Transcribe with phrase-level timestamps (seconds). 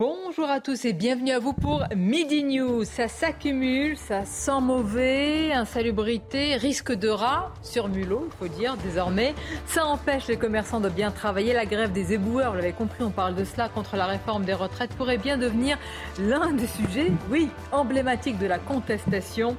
[0.00, 2.84] Bonjour à tous et bienvenue à vous pour Midi News.
[2.84, 9.34] Ça s'accumule, ça sent mauvais, insalubrité, risque de rat sur mulot, il faut dire désormais.
[9.66, 11.52] Ça empêche les commerçants de bien travailler.
[11.52, 14.54] La grève des éboueurs, vous l'avez compris, on parle de cela contre la réforme des
[14.54, 15.76] retraites, pourrait bien devenir
[16.18, 19.54] l'un des sujets, oui, emblématiques de la contestation.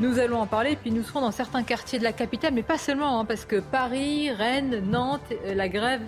[0.00, 2.76] Nous allons en parler, puis nous serons dans certains quartiers de la capitale, mais pas
[2.76, 6.02] seulement, hein, parce que Paris, Rennes, Nantes, euh, la grève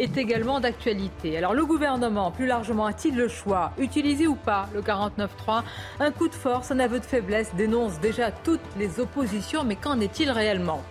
[0.00, 1.36] est également d'actualité.
[1.36, 5.62] Alors le gouvernement, plus largement, a-t-il le choix Utiliser ou pas le 49.3
[6.00, 10.00] Un coup de force, un aveu de faiblesse dénonce déjà toutes les oppositions, mais qu'en
[10.00, 10.82] est-il réellement?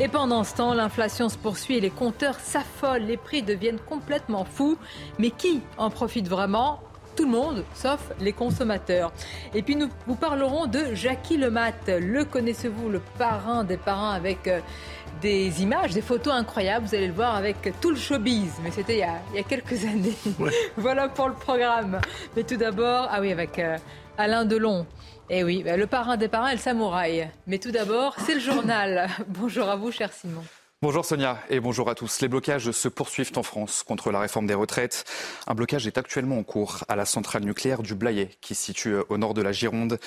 [0.00, 4.78] Et pendant ce temps, l'inflation se poursuit les compteurs s'affolent, les prix deviennent complètement fous.
[5.18, 6.80] Mais qui en profite vraiment?
[7.16, 9.10] Tout le monde, sauf les consommateurs.
[9.54, 11.72] Et puis nous vous parlerons de Jackie Lemat.
[11.88, 14.60] Le connaissez-vous, le parrain des parrains avec euh,
[15.20, 16.86] des images, des photos incroyables.
[16.86, 18.52] Vous allez le voir avec tout le showbiz.
[18.62, 20.16] Mais c'était il, y a quelques années.
[20.76, 22.00] voilà pour le programme.
[22.36, 23.76] Mais tout d'abord, ah oui, avec euh,
[24.18, 24.86] Alain Delon.
[25.28, 27.28] Eh oui, bah, le parrain des parrains et le samouraï.
[27.46, 29.08] Mais tout d'abord, c'est le journal.
[29.28, 30.42] Bonjour à vous, cher Simon.
[30.82, 32.20] Bonjour Sonia et bonjour à tous.
[32.20, 35.06] Les blocages se poursuivent en France contre la réforme des retraites.
[35.46, 38.96] Un blocage est actuellement en cours à la centrale nucléaire du Blayet qui se situe
[39.08, 39.98] au nord de la Gironde.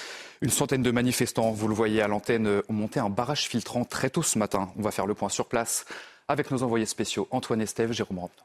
[0.41, 4.11] Une centaine de manifestants, vous le voyez à l'antenne, ont monté un barrage filtrant très
[4.11, 4.71] tôt ce matin.
[4.77, 5.85] On va faire le point sur place
[6.27, 8.43] avec nos envoyés spéciaux Antoine Estève, Jérôme Rampton.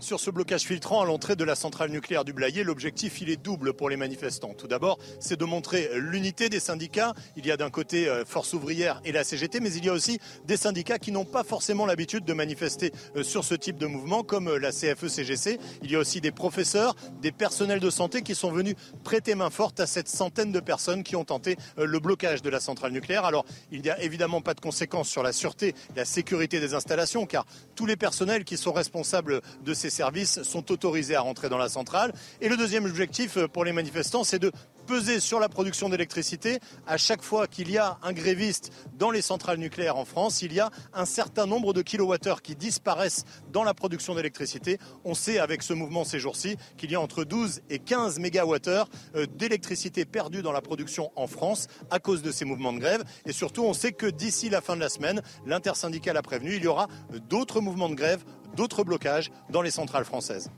[0.00, 3.36] Sur ce blocage filtrant à l'entrée de la centrale nucléaire du Blayet, l'objectif il est
[3.36, 4.54] double pour les manifestants.
[4.54, 7.14] Tout d'abord, c'est de montrer l'unité des syndicats.
[7.36, 9.92] Il y a d'un côté euh, Force ouvrière et la CGT, mais il y a
[9.92, 13.86] aussi des syndicats qui n'ont pas forcément l'habitude de manifester euh, sur ce type de
[13.86, 15.58] mouvement, comme euh, la CFE-CGC.
[15.82, 19.50] Il y a aussi des professeurs, des personnels de santé qui sont venus prêter main
[19.50, 23.24] forte à cette centaine de personnes qui ont tenté le blocage de la centrale nucléaire.
[23.24, 27.26] Alors, il n'y a évidemment pas de conséquences sur la sûreté, la sécurité des installations,
[27.26, 31.58] car tous les personnels qui sont responsables de ces services sont autorisés à rentrer dans
[31.58, 32.12] la centrale.
[32.40, 34.52] Et le deuxième objectif euh, pour les manifestants, c'est de
[34.88, 36.60] peser sur la production d'électricité.
[36.86, 40.54] À chaque fois qu'il y a un gréviste dans les centrales nucléaires en France, il
[40.54, 44.78] y a un certain nombre de kilowattheures qui disparaissent dans la production d'électricité.
[45.04, 48.88] On sait avec ce mouvement ces jours-ci qu'il y a entre 12 et 15 mégawattheures
[49.14, 53.04] euh, d'électricité perdue dans la production en France à cause de ces mouvements de grève.
[53.26, 56.64] Et surtout, on sait que d'ici la fin de la semaine, l'intersyndicale a prévenu, il
[56.64, 56.88] y aura
[57.28, 58.24] d'autres mouvements de grève
[58.56, 60.50] d'autres blocages dans les centrales françaises.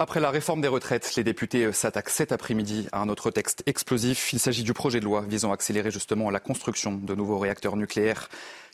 [0.00, 4.32] Après la réforme des retraites, les députés s'attaquent cet après-midi à un autre texte explosif.
[4.32, 7.74] Il s'agit du projet de loi visant à accélérer justement la construction de nouveaux réacteurs
[7.74, 8.28] nucléaires.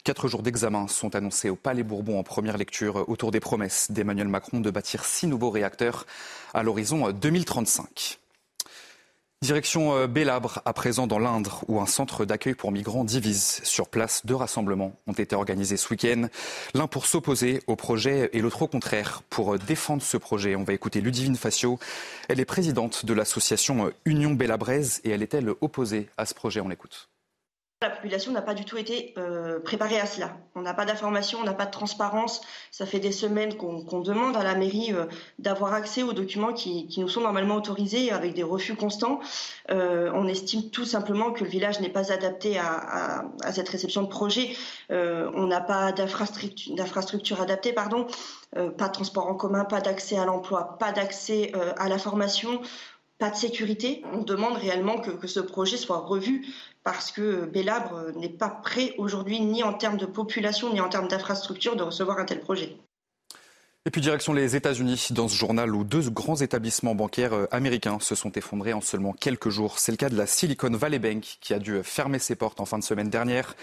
[0.04, 4.28] Quatre jours d'examen sont annoncés au Palais Bourbon en première lecture autour des promesses d'Emmanuel
[4.28, 6.04] Macron de bâtir six nouveaux réacteurs
[6.52, 8.18] à l'horizon 2035.
[9.44, 13.60] Direction euh, Bélabre, à présent dans l'Indre, où un centre d'accueil pour migrants divise.
[13.62, 16.28] Sur place, deux rassemblements ont été organisés ce week-end.
[16.72, 20.56] L'un pour s'opposer au projet et l'autre au contraire pour euh, défendre ce projet.
[20.56, 21.78] On va écouter Ludivine Facio.
[22.30, 26.62] Elle est présidente de l'association euh, Union Bélabraise et elle est-elle opposée à ce projet?
[26.62, 27.10] On l'écoute.
[27.84, 30.38] La population n'a pas du tout été euh, préparée à cela.
[30.54, 32.40] On n'a pas d'information, on n'a pas de transparence.
[32.70, 35.04] Ça fait des semaines qu'on demande à la mairie euh,
[35.38, 39.20] d'avoir accès aux documents qui, nous sont normalement autorisés avec des refus constants.
[39.70, 44.08] Euh, on estime tout simplement que le village n'est pas adapté à, cette réception de
[44.08, 44.56] projet.
[44.88, 48.06] on n'a pas d'infrastructure adaptée, pardon.
[48.54, 52.62] pas de transport en commun, pas d'accès à l'emploi, pas d'accès à la formation
[53.18, 54.02] pas de sécurité.
[54.12, 56.44] On demande réellement que, que, ce projet soit revu
[56.84, 61.08] parce que Bélabre n'est pas prêt aujourd'hui, ni en termes de population, ni en termes
[61.08, 62.76] d'infrastructure, de recevoir un tel projet.
[63.86, 67.98] Et puis direction les États-Unis, dans ce journal où deux grands établissements bancaires euh, américains
[68.00, 69.78] se sont effondrés en seulement quelques jours.
[69.78, 72.64] C'est le cas de la Silicon Valley Bank qui a dû fermer ses portes en
[72.64, 73.54] fin de semaine dernière.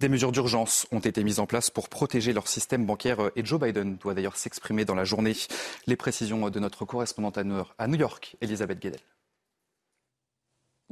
[0.00, 3.44] Des mesures d'urgence ont été mises en place pour protéger leur système bancaire euh, et
[3.44, 5.36] Joe Biden doit d'ailleurs s'exprimer dans la journée.
[5.86, 7.44] Les précisions de notre correspondante à
[7.86, 9.00] New York, Elisabeth Guedel.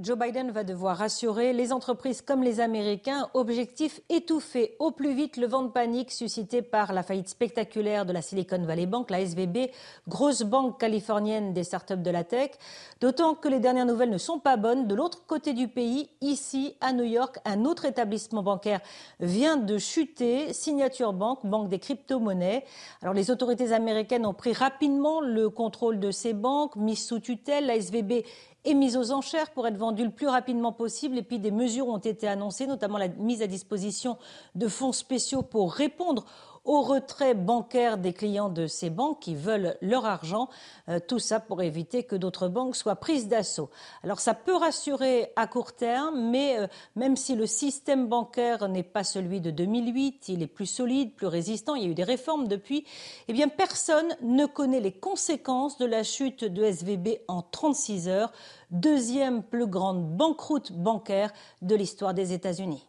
[0.00, 3.28] Joe Biden va devoir rassurer les entreprises comme les Américains.
[3.34, 8.12] Objectif étouffer au plus vite le vent de panique suscité par la faillite spectaculaire de
[8.12, 9.72] la Silicon Valley Bank, la SVB,
[10.06, 12.52] grosse banque californienne des startups de la tech.
[13.00, 14.86] D'autant que les dernières nouvelles ne sont pas bonnes.
[14.86, 18.80] De l'autre côté du pays, ici à New York, un autre établissement bancaire
[19.18, 22.64] vient de chuter, Signature Bank, banque des crypto-monnaies.
[23.02, 27.66] Alors les autorités américaines ont pris rapidement le contrôle de ces banques, mises sous tutelle.
[27.66, 28.24] La SVB
[28.64, 31.18] est mise aux enchères pour être vendue le plus rapidement possible.
[31.18, 34.18] Et puis des mesures ont été annoncées, notamment la mise à disposition
[34.54, 36.24] de fonds spéciaux pour répondre
[36.64, 40.48] au retrait bancaire des clients de ces banques qui veulent leur argent.
[40.88, 43.70] Euh, tout ça pour éviter que d'autres banques soient prises d'assaut.
[44.02, 46.66] Alors ça peut rassurer à court terme, mais euh,
[46.96, 51.26] même si le système bancaire n'est pas celui de 2008, il est plus solide, plus
[51.26, 52.84] résistant, il y a eu des réformes depuis,
[53.28, 58.32] eh bien personne ne connaît les conséquences de la chute de SVB en 36 heures,
[58.70, 61.32] deuxième plus grande banqueroute bancaire
[61.62, 62.86] de l'histoire des États-Unis.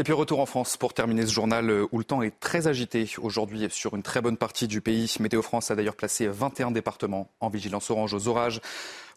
[0.00, 2.68] Et puis retour en France pour terminer ce journal euh, où le temps est très
[2.68, 5.12] agité aujourd'hui sur une très bonne partie du pays.
[5.18, 8.60] Météo France a d'ailleurs placé 21 départements en vigilance orange aux orages.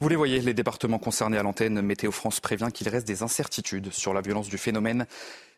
[0.01, 3.93] Vous les voyez, les départements concernés à l'antenne, Météo France prévient qu'il reste des incertitudes
[3.93, 5.05] sur la violence du phénomène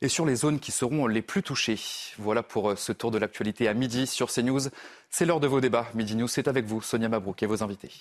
[0.01, 1.79] et sur les zones qui seront les plus touchées.
[2.19, 4.59] Voilà pour euh, ce tour de l'actualité à midi sur CNews.
[5.09, 5.87] C'est l'heure de vos débats.
[5.93, 7.91] Midi News, c'est avec vous, Sonia Mabrouk et vos invités.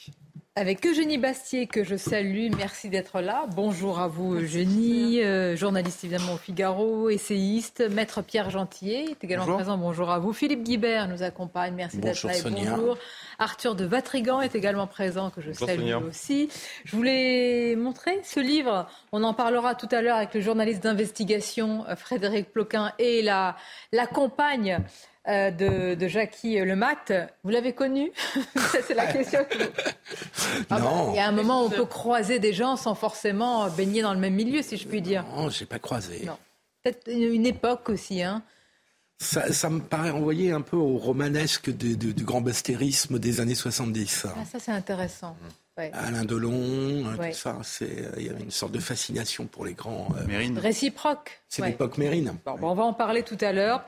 [0.56, 3.46] Avec Eugénie Bastier, que je salue, merci d'être là.
[3.54, 7.82] Bonjour à vous, Eugénie, euh, journaliste évidemment au Figaro, essayiste.
[7.90, 9.78] Maître Pierre Gentillet est également présent.
[9.78, 10.32] Bonjour à vous.
[10.32, 12.34] Philippe Guibert nous accompagne, merci d'être là.
[12.44, 12.98] bonjour.
[13.38, 16.31] Arthur de Vatrigan est également présent, que je salue aussi.
[16.84, 18.88] Je voulais montrer ce livre.
[19.12, 23.56] On en parlera tout à l'heure avec le journaliste d'investigation euh, Frédéric Ploquin et la,
[23.92, 24.78] la compagne
[25.28, 27.28] euh, de, de, Jackie Lemat.
[27.44, 28.10] Vous l'avez connu
[28.86, 29.40] C'est la question.
[30.68, 31.12] Ah bah, non.
[31.12, 34.14] il y a un moment où on peut croiser des gens sans forcément baigner dans
[34.14, 35.24] le même milieu, si je puis dire.
[35.36, 36.28] Non, j'ai pas croisé.
[36.82, 38.42] Peut-être une, époque aussi, hein.
[39.20, 44.26] Ça, me paraît envoyer un peu au romanesque du grand bastérisme des années 70.
[44.26, 45.36] Ah, ça, c'est intéressant.
[45.76, 49.72] Alain Delon, hein, tout ça, euh, il y avait une sorte de fascination pour les
[49.72, 50.08] grands.
[50.18, 51.40] Euh, Réciproque.
[51.48, 52.34] C'est l'époque Mérine.
[52.46, 53.82] on va en parler tout à l'heure.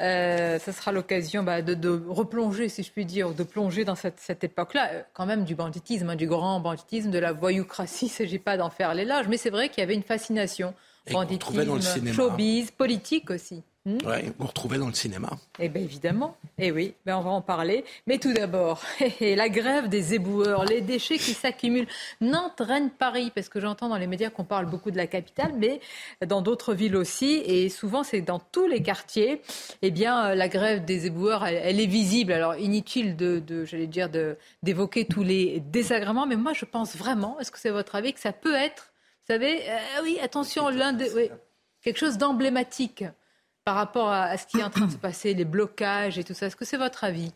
[0.00, 4.42] Euh, ça sera l'occasion bah, de, replonger, si je puis dire, de plonger dans cette,
[4.42, 8.06] époque-là, euh, quand même du banditisme, hein, du grand banditisme, de la voyoucratie.
[8.08, 10.74] Il ne s'agit pas d'en faire l'éloge, mais c'est vrai qu'il y avait une fascination.
[11.12, 13.62] banditisme, showbiz, politique aussi.
[14.04, 15.30] Oui, on retrouvait dans le cinéma.
[15.58, 17.84] Eh bien évidemment, eh oui, ben on va en parler.
[18.06, 18.82] Mais tout d'abord,
[19.20, 21.88] la grève des éboueurs, les déchets qui s'accumulent.
[22.20, 25.52] Nantes, Rennes, Paris, parce que j'entends dans les médias qu'on parle beaucoup de la capitale,
[25.56, 25.80] mais
[26.26, 29.40] dans d'autres villes aussi, et souvent c'est dans tous les quartiers.
[29.82, 32.32] Eh bien, la grève des éboueurs, elle, est visible.
[32.32, 34.10] Alors inutile de, de j'allais dire,
[34.62, 38.20] d'évoquer tous les désagréments, mais moi je pense vraiment, est-ce que c'est votre avis, que
[38.20, 38.92] ça peut être,
[39.28, 41.30] vous savez, euh, oui, attention, l'un de, oui,
[41.82, 43.04] quelque chose d'emblématique
[43.68, 46.32] par rapport à, ce qui est en train de se passer, les blocages et tout
[46.32, 46.46] ça.
[46.46, 47.34] Est-ce que c'est votre avis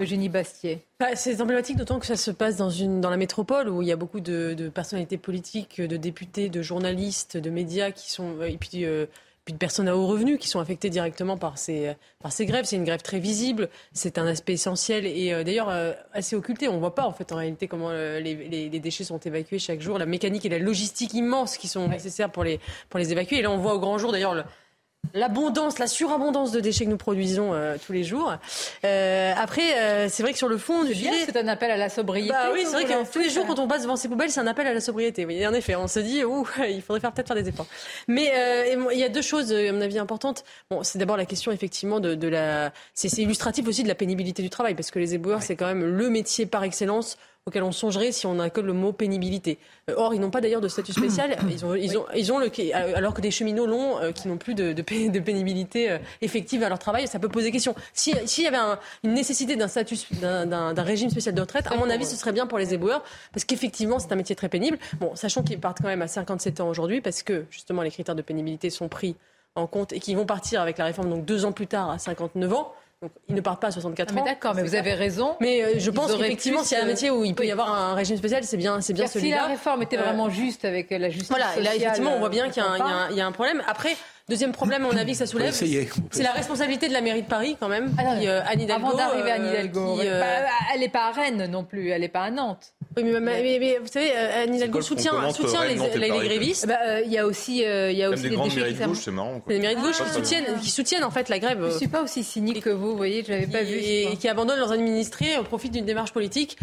[0.00, 0.82] Eugénie Bastier?
[0.98, 3.88] Bah, c'est emblématique d'autant que ça se passe dans, une, dans la métropole où il
[3.88, 8.40] y a beaucoup de, personnalités politiques, de députés, de journalistes, de médias qui sont.
[8.40, 9.04] Et puis, euh,
[9.44, 12.64] puis de personnes à haut revenu qui sont affectées directement par ces, par ces grèves.
[12.64, 16.66] C'est une grève très visible, c'est un aspect essentiel et euh, d'ailleurs euh, assez occulté.
[16.66, 19.58] On ne voit pas en fait en réalité comment les, les, les, déchets sont évacués
[19.58, 22.58] chaque jour, la mécanique et la logistique immense qui sont nécessaires pour les,
[22.88, 23.40] pour les évacuer.
[23.40, 24.46] Et là on voit au grand jour d'ailleurs
[25.12, 28.34] l'abondance, la surabondance de déchets que nous produisons euh, tous les jours.
[28.84, 31.76] Euh, après, euh, c'est vrai que sur le fond du sujet, c'est un appel à
[31.76, 32.32] la sobriété.
[32.32, 34.40] Bah oui, c'est vrai que tous les jours, quand on passe devant ces poubelles, c'est
[34.40, 35.26] un appel à la sobriété.
[35.26, 37.66] Oui, en effet, on se dit, ouh, il faudrait faire peut-être faire des efforts.
[38.08, 38.32] Mais
[38.92, 40.44] il y a deux choses, à mon avis, importantes.
[40.70, 44.42] Bon, c'est d'abord la question effectivement de, de la, c'est illustratif aussi de la pénibilité
[44.42, 47.72] du travail, parce que les éboueurs, c'est quand même le métier par excellence auquel on
[47.72, 49.58] songerait si on n'a que le mot pénibilité.
[49.90, 51.36] Euh, or, ils n'ont pas d'ailleurs de statut spécial.
[51.50, 54.28] Ils ont, ils ont, ils ont le, euh, alors que des cheminots longs euh, qui
[54.28, 57.74] n'ont plus de, de, pénibilité effective à leur travail, ça peut poser question.
[57.92, 58.56] S'il y avait
[59.02, 62.46] une nécessité d'un statut, d'un régime spécial de retraite, à mon avis, ce serait bien
[62.46, 64.78] pour les éboueurs, parce qu'effectivement, c'est un métier très pénible.
[64.98, 68.14] Bon, sachant qu'ils partent quand même à 57 ans aujourd'hui, parce que justement, les critères
[68.14, 69.16] de pénibilité sont pris
[69.54, 71.98] en compte et qu'ils vont partir avec la réforme donc deux ans plus tard à
[71.98, 72.72] 59 ans.
[73.02, 74.24] Donc, ils ne partent pas à 64 ah, ans.
[74.24, 75.36] D'accord, mais vous avez raison.
[75.40, 77.72] Mais euh, je pense qu'effectivement, s'il y a un métier où il peut y avoir
[77.72, 79.36] un régime spécial, c'est bien, c'est bien celui-là.
[79.36, 82.30] Si la réforme était vraiment juste avec la justice Voilà, sociale, là, effectivement, on voit
[82.30, 83.62] bien qu'il y, y, a un problème.
[83.66, 87.22] Après, Deuxième problème, à mon avis, que ça soulève, c'est la responsabilité de la mairie
[87.22, 87.94] de Paris, quand même.
[87.98, 88.12] Ah,
[88.46, 90.00] Anne Hidalgo, Avant d'arriver à Anne Hidalgo.
[90.00, 90.22] Euh,
[90.72, 92.74] elle n'est pas à Rennes non plus, elle n'est pas à Nantes.
[92.96, 96.66] Oui, mais, vous savez, euh, Anne Hidalgo soutient, soutient les, les, grévistes.
[96.66, 98.74] Bah, euh, il y a aussi, euh, il y a aussi des, des grandes mairies
[98.74, 99.40] de gauche, c'est marrant.
[99.40, 99.58] Quoi.
[99.58, 101.58] mairies de gauche qui, soutiennent, qui soutiennent en fait la grève.
[101.60, 103.76] Je ne suis pas aussi cynique que vous, vous voyez, je l'avais pas vu.
[103.76, 106.56] Et, qui abandonnent leurs administrés au profit d'une démarche politique.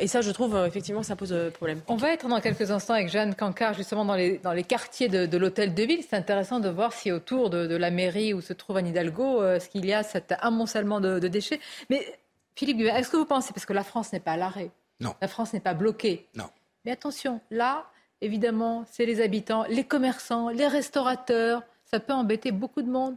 [0.00, 1.80] et ça, je trouve, effectivement, ça pose problème.
[1.88, 5.08] On va être dans quelques instants avec Jeanne Cancard, justement, dans les, dans les quartiers
[5.08, 6.00] de, de l'hôtel de ville.
[6.08, 9.40] C'est intéressant de voir si autour de, de, la mairie où se trouve Anne Hidalgo,
[9.58, 11.60] ce qu'il y a cet amoncellement de, de déchets.
[11.90, 12.18] Mais
[12.54, 15.14] Philippe est-ce que vous pensez, parce que la France n'est pas à l'arrêt, non.
[15.20, 16.26] La France n'est pas bloquée.
[16.34, 16.50] Non.
[16.84, 17.86] Mais attention, là,
[18.20, 21.62] évidemment, c'est les habitants, les commerçants, les restaurateurs.
[21.84, 23.16] Ça peut embêter beaucoup de monde.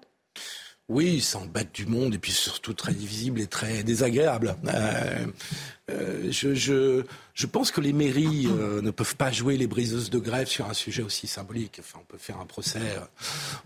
[0.91, 4.57] Oui, ça embête du monde et puis surtout très difficile et très désagréable.
[4.67, 5.25] Euh,
[5.89, 10.09] euh, je, je, je, pense que les mairies euh, ne peuvent pas jouer les briseuses
[10.09, 11.77] de grève sur un sujet aussi symbolique.
[11.79, 12.81] Enfin, on peut faire un procès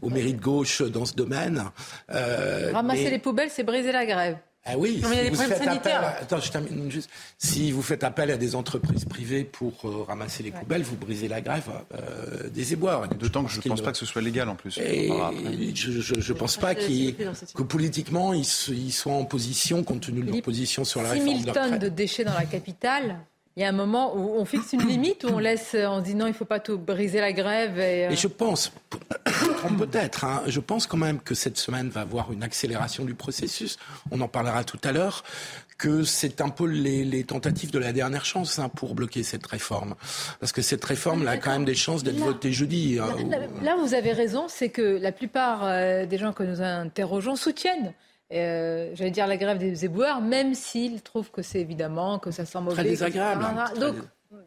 [0.04, 1.64] aux mairies de gauche dans ce domaine.
[2.10, 4.38] Ramasser les poubelles, c'est briser la grève.
[4.68, 6.18] Ah oui, si vous faites appel à...
[6.22, 7.08] Attends, je termine juste.
[7.38, 11.28] Si vous faites appel à des entreprises privées pour euh, ramasser les poubelles, vous brisez
[11.28, 13.08] la grève euh, des éboueurs.
[13.10, 14.80] D'autant que je ne pense pas que ce soit légal en plus.
[14.80, 20.84] je ne pense pas que politiquement ils, soient en position, compte tenu de leur position
[20.84, 23.20] sur la réforme 6 000 tonnes de déchets dans la capitale,
[23.58, 26.14] il y a un moment où on fixe une limite, où on laisse, on dit
[26.14, 27.80] non, il ne faut pas tout briser la grève.
[27.80, 28.74] Et, euh, je pense,
[29.78, 33.78] peut-être, hein, je pense quand même que cette semaine va avoir une accélération du processus.
[34.12, 35.24] On en parlera tout à l'heure
[35.78, 39.96] que c'est un peu les, tentatives de la dernière chance hein, pour bloquer cette réforme.
[40.42, 43.00] Parce que cette réforme a quand même des chances d'être votée jeudi.
[43.00, 43.16] Hein,
[43.62, 47.94] là, vous avez raison, c'est que la plupart euh, des gens que nous interrogeons soutiennent
[48.34, 52.46] euh, j'allais dire la grève des éboueurs, même s'ils trouvent que c'est évidemment, que ça
[52.46, 52.76] sent mauvais.
[52.76, 53.46] Très désagréable.
[53.80, 53.96] Donc,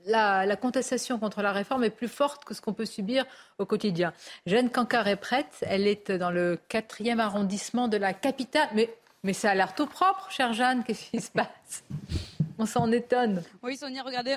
[0.07, 3.25] la, contestation contre la réforme est plus forte que ce qu'on peut subir
[3.59, 4.13] au quotidien.
[4.47, 5.63] Jeanne Cancard est prête.
[5.63, 8.69] Elle est dans le quatrième arrondissement de la capitale.
[8.75, 8.91] Mais,
[9.23, 10.83] mais ça a l'air tout propre, chère Jeanne.
[10.85, 11.85] Qu'est-ce qui se passe?
[12.59, 13.43] On s'en étonne.
[13.63, 14.37] Oui, Sonia, regardez,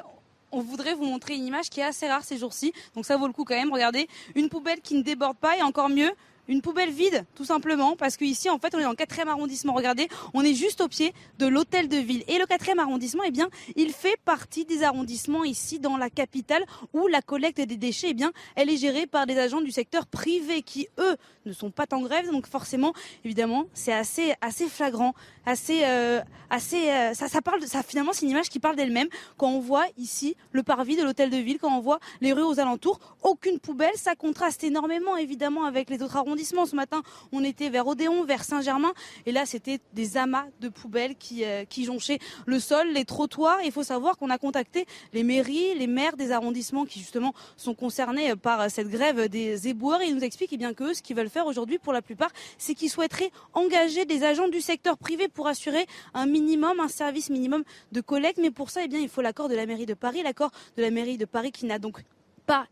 [0.51, 2.73] on voudrait vous montrer une image qui est assez rare ces jours-ci.
[2.95, 3.73] Donc ça vaut le coup quand même.
[3.73, 6.11] Regardez, une poubelle qui ne déborde pas et encore mieux,
[6.51, 9.73] une poubelle vide, tout simplement, parce qu'ici, en fait, on est dans le quatrième arrondissement.
[9.73, 12.25] Regardez, on est juste au pied de l'hôtel de ville.
[12.27, 16.65] Et le quatrième arrondissement, eh bien, il fait partie des arrondissements ici dans la capitale
[16.93, 20.07] où la collecte des déchets, eh bien, elle est gérée par des agents du secteur
[20.07, 21.15] privé qui, eux,
[21.45, 22.29] ne sont pas en grève.
[22.29, 22.93] Donc forcément,
[23.23, 25.13] évidemment, c'est assez, assez flagrant,
[25.45, 29.07] assez, euh, assez, euh, ça, ça parle, finalement, c'est une image qui parle d'elle-même.
[29.37, 32.43] Quand on voit ici le parvis de l'hôtel de ville, quand on voit les rues
[32.43, 37.43] aux alentours, aucune poubelle, ça contraste énormément, évidemment, avec les autres arrondissements ce matin, on
[37.43, 38.93] était vers Odéon, vers Saint-Germain,
[39.25, 43.59] et là, c'était des amas de poubelles qui, euh, qui jonchaient le sol, les trottoirs.
[43.63, 47.73] Il faut savoir qu'on a contacté les mairies, les maires des arrondissements qui justement sont
[47.73, 50.01] concernés par cette grève des éboueurs.
[50.01, 52.31] Et ils nous expliquent eh bien que ce qu'ils veulent faire aujourd'hui, pour la plupart,
[52.57, 57.29] c'est qu'ils souhaiteraient engager des agents du secteur privé pour assurer un minimum, un service
[57.29, 58.39] minimum de collecte.
[58.41, 60.91] Mais pour ça, eh il faut l'accord de la mairie de Paris, l'accord de la
[60.91, 62.03] mairie de Paris qui n'a donc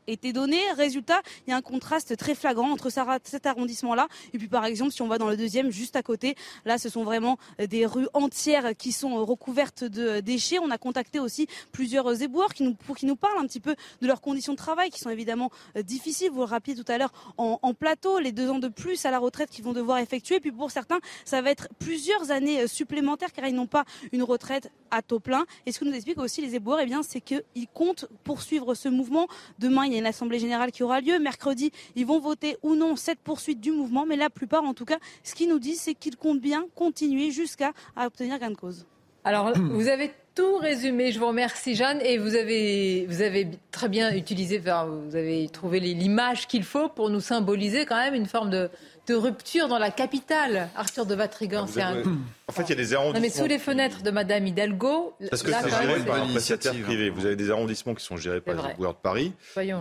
[0.08, 0.60] été donné.
[0.76, 2.90] Résultat, il y a un contraste très flagrant entre
[3.24, 6.36] cet arrondissement-là et puis par exemple si on va dans le deuxième juste à côté,
[6.66, 10.60] là ce sont vraiment euh, des rues entières qui sont euh, recouvertes de déchets.
[10.60, 13.76] On a contacté aussi plusieurs éboueurs qui nous, pour qui nous parlent un petit peu
[14.02, 16.32] de leurs conditions de travail qui sont évidemment euh, difficiles.
[16.32, 19.20] Vous le rappelez tout à l'heure en, plateau, les deux ans de plus à la
[19.20, 20.40] retraite qu'ils vont devoir effectuer.
[20.40, 24.72] Puis pour certains, ça va être plusieurs années supplémentaires car ils n'ont pas une retraite
[24.92, 25.46] à taux plein.
[25.66, 27.44] Et ce que nous expliquent aussi les éboueurs, eh bien, c'est qu'ils
[27.74, 29.28] comptent poursuivre ce mouvement
[29.70, 31.20] Demain, il y a une assemblée générale qui aura lieu.
[31.20, 34.06] Mercredi, ils vont voter ou non cette poursuite du mouvement.
[34.08, 37.30] Mais la plupart, en tout cas, ce qu'ils nous disent, c'est qu'ils comptent bien continuer
[37.30, 38.88] jusqu'à obtenir gain de cause.
[39.24, 41.12] Alors, vous avez tout résumé.
[41.12, 42.02] Je vous remercie, Jeanne.
[42.02, 47.12] Et vous avez, vous avez très bien utilisé, vous avez trouvé l'image qu'il faut pour
[47.12, 48.72] nous symboliser quand même une forme de,
[49.10, 50.70] de rupture dans la capitale.
[50.76, 52.04] Arthur de Vatrigan, c'est un...
[52.48, 53.20] En fait, il y a des arrondissements.
[53.20, 55.16] Non, mais sous les fenêtres de Madame Hidalgo.
[55.30, 57.10] Parce que c'est géré par un prestataire privé.
[57.10, 59.34] Vous avez des arrondissements qui sont gérés par les éboueurs de Paris.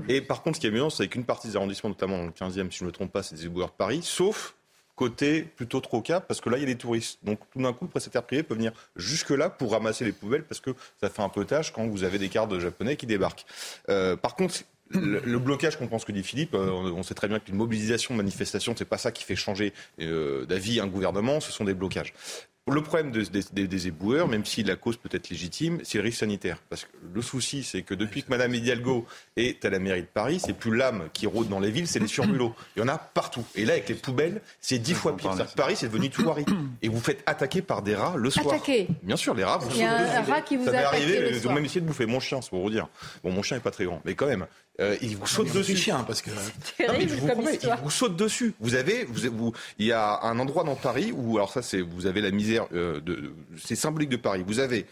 [0.08, 2.30] Et par contre, ce qui est mieux, c'est qu'une partie des arrondissements, notamment dans le
[2.30, 4.54] 15e, si je ne me trompe pas, c'est des éboueurs de Paris, sauf
[4.96, 7.20] côté plutôt trop cap, parce que là, il y a des touristes.
[7.22, 10.60] Donc, tout d'un coup, le prestataire privé peut venir jusque-là pour ramasser les poubelles, parce
[10.60, 10.70] que
[11.00, 13.46] ça fait un peu tâche quand vous avez des cartes japonais qui débarquent.
[13.90, 14.56] Euh, par contre,
[14.90, 16.54] le, blocage, je comprends ce que dit Philippe.
[16.54, 19.72] Euh, on, sait très bien qu'une mobilisation, une manifestation, c'est pas ça qui fait changer
[20.00, 21.40] euh, d'avis un gouvernement.
[21.40, 22.12] Ce sont des blocages.
[22.70, 26.58] Le problème des, éboueurs, même si la cause peut être légitime, c'est le risque sanitaire.
[26.68, 30.06] Parce que le souci, c'est que depuis que Mme Hidalgo est à la mairie de
[30.06, 32.54] Paris, c'est plus l'âme qui rôde dans les villes, c'est les surmulots.
[32.76, 33.44] Il y en a partout.
[33.54, 35.34] Et là, avec les poubelles, c'est dix fois pire.
[35.56, 36.24] Paris, c'est devenu tout
[36.82, 38.48] Et vous faites attaquer par des rats le soir.
[38.48, 40.78] Attaquer Bien sûr, les rats, vous Il y a un rat qui vous Ça m'est
[40.78, 42.88] arrivé, ils ont même essayé de bouffer mon chien, c'est pour vous dire.
[43.24, 44.46] Bon, mon chien n'est pas très grand, mais quand même.
[44.80, 45.76] Euh, il vous saute dessus.
[45.76, 46.30] chien, parce que.
[46.76, 48.54] Terrible, je vous promets, il vous saute dessus.
[48.60, 52.06] Vous avez, vous, il y a un endroit dans Paris où, alors ça, c'est, vous
[52.06, 54.44] avez la misère, euh, de, c'est symbolique de Paris.
[54.46, 54.86] Vous avez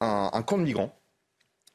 [0.00, 0.94] un, camp de migrants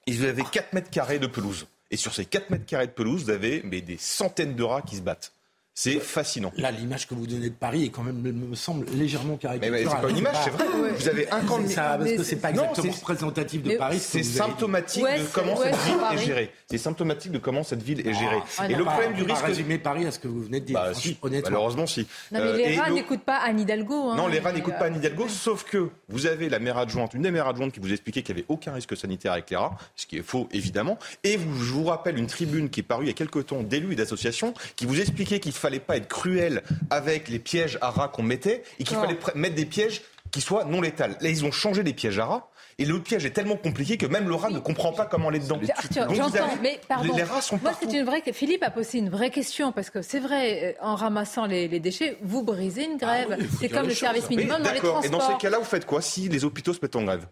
[0.05, 1.65] Et vous avez 4 mètres carrés de pelouse.
[1.89, 4.81] Et sur ces 4 mètres carrés de pelouse, vous avez mais, des centaines de rats
[4.81, 5.31] qui se battent.
[5.79, 6.51] C'est fascinant.
[6.57, 9.84] Là, l'image que vous donnez de Paris est quand même, me semble, légèrement caricaturale.
[9.84, 10.65] Mais, c'est pas une image, c'est vrai.
[10.98, 11.67] Vous avez un camp de...
[11.67, 14.00] Ça, parce que c'est pas exactement représentatif de Paris.
[14.00, 16.51] C'est symptomatique de comment cette ville est gérée.
[16.67, 18.39] C'est symptomatique de comment cette ville est gérée.
[18.57, 19.46] Ah, et le problème du risque...
[19.46, 22.07] résumer Paris à ce que vous venez de dire, bah, si, Malheureusement, si.
[22.31, 24.10] Non, mais les euh, rats n'écoutent pas Anne Hidalgo.
[24.10, 24.15] Hein.
[24.15, 27.22] non, les rats n'écoutent pas Anne Hidalgo, sauf que vous avez la maire adjointe, une
[27.22, 29.77] des maires adjointes qui vous expliquait qu'il n'y avait aucun risque sanitaire avec les rats,
[29.96, 30.98] ce qui est faux, évidemment.
[31.24, 33.93] Et je vous rappelle une tribune qui est parue il y a quelques temps d'élus
[33.93, 37.89] et d'associations qui vous expliquait qu'il ne fallait pas être cruel avec les pièges à
[37.89, 41.17] rats qu'on mettait et qu'il fallait mettre des pièges qui soient non létals.
[41.19, 42.50] Là, ils ont changé les pièges à rats.
[42.79, 45.39] Et le piège est tellement compliqué que même le rat ne comprend pas comment aller
[45.39, 45.59] dedans.
[45.91, 47.15] j'entends, mais pardon.
[47.15, 48.21] Les, rats sont Moi, c'est une vraie.
[48.31, 52.17] Philippe a posé une vraie question parce que c'est vrai, euh, en ramassant les, déchets,
[52.21, 53.36] vous brisez une grève.
[53.39, 55.05] Ah c'est comme le service minimum dans les transports.
[55.05, 57.25] Et dans ces cas-là, vous faites quoi si les hôpitaux se mettent en grève?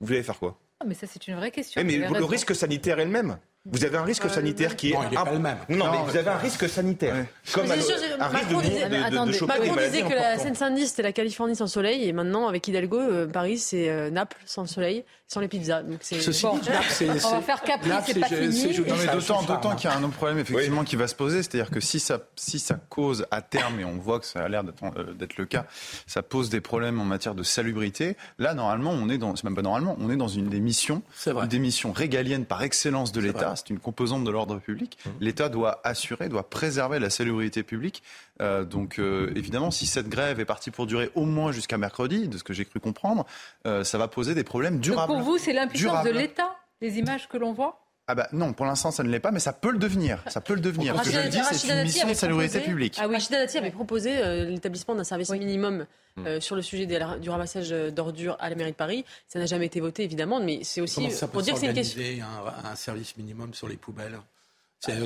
[0.00, 0.56] Vous allez faire quoi?
[0.78, 1.82] Ah, Mais ça, c'est une vraie question.
[1.84, 3.38] mais le risque sanitaire est le même.
[3.64, 4.94] Vous avez un risque euh, sanitaire qui est.
[4.94, 5.58] Non, il pas le même.
[5.68, 7.14] Non, mais vous avez un risque sanitaire.
[7.52, 11.12] Comme un, risque Macron de, disait, de, de, Macron disait que la Seine-Saint-Denis c'était la
[11.12, 15.38] Californie sans soleil et maintenant avec Hidalgo, euh, Paris c'est euh, Naples sans soleil, sans
[15.38, 15.84] les pizzas.
[15.84, 16.58] Donc c'est bon.
[17.24, 18.74] On va faire Capri, c'est pas fini.
[19.46, 22.00] D'autant qu'il y a un autre problème effectivement qui va se poser, c'est-à-dire que si
[22.00, 25.46] ça, si ça cause à terme, et on voit que ça a l'air d'être le
[25.46, 25.66] cas,
[26.08, 28.16] ça pose des problèmes en matière de salubrité.
[28.38, 31.02] Là, normalement, on est dans, c'est même pas normalement, on est dans une des missions,
[31.48, 33.51] des missions régaliennes par excellence de l'État.
[33.56, 34.98] C'est une composante de l'ordre public.
[35.04, 35.10] Mmh.
[35.20, 38.02] L'État doit assurer, doit préserver la salubrité publique.
[38.40, 42.28] Euh, donc euh, évidemment, si cette grève est partie pour durer au moins jusqu'à mercredi,
[42.28, 43.26] de ce que j'ai cru comprendre,
[43.66, 45.12] euh, ça va poser des problèmes durables.
[45.12, 47.81] Donc pour vous, c'est l'impuissance de l'État, les images que l'on voit?
[48.12, 50.22] Ah bah non, pour l'instant ça ne l'est pas, mais ça peut le devenir.
[50.28, 50.94] Ça peut le devenir.
[51.04, 52.98] Ce que je le dis, c'est une mission de salubrité publique.
[53.00, 56.40] Ah oui, Rachida Dati avait proposé l'établissement d'un service minimum mmh.
[56.40, 59.06] sur le sujet du ramassage d'ordures à la mairie de Paris.
[59.28, 62.02] Ça n'a jamais été voté évidemment, mais c'est aussi pour dire que c'est une question.
[62.02, 64.18] Un, un service minimum sur les poubelles?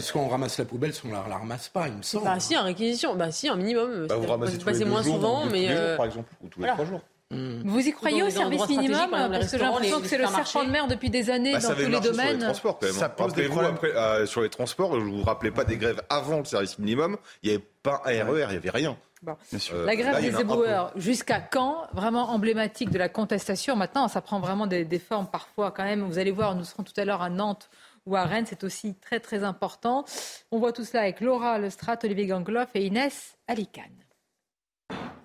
[0.00, 2.24] Soit on ramasse la poubelle, soit on la, la ramasse pas, il me semble.
[2.24, 4.06] Bah si, en réquisition, bah si, un minimum.
[4.06, 6.68] Bah, vous ramassez tous les moins jours, souvent, mais euh, par exemple, ou tous les
[6.68, 7.02] trois jours.
[7.30, 7.62] Hmm.
[7.64, 10.70] Vous y croyez au service minimum Parce que j'ai l'impression que c'est le serpent de
[10.70, 12.12] mer depuis des années bah, dans tous les domaines.
[12.12, 12.94] Sur les transports, quand même.
[12.94, 13.74] Ça pose des problèmes.
[13.74, 17.16] Après, euh, sur les transports, je vous rappelais pas des grèves avant le service minimum.
[17.42, 18.96] Il n'y avait pas un RER, il n'y avait rien.
[19.22, 19.36] Bon.
[19.72, 23.74] Euh, la grève des éboueurs, jusqu'à quand Vraiment emblématique de la contestation.
[23.74, 26.02] Maintenant, ça prend vraiment des, des, formes parfois quand même.
[26.02, 27.68] Vous allez voir, nous serons tout à l'heure à Nantes
[28.06, 30.04] ou à Rennes, c'est aussi très très important.
[30.52, 33.84] On voit tout cela avec Laura Lestrade, Olivier Gangloff et Inès Alicane.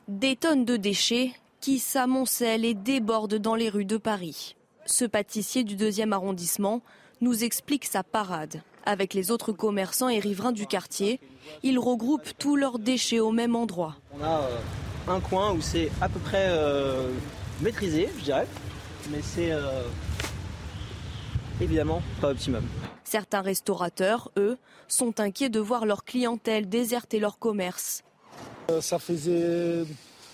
[0.07, 1.31] Des tonnes de déchets
[1.62, 4.56] qui s'amoncellent et débordent dans les rues de Paris.
[4.88, 6.82] Ce pâtissier du deuxième arrondissement
[7.21, 8.63] nous explique sa parade.
[8.84, 11.19] Avec les autres commerçants et riverains du quartier,
[11.62, 13.95] ils regroupent tous leurs déchets au même endroit.
[14.19, 14.58] On a euh,
[15.08, 17.12] un coin où c'est à peu près euh,
[17.62, 18.47] maîtrisé, je dirais,
[19.12, 19.84] mais c'est euh,
[21.62, 22.63] évidemment pas optimum.
[23.04, 28.02] Certains restaurateurs, eux, sont inquiets de voir leur clientèle déserter leur commerce.
[28.80, 29.84] Ça faisait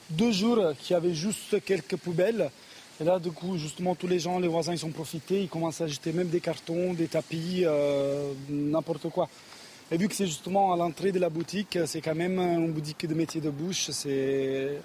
[0.10, 2.50] deux jours qu'il y avait juste quelques poubelles.
[3.00, 5.42] Et là, du coup, justement, tous les gens, les voisins, ils ont profité.
[5.44, 9.30] Ils commencent à jeter même des cartons, des tapis, euh, n'importe quoi.
[9.92, 13.06] Et vu que c'est justement à l'entrée de la boutique, c'est quand même une boutique
[13.06, 14.82] de métier de bouche, c'est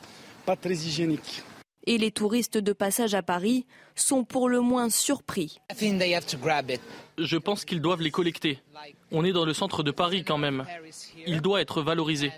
[0.47, 1.43] pas très hygiénique.
[1.85, 5.59] Et les touristes de passage à Paris sont pour le moins surpris.
[7.19, 8.61] Je pense qu'ils doivent les collecter.
[9.11, 10.65] On est dans le centre de Paris quand même.
[11.27, 12.31] Il doit être valorisé.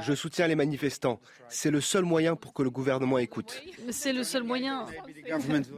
[0.00, 1.20] Je soutiens les manifestants.
[1.48, 3.60] C'est le seul moyen pour que le gouvernement écoute.
[3.90, 4.86] C'est le seul moyen.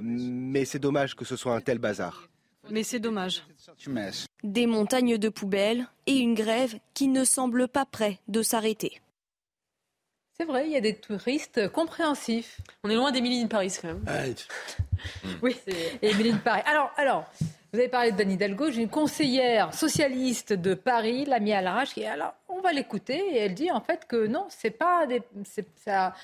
[0.01, 2.29] Mais c'est dommage que ce soit un tel bazar.
[2.69, 3.43] Mais c'est dommage.
[4.43, 9.01] Des montagnes de poubelles et une grève qui ne semble pas près de s'arrêter.
[10.37, 12.61] C'est vrai, il y a des touristes compréhensifs.
[12.83, 14.05] On est loin d'Emilie de Paris quand même.
[15.43, 15.55] oui,
[16.01, 16.63] Émilie de Paris.
[16.65, 17.31] Alors, alors,
[17.73, 18.71] vous avez parlé de Dani Hidalgo.
[18.71, 23.55] J'ai une conseillère socialiste de Paris, l'amie Alarage, qui alors, on va l'écouter et elle
[23.55, 25.23] dit en fait que non, c'est pas des,
[25.77, 26.15] ça.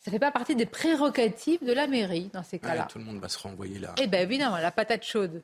[0.00, 2.86] Ça fait pas partie des prérogatives de la mairie dans ces cas-là.
[2.88, 3.94] tout le monde va se renvoyer là.
[4.00, 5.42] Eh bien, évidemment, la patate chaude.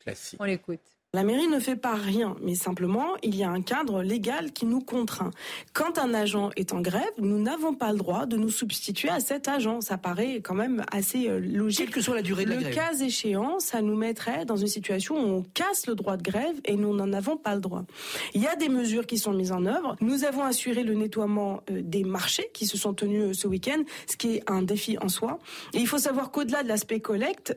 [0.00, 0.40] Classique.
[0.40, 0.95] On l'écoute.
[1.16, 4.66] La mairie ne fait pas rien, mais simplement, il y a un cadre légal qui
[4.66, 5.30] nous contraint.
[5.72, 9.18] Quand un agent est en grève, nous n'avons pas le droit de nous substituer à
[9.20, 9.80] cet agent.
[9.80, 11.86] Ça paraît quand même assez euh, logique.
[11.86, 12.68] Quelle que soit la durée de la grève.
[12.68, 16.22] Le cas échéant, ça nous mettrait dans une situation où on casse le droit de
[16.22, 17.86] grève et nous n'en avons pas le droit.
[18.34, 19.96] Il y a des mesures qui sont mises en œuvre.
[20.02, 23.82] Nous avons assuré le nettoiement euh, des marchés qui se sont tenus euh, ce week-end,
[24.06, 25.38] ce qui est un défi en soi.
[25.72, 27.56] Et il faut savoir qu'au-delà de l'aspect collecte,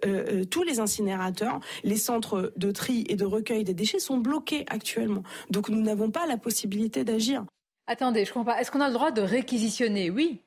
[0.49, 5.23] tous les incinérateurs, les centres de tri et de recueil des déchets sont bloqués actuellement.
[5.49, 7.45] Donc nous n'avons pas la possibilité d'agir.
[7.87, 8.61] Attendez, je comprends pas.
[8.61, 10.09] Est-ce qu'on a le droit de réquisitionner?
[10.09, 10.41] Oui.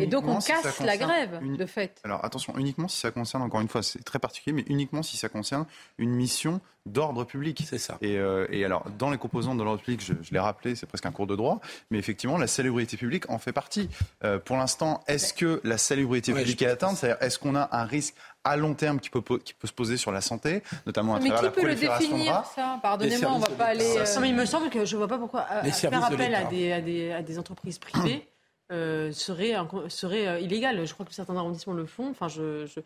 [0.00, 2.00] Et donc on casse la grève, de fait.
[2.04, 5.16] Alors attention, uniquement si ça concerne, encore une fois, c'est très particulier, mais uniquement si
[5.16, 5.66] ça concerne
[5.98, 7.64] une mission d'ordre public.
[7.68, 7.98] C'est ça.
[8.00, 10.86] Et, euh, et, alors, dans les composantes de l'ordre public, je, je l'ai rappelé, c'est
[10.86, 13.88] presque un cours de droit, mais effectivement, la salubrité publique en fait partie.
[14.24, 16.96] Euh, pour l'instant, est-ce que la salubrité publique est atteinte?
[16.96, 19.96] C'est-à-dire, est-ce qu'on a un risque à long terme qui peut, qui peut se poser
[19.96, 22.80] sur la santé, notamment à mais travers qui peut le définir, ça?
[22.82, 23.98] Pardonnez-moi, on ne va pas aller...
[23.98, 24.20] Euh...
[24.20, 26.80] mais il me semble que je ne vois pas pourquoi faire appel à des, à,
[26.80, 28.26] des, à des entreprises privées
[28.72, 29.54] euh, serait,
[29.88, 30.86] serait euh, illégal.
[30.86, 32.10] Je crois que certains arrondissements le font.
[32.10, 32.80] Enfin, je, je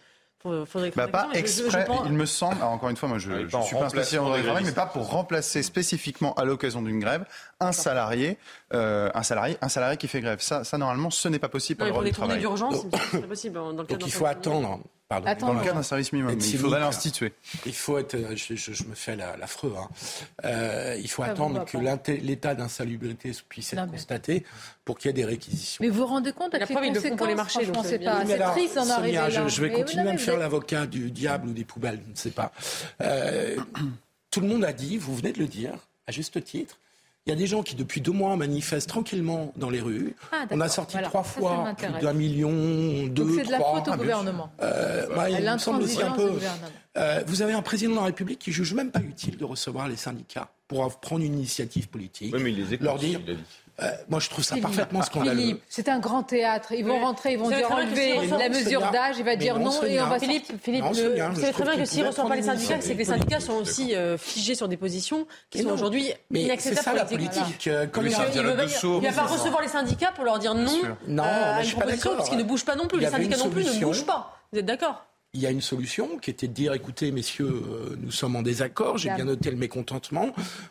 [0.64, 3.74] Faudrait bah, pas exprès, il me semble, encore une fois, moi je ne ah, suis
[3.74, 7.24] pas un spécialiste en travail, mais pas pour remplacer spécifiquement à l'occasion d'une grève
[7.58, 8.38] un salarié,
[8.72, 10.40] euh, un salarié, un salarié qui fait grève.
[10.40, 12.38] Ça, ça normalement, ce n'est pas possible pour le droit du travail.
[12.38, 14.80] d'urgence, c'est possible dans le cadre Donc il faut attendre.
[15.08, 17.32] Pardon, dans le cadre d'un service minimum, il faudrait l'instituer.
[17.64, 19.88] Il faut être, je, je, je me fais l'affreux, hein.
[20.44, 24.44] euh, il faut attendre que l'état d'insalubrité puisse être constaté
[24.84, 25.78] pour qu'il y ait des réquisitions.
[25.80, 27.60] Mais vous vous rendez compte à la preuve, ils le font pour les marchés.
[27.84, 29.30] C'est pas c'est triste d'en arriver là.
[29.30, 32.16] Je, je vais continuer à me faire l'avocat du diable ou des poubelles, je ne
[32.16, 32.50] sais pas.
[33.00, 33.56] Euh,
[34.32, 35.72] tout le monde a dit, vous venez de le dire,
[36.08, 36.78] à juste titre,
[37.26, 40.14] il y a des gens qui, depuis deux mois, manifestent tranquillement dans les rues.
[40.30, 42.52] Ah, on a sorti trois fois plus d'un million,
[43.08, 44.48] deux, Donc c'est de la faute au gouvernement.
[44.62, 46.38] Euh, bah, il me semble aussi un peu.
[46.96, 49.88] Euh, vous avez un président de la République qui juge même pas utile de recevoir
[49.88, 52.32] les syndicats pour prendre une initiative politique.
[52.32, 53.20] Oui, mais il les écoute, leur dire.
[53.82, 55.38] Euh, moi, je trouve ça parfaitement scandaleux.
[55.38, 56.72] Philippe, c'est un grand théâtre.
[56.72, 59.16] Ils vont rentrer, ils vont dire enlever la mesure d'âge.
[59.18, 60.18] Il va dire non, et on va.
[60.18, 62.98] Philippe, Philippe, vous savez très bien que s'ils ne reçoivent pas les syndicats, c'est que
[62.98, 67.66] les syndicats sont aussi euh, figés sur des positions qui sont aujourd'hui inacceptables pour l'exécutif.
[67.66, 70.80] Il ne va pas recevoir les syndicats pour leur dire non.
[71.06, 71.24] Non,
[71.60, 72.16] je suis pas d'accord.
[72.16, 73.00] Parce qu'ils ne bougent pas non plus.
[73.00, 74.40] Les syndicats non plus ne bougent pas.
[74.52, 75.04] Vous êtes d'accord?
[75.34, 78.42] Il y a une solution qui était de dire écoutez, messieurs, euh, nous sommes en
[78.42, 80.30] désaccord, j'ai bien noté le mécontentement,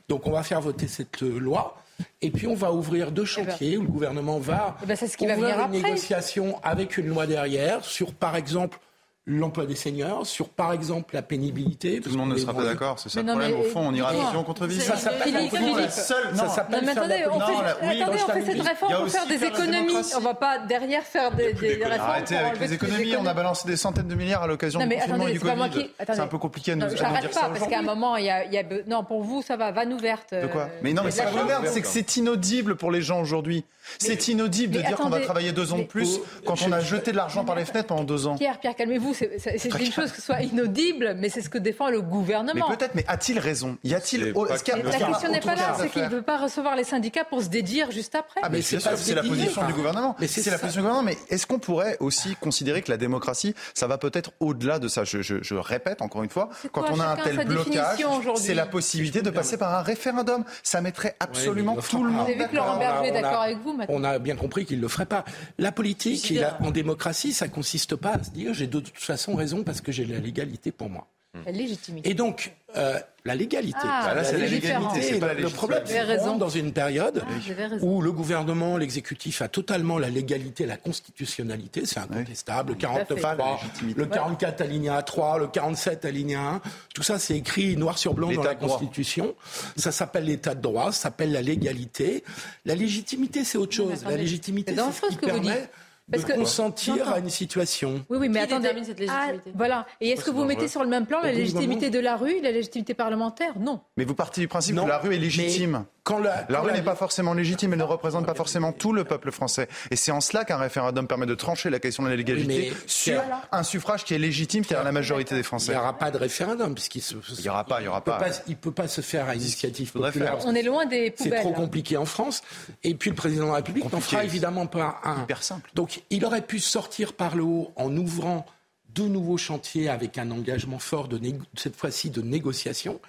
[0.09, 1.77] donc on va faire voter cette loi.
[2.21, 3.51] Et puis on va ouvrir deux eh ben.
[3.51, 8.13] chantiers où le gouvernement va eh ben, ouvrir une négociation avec une loi derrière sur,
[8.13, 8.79] par exemple,
[9.27, 11.99] l'emploi des seniors, sur par exemple la pénibilité.
[11.99, 13.59] Tout le monde ne sera pas d'accord, c'est ça le problème.
[13.59, 14.93] Au fond, on ira vision contre vision.
[14.93, 16.35] Ça s'appelle la seule.
[16.35, 19.95] Ça s'appelle mais attendez, on fait, attendez, on fait cette réforme pour faire des économies.
[20.15, 21.91] On ne va pas derrière faire des, réformes.
[21.99, 23.15] Arrêtez avec les économies.
[23.17, 25.89] On a balancé des centaines de milliards à l'occasion du confinement du Covid.
[25.99, 27.05] C'est un peu compliqué à nous dire ça.
[27.05, 29.93] J'arrête pas parce qu'à un moment, il y a, non pour vous ça va, vanne
[29.93, 30.33] ouverte.
[30.33, 31.25] De quoi Mais non, mais ça
[31.65, 33.65] c'est que c'est inaudible pour les gens aujourd'hui.
[33.99, 37.11] C'est inaudible de dire qu'on va travailler deux ans de plus quand on a jeté
[37.11, 38.35] de l'argent par les fenêtres pendant deux ans.
[38.37, 39.13] Pierre, Pierre, calmez-vous.
[39.13, 42.67] C'est une chose que ce soit inaudible, mais c'est ce que défend le gouvernement.
[42.69, 43.77] Mais peut-être, mais a-t-il raison?
[43.83, 47.25] Y a-t-il La question n'est pas là, c'est qu'il ne veut pas recevoir les syndicats
[47.25, 48.41] pour se dédire juste après.
[48.43, 48.83] Ah, mais c'est
[49.15, 50.15] la position du gouvernement.
[50.27, 51.03] C'est la position du gouvernement.
[51.03, 55.03] Mais est-ce qu'on pourrait aussi considérer que la démocratie, ça va peut-être au-delà de ça?
[55.03, 57.99] Je, répète encore une fois, quand on a un tel blocage,
[58.35, 60.43] c'est la possibilité de passer par un référendum.
[60.63, 62.25] Ça mettrait absolument tout le monde.
[62.25, 64.77] Vous avez vu que Laurent Berger est d'accord avec vous on a bien compris qu'il
[64.77, 65.25] ne le ferait pas.
[65.57, 69.63] La politique, en démocratie, ça consiste pas à se dire j'ai de toute façon raison
[69.63, 71.07] parce que j'ai la légalité pour moi.
[71.45, 72.09] La légitimité.
[72.09, 73.77] Et donc, euh, la légalité.
[73.83, 77.75] Ah, là, c'est la légalité, c'est pas la Le problème, c'est dans une période ah,
[77.81, 82.73] où le gouvernement, l'exécutif a totalement la légalité, la constitutionnalité, c'est incontestable.
[82.73, 83.59] Le 49 3,
[83.95, 86.61] le 44 alinéa 3, le 47 alinéa 1,
[86.93, 89.35] tout ça, c'est écrit noir sur blanc dans la Constitution.
[89.75, 92.23] Ça s'appelle l'état de droit, ça s'appelle la légalité.
[92.65, 94.03] La légitimité, c'est autre chose.
[94.03, 95.69] La légitimité, c'est ce qui permet
[96.07, 98.05] de consentir à une situation.
[98.09, 98.69] Oui, oui, mais attendez.
[98.83, 99.87] cette légitimité ah, voilà.
[100.01, 102.41] Et est-ce que vous mettez sur le même plan la légitimité de la rue, et
[102.41, 103.57] la légitimité parlementaire?
[103.59, 103.81] Non.
[103.97, 105.85] Mais vous partez du principe que la rue est légitime.
[106.05, 109.31] Quand la, rue n'est pas forcément légitime, elle ne représente pas forcément tout le peuple
[109.31, 109.67] français.
[109.89, 113.19] Et c'est en cela qu'un référendum permet de trancher la question de la légalité sur
[113.51, 115.71] un suffrage qui est légitime, qui est la majorité des Français.
[115.71, 117.15] Il n'y aura pas de référendum puisqu'il se...
[117.39, 118.19] Il n'y aura pas, il y aura pas.
[118.45, 120.37] Il ne peut pas se faire à initiative populaire.
[120.45, 121.33] On est loin des poubelles.
[121.33, 122.43] C'est trop compliqué en France.
[122.83, 125.23] Et puis le président de la République n'en fera évidemment pas un.
[125.23, 125.71] Hyper simple.
[125.73, 128.45] Donc il aurait pu sortir par le haut en ouvrant
[128.89, 131.19] deux nouveaux chantiers avec un engagement fort de
[131.55, 133.01] cette fois-ci de négociation.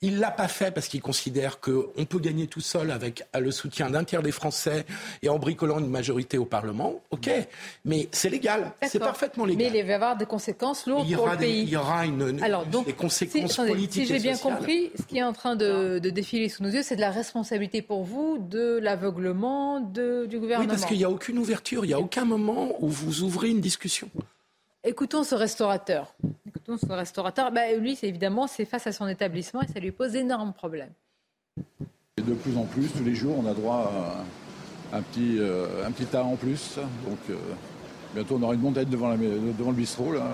[0.00, 3.50] Il ne l'a pas fait parce qu'il considère qu'on peut gagner tout seul avec le
[3.50, 4.86] soutien d'un tiers des Français
[5.22, 7.00] et en bricolant une majorité au Parlement.
[7.10, 7.28] OK,
[7.84, 9.72] mais c'est légal, c'est parfaitement légal.
[9.72, 11.62] Mais il va y avoir des conséquences lourdes pour le pays.
[11.62, 14.06] Il y aura une, Alors, donc, des conséquences politiques.
[14.06, 16.96] Si j'ai bien compris, ce qui est en train de, défiler sous nos yeux, c'est
[16.96, 20.60] de la responsabilité pour vous de l'aveuglement du gouvernement.
[20.60, 23.50] Oui, parce qu'il n'y a aucune ouverture, il n'y a aucun moment où vous ouvrez
[23.50, 24.08] une discussion.
[24.88, 26.14] Écoutons ce restaurateur.
[26.46, 27.52] Écoutons ce restaurateur.
[27.52, 30.92] Bah, lui, évidemment, c'est face à son établissement et ça lui pose d'énormes problèmes.
[32.16, 33.92] de plus en plus, tous les jours, on a droit
[34.90, 36.78] à un petit, euh, un petit tas en plus.
[37.06, 37.34] Donc, euh,
[38.14, 40.14] bientôt, on aura une montagne devant, devant le bistrot.
[40.14, 40.32] Là,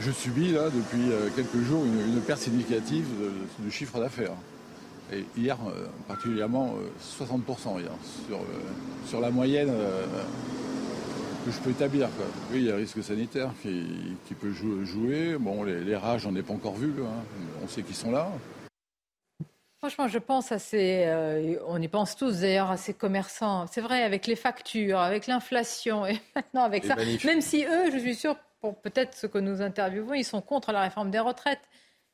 [0.00, 3.06] je subis là, depuis euh, quelques jours une, perte significative
[3.58, 4.34] de, chiffre d'affaires.
[5.12, 5.58] Et hier,
[6.06, 6.74] particulièrement,
[7.18, 7.90] 60% hier,
[9.06, 9.72] sur la moyenne
[11.44, 12.08] que je peux établir.
[12.52, 15.36] Oui, il y a un risque sanitaire qui, peut jouer.
[15.38, 16.92] Bon, les, rages, on n'est pas encore vu.
[17.02, 17.22] Hein.
[17.62, 18.30] On sait qu'ils sont là.
[19.78, 23.66] Franchement, je pense à ces, euh, on y pense tous d'ailleurs à ces commerçants.
[23.68, 26.96] C'est vrai, avec les factures, avec l'inflation et maintenant avec ça.
[27.24, 30.72] Même si eux, je suis sûre, pour peut-être ce que nous interviewons, ils sont contre
[30.72, 31.60] la réforme des retraites.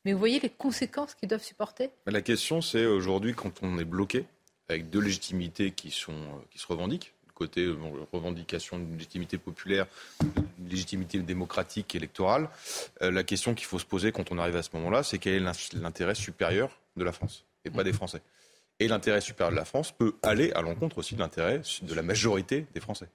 [0.05, 1.89] Mais vous voyez les conséquences qu'ils doivent supporter?
[2.07, 4.27] La question, c'est aujourd'hui, quand on est bloqué,
[4.69, 7.69] avec deux légitimités qui, sont, euh, qui se revendiquent, côté
[8.13, 9.87] revendication d'une légitimité populaire,
[10.59, 12.49] d'une légitimité démocratique, électorale,
[13.03, 15.35] euh, la question qu'il faut se poser quand on arrive à ce moment-là, c'est quel
[15.35, 18.23] est l'intérêt supérieur de la France et pas des Français.
[18.81, 22.03] Et l'intérêt supérieur de la France peut aller à l'encontre aussi de l'intérêt de la
[22.03, 23.09] majorité des Français.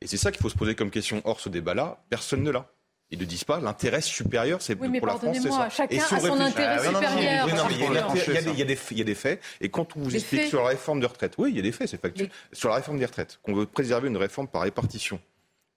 [0.00, 1.22] Et c'est ça qu'il faut se poser comme question.
[1.24, 2.68] Or, ce débat-là, personne ne l'a.
[3.12, 5.68] Ils ne disent pas l'intérêt supérieur, c'est pour la France, c'est ça.
[5.68, 7.48] Chacun a son intérêt supérieur.
[8.52, 8.62] Il y
[9.02, 9.40] a des faits.
[9.60, 11.72] Et quand on vous explique sur la réforme de retraite, oui, il y a des
[11.72, 12.30] faits, c'est factuel.
[12.52, 15.20] Sur la réforme des retraites, qu'on veut préserver une réforme par répartition.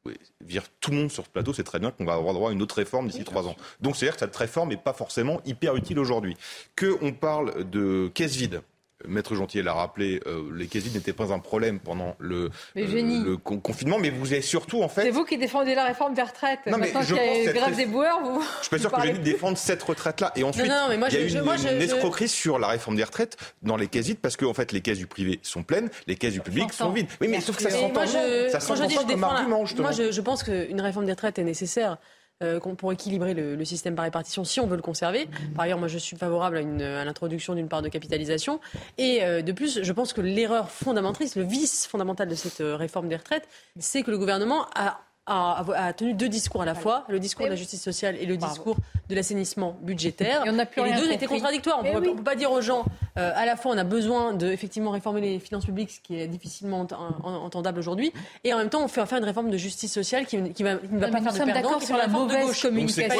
[0.05, 2.51] Oui, dire tout le monde sur ce plateau, c'est très bien qu'on va avoir droit
[2.51, 3.55] à une autre réforme d'ici trois ans.
[3.81, 6.37] Donc c'est-à-dire que cette réforme n'est pas forcément hyper utile aujourd'hui.
[6.77, 8.61] Qu'on parle de caisse vide,
[9.07, 13.97] Maître Gentil l'a rappelé, euh, les casiers n'étaient pas un problème pendant le, euh, confinement,
[13.97, 15.03] mais vous avez surtout en fait.
[15.03, 16.59] C'est vous qui défendez la réforme des retraites.
[16.67, 18.43] Non, Maintenant qu'il y a une grève des boueurs, vous.
[18.59, 20.33] Je suis pas sûr que j'ai défendre cette retraite-là.
[20.35, 24.19] Et ensuite, il y a une, escroquerie sur la réforme des retraites dans les vides
[24.19, 26.91] parce qu'en en fait, les caisses du privé sont pleines, les caisses du public sont
[26.91, 27.07] vides.
[27.21, 28.05] Oui, mais sauf que ça s'entend.
[28.05, 29.63] Ça s'entend comme argument.
[29.77, 31.97] Moi, je pense qu'une réforme des retraites est nécessaire.
[32.41, 35.27] Euh, pour équilibrer le, système par répartition si on veut le conserver.
[35.55, 38.61] Par ailleurs, moi, je suis favorable à, l'introduction d'une part de capitalisation.
[38.97, 42.77] Et euh, de plus, je pense que l'erreur fondamentaliste, le vice fondamental de cette euh,
[42.77, 43.45] réforme des retraites,
[43.77, 47.51] c'est que le gouvernement a a, tenu deux discours à la fois, le discours de
[47.51, 48.77] la justice sociale et le discours
[49.09, 50.43] de l'assainissement budgétaire.
[50.45, 51.79] Et, on a plus les deux étaient contradictoires.
[51.83, 52.85] On ne peut, pas dire aux gens,
[53.17, 56.19] euh, à la fois on a besoin de effectivement réformer les finances publiques, ce qui
[56.19, 56.87] est difficilement
[57.23, 58.13] entendable aujourd'hui,
[58.43, 60.75] et en même temps on fait faire une réforme de justice sociale qui, qui, va,
[60.75, 63.15] ne va pas faire de perdants, sur la mauvaise communication.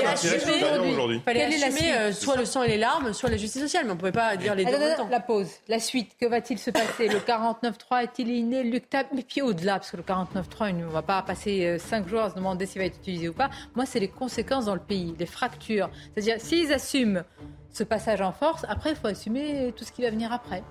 [1.10, 3.92] Il fallait assumer euh, soit le sang et les larmes, soit la justice sociale, mais
[3.92, 5.08] on ne pouvait pas dire les deux en même temps.
[5.10, 7.08] La pause, la suite, que va-t-il se passer?
[7.08, 9.10] Le 49.3 est-il inéluctable?
[9.16, 12.22] Mais puis au-delà, parce que le 49.3, on ne va pas passer 5 euh, jours
[12.22, 13.50] à se demander s'il va être utilisé ou pas.
[13.76, 15.90] Moi, c'est les conséquences dans le pays, les fractures.
[16.14, 17.24] C'est-à-dire, s'ils assument
[17.72, 20.64] ce passage en force, après, il faut assumer tout ce qui va venir après.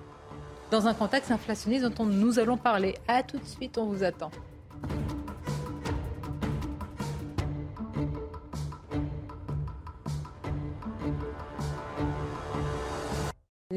[0.71, 2.95] Dans un contexte inflationniste dont nous allons parler.
[3.07, 4.31] À tout de suite, on vous attend.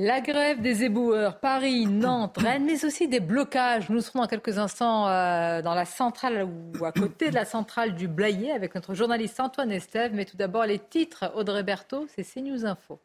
[0.05, 3.88] La grève des éboueurs, Paris, Nantes, Rennes, mais aussi des blocages.
[3.88, 7.95] Nous serons dans quelques instants euh, dans la centrale ou à côté de la centrale
[7.95, 10.12] du Blayet avec notre journaliste Antoine Estève.
[10.12, 11.31] Mais tout d'abord, les titres.
[11.37, 12.99] Audrey Berthaud, c'est CNews Info.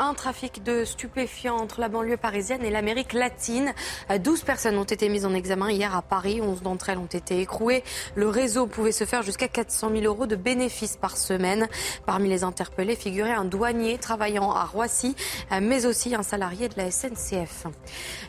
[0.00, 3.74] Un trafic de stupéfiants entre la banlieue parisienne et l'Amérique latine.
[4.18, 6.40] 12 personnes ont été mises en examen hier à Paris.
[6.40, 7.84] 11 d'entre elles ont été écrouées.
[8.14, 11.68] Le réseau pouvait se faire jusqu'à 400 000 euros de bénéfices par semaine.
[12.06, 15.14] Parmi les interpellés figurait un douanier travaillant à Roissy,
[15.60, 17.66] mais aussi un salarié de la SNCF.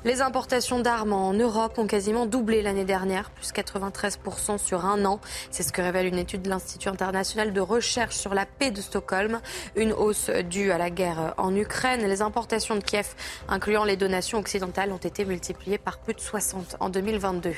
[0.04, 5.22] Les importations d'armes en Europe ont quasiment doublé l'année dernière, plus 93% sur un an.
[5.52, 8.82] C'est ce que révèle une étude de l'Institut international de recherche sur la paix de
[8.82, 9.40] Stockholm.
[9.78, 12.06] Une hausse due à la guerre en Ukraine Ukraine.
[12.08, 13.08] Les importations de Kiev,
[13.48, 17.54] incluant les donations occidentales, ont été multipliées par plus de 60 en 2022.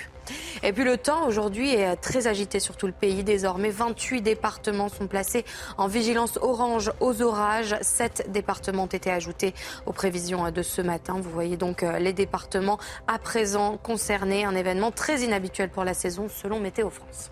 [0.61, 3.23] Et puis le temps aujourd'hui est très agité sur tout le pays.
[3.23, 5.45] Désormais, 28 départements sont placés
[5.77, 7.75] en vigilance orange aux orages.
[7.81, 9.53] 7 départements ont été ajoutés
[9.85, 11.15] aux prévisions de ce matin.
[11.19, 14.45] Vous voyez donc euh, les départements à présent concernés.
[14.45, 17.31] Un événement très inhabituel pour la saison selon Météo France.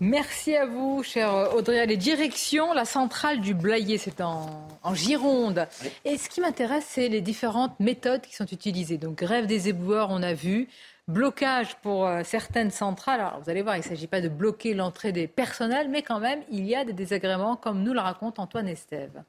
[0.00, 1.86] Merci à vous, cher Audrey.
[1.86, 5.66] Les directions, la centrale du Blayet, c'est en, Gironde.
[6.04, 8.98] Et ce qui m'intéresse, c'est les différentes méthodes qui sont utilisées.
[8.98, 10.68] Donc, grève des éboueurs, on a vu.
[11.08, 13.20] Blocage pour euh, certaines centrales.
[13.20, 16.20] Alors, vous allez voir, il ne s'agit pas de bloquer l'entrée des personnels, mais quand
[16.20, 19.22] même, il y a des désagréments, comme nous le raconte Antoine Estève.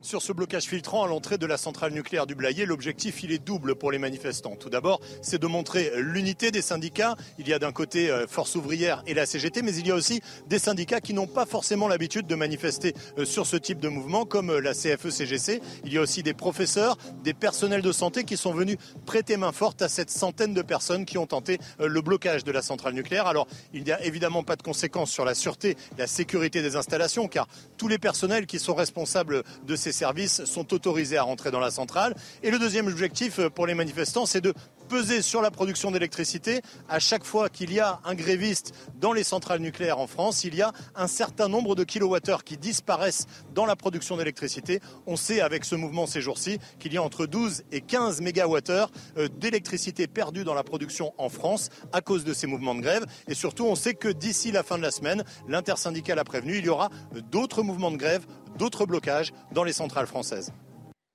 [0.00, 3.44] Sur ce blocage filtrant à l'entrée de la centrale nucléaire du Blayet, l'objectif il est
[3.44, 4.54] double pour les manifestants.
[4.54, 7.16] Tout d'abord, c'est de montrer l'unité des syndicats.
[7.40, 9.96] Il y a d'un côté euh, Force ouvrière et la CGT, mais il y a
[9.96, 13.88] aussi des syndicats qui n'ont pas forcément l'habitude de manifester euh, sur ce type de
[13.88, 15.60] mouvement, comme euh, la CFE-CGC.
[15.84, 19.50] Il y a aussi des professeurs, des personnels de santé qui sont venus prêter main
[19.50, 23.26] forte à cette centaine de personnes qui ont tenté le blocage de la centrale nucléaire.
[23.26, 27.26] Alors, il n'y a évidemment pas de conséquences sur la sûreté, la sécurité des installations,
[27.26, 31.60] car tous les personnels qui sont responsables de ces services sont autorisés à rentrer dans
[31.60, 32.14] la centrale.
[32.42, 34.54] Et le deuxième objectif pour les manifestants, c'est de
[34.88, 36.62] peser sur la production d'électricité.
[36.88, 40.54] À chaque fois qu'il y a un gréviste dans les centrales nucléaires en France, il
[40.54, 44.80] y a un certain nombre de kilowattheures qui disparaissent dans la production d'électricité.
[45.06, 48.90] On sait avec ce mouvement ces jours-ci qu'il y a entre 12 et 15 mégawattheures
[49.18, 53.04] euh, d'électricité perdue dans la production en France à cause de ces mouvements de grève.
[53.28, 56.64] Et surtout, on sait que d'ici la fin de la semaine, l'intersyndicale a prévenu, il
[56.64, 56.88] y aura
[57.30, 58.26] d'autres mouvements de grève,
[58.58, 60.52] d'autres blocages dans les centrales françaises.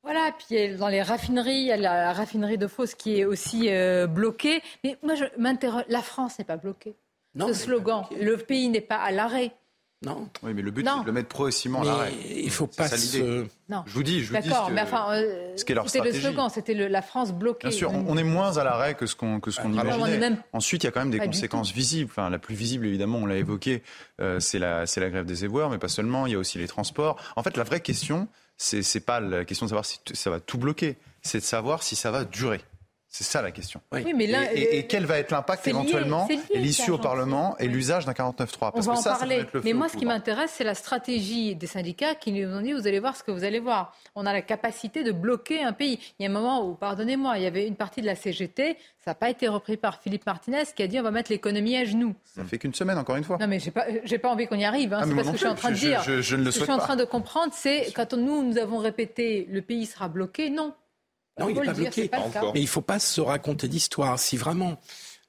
[0.04, 3.70] Voilà, puis dans les raffineries, il y a la raffinerie de Fos qui est aussi
[3.70, 4.62] euh, bloquée.
[4.84, 6.96] Mais moi, je m'interroge, la France n'est pas bloquée.
[7.36, 9.52] Non, Ce slogan, le pays n'est pas à l'arrêt.
[10.06, 10.28] Non.
[10.42, 12.14] Oui, mais le but, c'est de le mettre progressivement à l'arrêt.
[12.36, 13.46] Il faut pas se...
[13.70, 13.84] Non.
[13.86, 14.50] Je vous dis, je vous dis.
[14.50, 17.70] D'accord, mais enfin, euh, c'était le slogan, c'était la France bloquée.
[17.70, 20.38] Bien sûr, on, est moins à l'arrêt que ce qu'on que ce qu'on ah, imaginait.
[20.52, 22.10] Ensuite, il y a quand même des conséquences visibles.
[22.12, 23.82] Enfin, la plus visible, évidemment, on l'a évoqué,
[24.22, 26.28] euh, c'est la c'est la grève des éboueurs, mais pas seulement.
[26.28, 27.18] Il y a aussi les transports.
[27.36, 30.40] En fait, la vraie question, c'est c'est pas la question de savoir si ça va
[30.40, 32.62] tout bloquer, c'est de savoir si ça va durer.
[33.16, 33.80] C'est ça la question.
[33.92, 34.12] Oui.
[34.16, 38.08] mais là, et, et, quel va être l'impact éventuellement et l'issue au Parlement et l'usage
[38.08, 39.46] d'un 49.3 On va en parler.
[39.64, 42.88] mais moi, ce qui m'intéresse, c'est la stratégie des syndicats qui nous ont dit vous
[42.88, 43.96] allez voir ce que vous allez voir.
[44.16, 46.00] On a la capacité de bloquer un pays.
[46.18, 48.78] Il y a un moment où, pardonnez-moi, il y avait une partie de la CGT,
[48.98, 51.78] ça n'a pas été repris par Philippe Martinez qui a dit on va mettre l'économie
[51.78, 52.16] à genoux.
[52.24, 53.38] Ça fait qu'une semaine, encore une fois.
[53.40, 54.92] Non, mais j'ai pas, j'ai pas envie qu'on y arrive.
[54.92, 55.02] Hein.
[55.04, 56.02] Ah, c'est pas ce que je suis en train de dire.
[56.02, 58.58] Je, ne le ce que je suis en train de comprendre, c'est quand nous, nous
[58.58, 60.74] avons répété le pays sera bloqué, non.
[61.40, 62.10] Non, il n'est pas bloqué.
[62.54, 64.20] Mais il ne faut pas se raconter d'histoire.
[64.20, 64.78] Si vraiment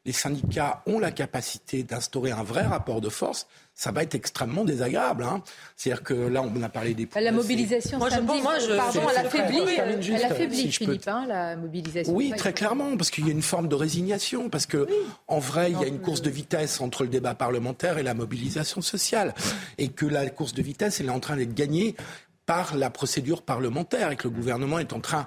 [0.04, 4.64] les syndicats ont la capacité d'instaurer un vrai rapport de force, ça va être extrêmement
[4.64, 5.24] désagréable.
[5.24, 5.42] Hein.
[5.76, 7.08] C'est-à-dire que là, on a parlé des...
[7.18, 12.14] La mobilisation moi, samedi, moi, je, pardon, elle affaiblit, elle affaiblit Philippe, hein, la mobilisation.
[12.14, 14.86] Oui, très clairement, parce qu'il y a une forme de résignation, parce que
[15.26, 18.14] en vrai, il y a une course de vitesse entre le débat parlementaire et la
[18.14, 19.34] mobilisation sociale,
[19.78, 21.96] et que la course de vitesse, elle est en train d'être gagnée
[22.44, 25.26] par la procédure parlementaire, et que le gouvernement est en train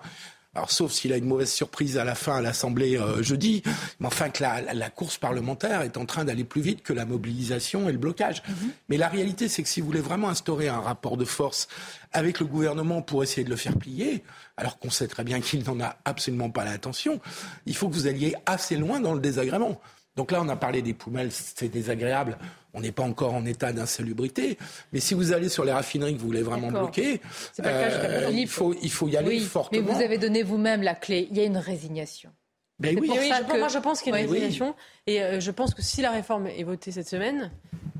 [0.57, 3.61] alors, sauf s'il a une mauvaise surprise à la fin à l'Assemblée euh, jeudi,
[3.99, 7.87] mais enfin que la, course parlementaire est en train d'aller plus vite que la mobilisation
[7.87, 8.41] et le blocage.
[8.49, 8.71] Mhm.
[8.89, 11.67] Mais la réalité, c'est que si vous voulez vraiment instaurer un rapport de force
[12.11, 14.23] avec le gouvernement pour essayer de le faire plier,
[14.57, 17.21] alors qu'on sait très bien qu'il n'en a absolument pas l'intention,
[17.67, 19.79] il faut que vous alliez assez loin dans le désagrément.
[20.15, 22.39] Donc là, on a parlé des poubelles, c'est désagréable.
[22.77, 24.57] On n'est pas encore en état d'insalubrité.
[24.93, 27.21] Mais si vous allez sur les raffineries que vous voulez vraiment bloquer,
[27.65, 29.81] euh, il, faut, il faut y aller fortement.
[29.83, 31.27] Mais vous avez donné vous-même la clé.
[31.31, 32.29] Il y a une résignation.
[32.79, 34.75] Ben oui, moi je pense qu'il y a une résignation.
[35.07, 37.51] Et euh, je pense que si la réforme est votée cette semaine,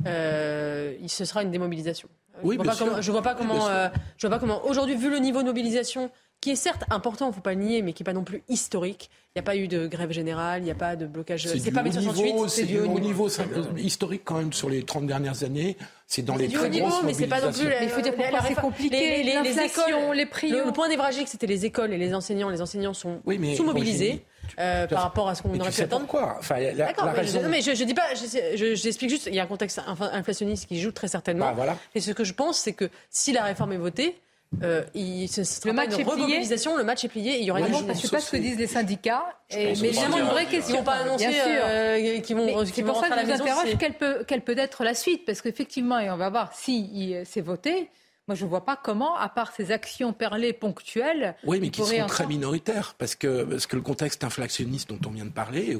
[0.05, 2.07] euh, ce sera une démobilisation.
[2.43, 5.47] Oui, je ne vois, pas comment, je vois pas comment aujourd'hui, vu le niveau de
[5.47, 8.13] mobilisation qui est certes important, il ne faut pas le nier, mais qui n'est pas
[8.13, 9.09] non plus historique.
[9.35, 11.47] Il n'y a pas eu de grève générale, il n'y a pas de blocage.
[11.47, 13.29] C'est pas 68, c'est du haut niveau.
[13.77, 15.77] historique quand même sur les 30 dernières années.
[16.07, 17.67] C'est dans les très grosses mais c'est pas non plus.
[17.81, 19.23] il faut dire pourquoi c'est compliqué.
[19.23, 20.49] Les, les, écoles, les prix.
[20.49, 22.49] Le, point névralgique, c'était les écoles et les enseignants.
[22.49, 23.21] Les enseignants sont
[23.55, 24.25] sous-mobilisés.
[24.59, 26.07] Euh, par rapport à ce qu'on aurait pu attendre.
[26.07, 27.41] Quoi enfin, la, la raison...
[27.49, 28.13] mais, je, je, dis pas,
[28.55, 31.47] j'explique juste, il y a un contexte inflationniste qui joue très certainement.
[31.47, 31.77] Bah, voilà.
[31.95, 34.17] Et ce que je pense, c'est que si la réforme est votée,
[34.63, 37.59] euh, il, ce sera le match une remobilisation, le match est plié, il y aura
[37.59, 40.75] une Je ne sais pas ce que disent les syndicats, mais évidemment une vraie question.
[40.75, 43.93] Ils vont pas annoncer euh, qu'ils vont, C'est pour ça que je vous interroge quelle
[43.93, 47.89] peut, quelle peut être la suite, parce qu'effectivement, et on va voir si c'est voté,
[48.27, 51.35] moi, je ne vois pas comment, à part ces actions perlées ponctuelles.
[51.45, 55.11] Oui, mais qui sont très minoritaires, parce que, parce que le contexte inflationniste dont on
[55.11, 55.77] vient de parler,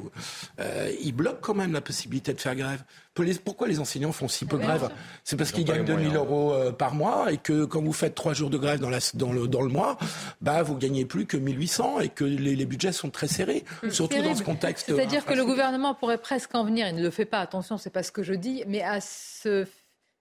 [0.60, 2.84] euh, il bloque quand même la possibilité de faire grève.
[3.44, 4.90] Pourquoi les enseignants font si peu de grève
[5.24, 8.34] C'est parce qu'ils gagnent 2000 euros euh, par mois et que quand vous faites trois
[8.34, 9.98] jours de grève dans, la, dans, le, dans le mois,
[10.40, 14.22] bah, vous gagnez plus que 1800 et que les, les budgets sont très serrés, surtout
[14.22, 14.86] dans ce contexte.
[14.86, 17.90] C'est-à-dire que le gouvernement pourrait presque en venir, il ne le fait pas, attention, c'est
[17.90, 19.66] pas ce que je dis, mais à se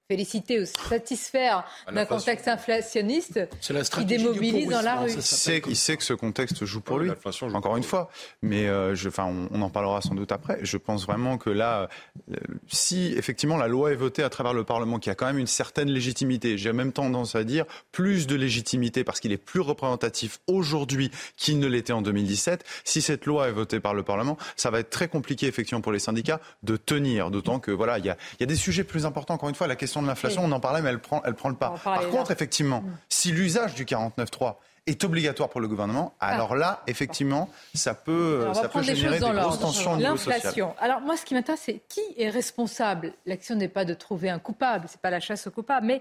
[0.09, 5.11] féliciter ou satisfaire d'un contexte inflationniste qui démobilise dans la rue.
[5.11, 7.11] Il sait, il sait, que ce contexte joue pour lui,
[7.55, 8.11] encore une fois.
[8.43, 10.59] Mais euh, je, enfin, on, en parlera sans doute après.
[10.63, 11.89] Je pense vraiment que là,
[12.31, 12.37] euh,
[12.69, 15.47] si effectivement la loi est votée à travers le Parlement, qui a quand même une
[15.47, 20.39] certaine légitimité, j'ai même tendance à dire plus de légitimité parce qu'il est plus représentatif
[20.47, 22.65] aujourd'hui qu'il ne l'était en 2017.
[22.85, 25.93] Si cette loi est votée par le Parlement, ça va être très compliqué effectivement pour
[25.93, 27.31] les syndicats de tenir.
[27.31, 29.35] D'autant que voilà, il y a des sujets plus importants.
[29.35, 31.49] Encore une fois, la question de l'inflation, on en parlait, mais elle prend, elle prend
[31.49, 31.75] le pas.
[31.83, 32.99] Par contre, effectivement, mm.
[33.09, 34.57] si l'usage du 49.3
[34.87, 36.29] est obligatoire pour le gouvernement, ah.
[36.29, 40.35] alors là, effectivement, ça peut, ça peut générer des grosses tensions au niveau social.
[40.35, 40.75] L'inflation.
[40.79, 43.13] Alors moi, ce qui m'intéresse, c'est qui est responsable?
[43.27, 46.01] L'action n'est pas de trouver un coupable, c'est pas la chasse au coupable, mais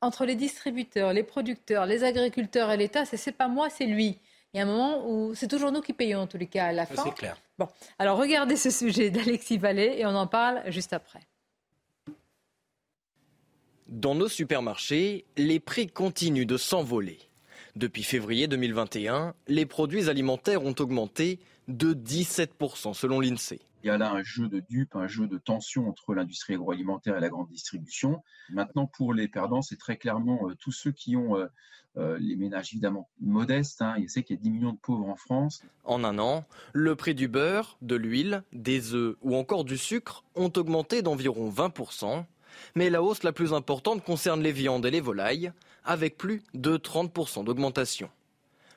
[0.00, 4.18] entre les distributeurs, les producteurs, les agriculteurs et l'État, c'est pas moi, c'est lui.
[4.52, 6.66] Il y a un moment où c'est toujours nous qui payons, en tous les cas,
[6.66, 7.02] à la fin.
[7.02, 7.36] C'est clair.
[7.58, 7.68] Bon,
[7.98, 11.20] alors regardez ce sujet d'Alexis Vallée et on en parle juste après.
[13.92, 17.18] Dans nos supermarchés, les prix continuent de s'envoler.
[17.76, 23.60] Depuis février 2021, les produits alimentaires ont augmenté de 17% selon l'INSEE.
[23.84, 27.18] Il y a là un jeu de dupes, un jeu de tension entre l'industrie agroalimentaire
[27.18, 28.22] et la grande distribution.
[28.48, 31.48] Maintenant, pour les perdants, c'est très clairement euh, tous ceux qui ont euh,
[31.98, 33.82] euh, les ménages évidemment modestes.
[33.82, 33.96] Hein.
[33.98, 35.62] Il sait qu'il y a 10 millions de pauvres en France.
[35.84, 40.24] En un an, le prix du beurre, de l'huile, des œufs ou encore du sucre
[40.34, 42.24] ont augmenté d'environ 20%.
[42.74, 45.52] Mais la hausse la plus importante concerne les viandes et les volailles,
[45.84, 48.10] avec plus de 30% d'augmentation.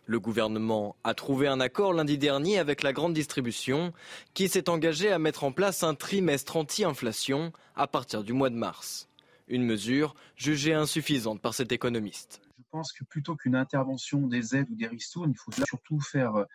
[0.08, 3.92] Le gouvernement a trouvé un accord lundi dernier avec la grande distribution
[4.36, 8.56] qui s'est engagé à mettre en place un trimestre anti-inflation à partir du mois de
[8.56, 9.10] mars.
[9.48, 12.42] Une mesure jugée insuffisante par cet économiste.
[12.60, 16.46] Je pense que plutôt qu'une intervention des aides ou des ristournes, il faut surtout faire,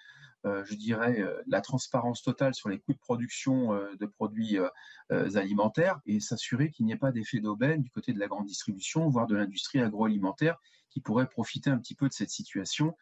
[0.44, 4.58] je dirais, euh, la transparence totale sur les coûts de production euh, de produits
[5.10, 9.08] alimentaires et s'assurer qu'il n'y ait pas d'effet d'aubaine du côté de la grande distribution,
[9.08, 10.56] voire de l'industrie agroalimentaire
[10.90, 12.94] qui pourrait profiter un petit peu de cette situation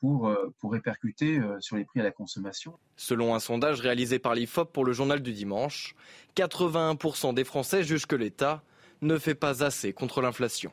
[0.00, 2.78] pour, euh, pour répercuter euh, sur les prix à la consommation.
[2.96, 5.94] Selon un sondage réalisé par l'IFOP pour le journal du dimanche,
[6.36, 8.62] 81% des Français jugent que l'État
[9.02, 10.72] ne fait pas assez contre l'inflation.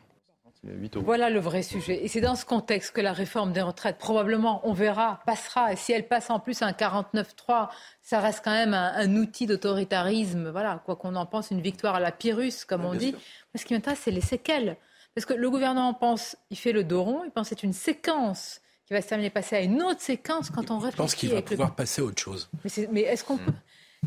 [0.96, 2.06] Voilà le vrai sujet.
[2.06, 5.74] Et c'est dans ce contexte que la réforme des retraites, probablement, on verra, passera.
[5.74, 7.70] Et si elle passe en plus à un 49-3,
[8.02, 10.50] ça reste quand même un, outil d'autoritarisme.
[10.52, 13.14] Voilà, quoi qu'on en pense, une victoire à la Pyrrhus, comme on dit.
[13.54, 14.78] Mais ce qui m'intéresse, c'est les séquelles.
[15.16, 17.74] Parce que le gouvernement pense, il fait le dos rond, il pense que c'est une
[17.74, 20.94] séquence qui va se terminer, passer à une autre séquence quand on réfléchit.
[20.94, 22.50] Je pense qu'il va pouvoir passer à autre chose.
[22.92, 23.52] Mais, est-ce qu'on peut...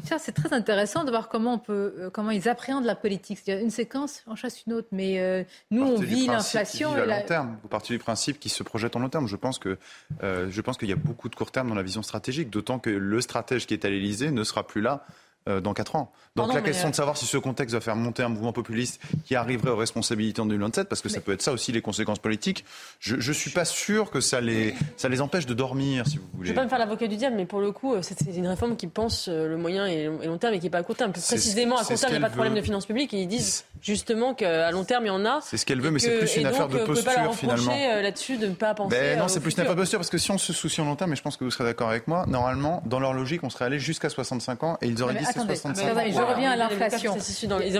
[0.05, 3.38] C'est très intéressant de voir comment, on peut, euh, comment ils appréhendent la politique.
[3.42, 4.88] C'est-à-dire une séquence en chasse une autre.
[4.92, 6.92] Mais euh, nous, on vit l'inflation.
[6.92, 7.59] À long terme.
[7.62, 9.26] Vous partez du principe qui se projette en long terme.
[9.26, 9.78] Je pense que
[10.22, 12.51] euh, je pense qu'il y a beaucoup de court terme dans la vision stratégique.
[12.51, 15.05] D'autant que le stratège qui est à l'Élysée ne sera plus là
[15.47, 16.12] dans 4 ans.
[16.34, 19.34] Donc la question de savoir si ce contexte va faire monter un mouvement populiste qui
[19.34, 22.64] arriverait aux responsabilités en 2027, parce que ça peut être ça aussi les conséquences politiques,
[23.01, 26.24] je ne suis pas sûr que ça les, ça les empêche de dormir, si vous
[26.34, 26.49] voulez.
[26.49, 28.20] Je ne vais pas me faire l'avocat du diable, mais pour le coup, euh, c'est
[28.36, 30.82] une réforme qui pense euh, le moyen et long terme et qui n'est pas à
[30.82, 31.12] court terme.
[31.12, 33.28] Précisément, à court terme, il n'y a pas de problème de finances publiques et ils
[33.28, 35.40] disent justement qu'à long terme, il y en a.
[35.42, 37.72] C'est ce qu'elle veut, mais c'est plus une affaire de posture finalement.
[37.72, 38.97] là-dessus de ne pas penser.
[38.97, 40.84] Ben non, c'est plus une affaire de posture parce que si on se soucie en
[40.84, 43.42] long terme, et je pense que vous serez d'accord avec moi, normalement, dans leur logique,
[43.42, 46.51] on serait allé jusqu'à 65 ans et ils auraient dit c'est 65 ans je reviens
[46.53, 47.16] à l'inflation.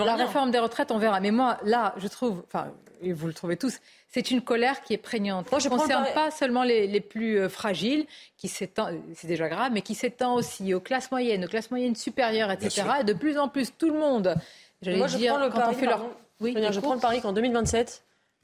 [0.05, 1.21] La réforme des retraites, on verra.
[1.21, 2.69] Mais moi, là, je trouve, enfin,
[3.03, 3.79] et vous le trouvez tous,
[4.09, 5.51] c'est une colère qui est prégnante.
[5.51, 9.73] Moi, je ne concerne pas seulement les, plus euh, fragiles, qui s'étend, c'est déjà grave,
[9.73, 12.83] mais qui s'étend aussi aux classes moyennes, aux classes moyennes supérieures, etc.
[13.01, 14.35] Et de plus en plus, tout le monde.
[14.85, 16.07] Moi, je dire, prends le quand pari, leur...
[16.41, 18.03] oui, je prends le pari qu'en 2027,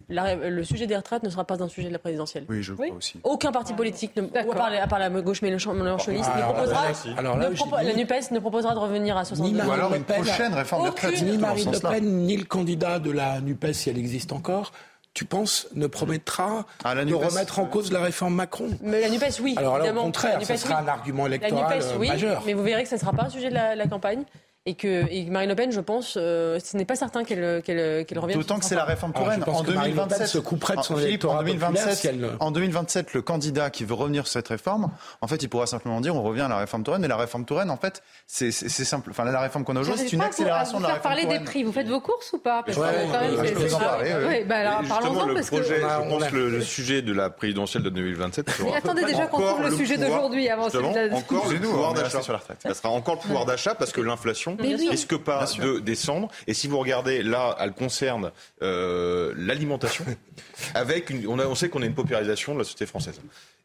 [0.09, 2.45] le sujet des retraites ne sera pas un sujet de la présidentielle.
[2.49, 3.21] Oui, je crois aussi.
[3.25, 6.83] Aucun parti politique, ne, à, part, la gauche mélenchoniste, ne proposera,
[7.17, 7.51] alors là,
[7.83, 11.23] la NUPES ne proposera de revenir à 62 Ou alors une prochaine réforme des retraites.
[11.23, 14.73] Ni Marine Le Pen, ni le candidat de la NUPES, si elle existe encore,
[15.15, 19.41] tu penses, ne promettra ah, de remettre en cause la réforme Macron mais La NUPES,
[19.43, 19.55] oui.
[19.59, 22.43] Alors là, au contraire, ce sera un argument électoral la NUPES, oui, majeur.
[22.47, 24.25] Mais vous verrez que ce ne sera pas un sujet de la campagne
[24.65, 28.19] et que Marine Le Pen, je pense, euh, ce n'est pas certain qu'elle qu'elle qu'elle
[28.21, 28.39] revienne.
[28.39, 29.43] D'autant que c'est la réforme Touraine.
[29.45, 33.95] En 2027, se couperait de son Philippe, en 2027, en 2027, le candidat qui veut
[33.95, 34.91] revenir sur cette réforme,
[35.21, 37.03] en fait, il pourra simplement dire on revient à la réforme Touraine.
[37.03, 39.11] Mais la réforme Touraine, en fait, c'est simple.
[39.11, 41.65] Enfin, la réforme qu'on a aujourd'hui, c'est une accélération de la réforme parler des prix.
[41.65, 42.63] Vous faites vos courses ou pas?
[42.63, 44.13] Parce ouais, quand même, je peux en parler.
[44.29, 44.45] Oui.
[44.45, 48.47] Bah alors, justement, le projet, je pense que le sujet de la présidentielle de 2027
[48.65, 52.21] Mais attendez déjà qu'on trouve le sujet d'aujourd'hui avant celui de Encore le pouvoir d'achat.
[52.23, 56.29] Ça sera encore le pouvoir d'achat parce que l'inflation risque pas de descendre.
[56.47, 58.31] Et si vous regardez, là, elle concerne
[58.63, 60.05] euh, l'alimentation.
[60.75, 63.21] avec une, on, a, on sait qu'on a une paupérisation de la société française.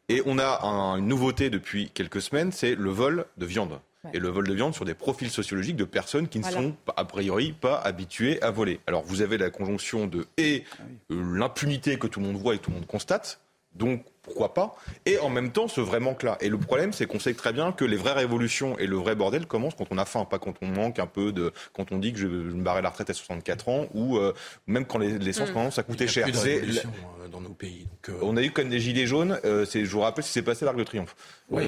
[0.08, 0.60] Et on a
[0.96, 3.78] une nouveauté depuis quelques semaines, c'est le vol de viande.
[4.14, 7.04] Et le vol de viande sur des profils sociologiques de personnes qui ne sont a
[7.04, 8.80] priori pas habituées à voler.
[8.86, 12.54] Alors vous avez la conjonction de et ah euh, l'impunité que tout le monde voit
[12.54, 13.40] et tout le monde constate.
[13.74, 14.76] Donc pourquoi pas
[15.06, 16.36] Et en même temps, ce vrai manque-là.
[16.40, 19.14] Et le problème, c'est qu'on sait très bien que les vraies révolutions et le vrai
[19.14, 21.52] bordel commencent quand on a faim, pas quand on manque un peu de.
[21.72, 24.32] quand on dit que je, me barrer la retraite à 64 ans ou euh,
[24.66, 25.52] même quand l'essence mmh.
[25.52, 26.26] commence à coûter cher.
[26.28, 27.86] Euh, dans nos pays.
[28.08, 29.38] Euh, on a eu comme des gilets jaunes.
[29.44, 31.16] je vous rappelle ce qui s'est passé à l'Arc de Triomphe.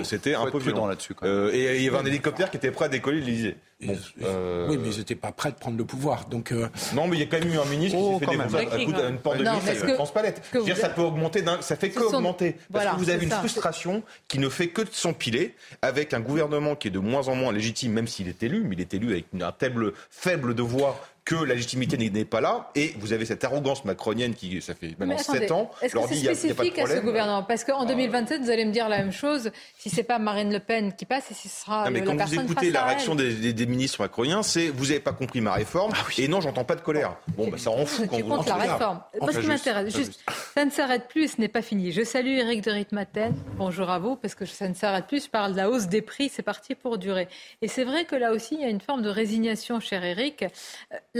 [0.04, 1.14] C'était un peu violent là-dessus.
[1.24, 3.56] et il y avait un hélicoptère qui était prêt à décoller l'Élysée.
[3.88, 6.26] Euh, oui, mais ils n'étaient pas prêts de prendre le pouvoir.
[6.26, 8.26] Donc, euh, Non, mais il y a quand même eu un ministre qui oh, s'est
[8.26, 10.42] fait défoncer à, une porte de ministre à Transpalette.
[10.52, 12.56] Je veux dire, ça peut augmenter, ça fait que augmenter.
[12.72, 16.76] Parce que vous avez une frustration qui ne fait que de s'empiler avec un gouvernement
[16.76, 19.12] qui est de moins en moins légitime, même s'il est élu, mais il est élu
[19.12, 21.00] avec un faible, faible de voix
[21.30, 24.96] que la légitimité n'est pas là, et vous avez cette arrogance macronienne qui, ça fait
[24.98, 27.44] maintenant 7 ans, est-ce que c'est spécifique à ce gouvernement?
[27.44, 30.58] Parce qu'en 2027, vous allez me dire la même chose si c'est pas Marine Le
[30.58, 33.52] Pen qui passe et si ce sera non, mais quand vous écoutez la réaction des,
[33.52, 36.74] des, ministres macroniens, c'est vous n'avez pas compris ma réforme, ah et non, j'entends pas
[36.74, 37.16] de colère.
[37.36, 38.28] Bon, bah, ça rend fou quand vous...
[38.28, 39.00] contre la réforme.
[39.20, 40.20] Moi, ce qui m'intéresse, juste,
[40.54, 41.92] Ça ne s'arrête plus, ce n'est pas fini.
[41.92, 43.34] Je salue Eric de Ritmaten.
[43.56, 45.26] Bonjour à vous, parce que ça ne s'arrête plus.
[45.26, 47.28] Je parle de la hausse des prix, c'est parti pour durer.
[47.62, 50.44] Et c'est vrai que là aussi, il y a une forme de résignation, cher Eric.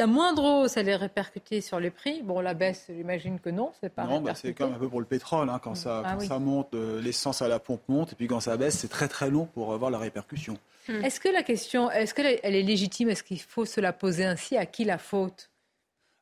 [0.00, 2.22] La moindre hausse, elle est répercutée sur les prix.
[2.22, 5.00] Bon, la baisse, j'imagine que non, c'est pas Non, bah, c'est comme un peu pour
[5.00, 5.50] le pétrole.
[5.50, 5.60] Hein.
[5.62, 8.56] Quand, ça, ah ça monte, euh, l'essence à la pompe monte, et puis quand ça
[8.56, 10.56] baisse, c'est très très long pour avoir la répercussion.
[10.88, 11.04] Hmm.
[11.04, 13.10] Est-ce que la question, est-ce qu'elle est légitime?
[13.10, 14.56] Est-ce qu'il faut se la poser ainsi?
[14.56, 15.49] À qui la faute?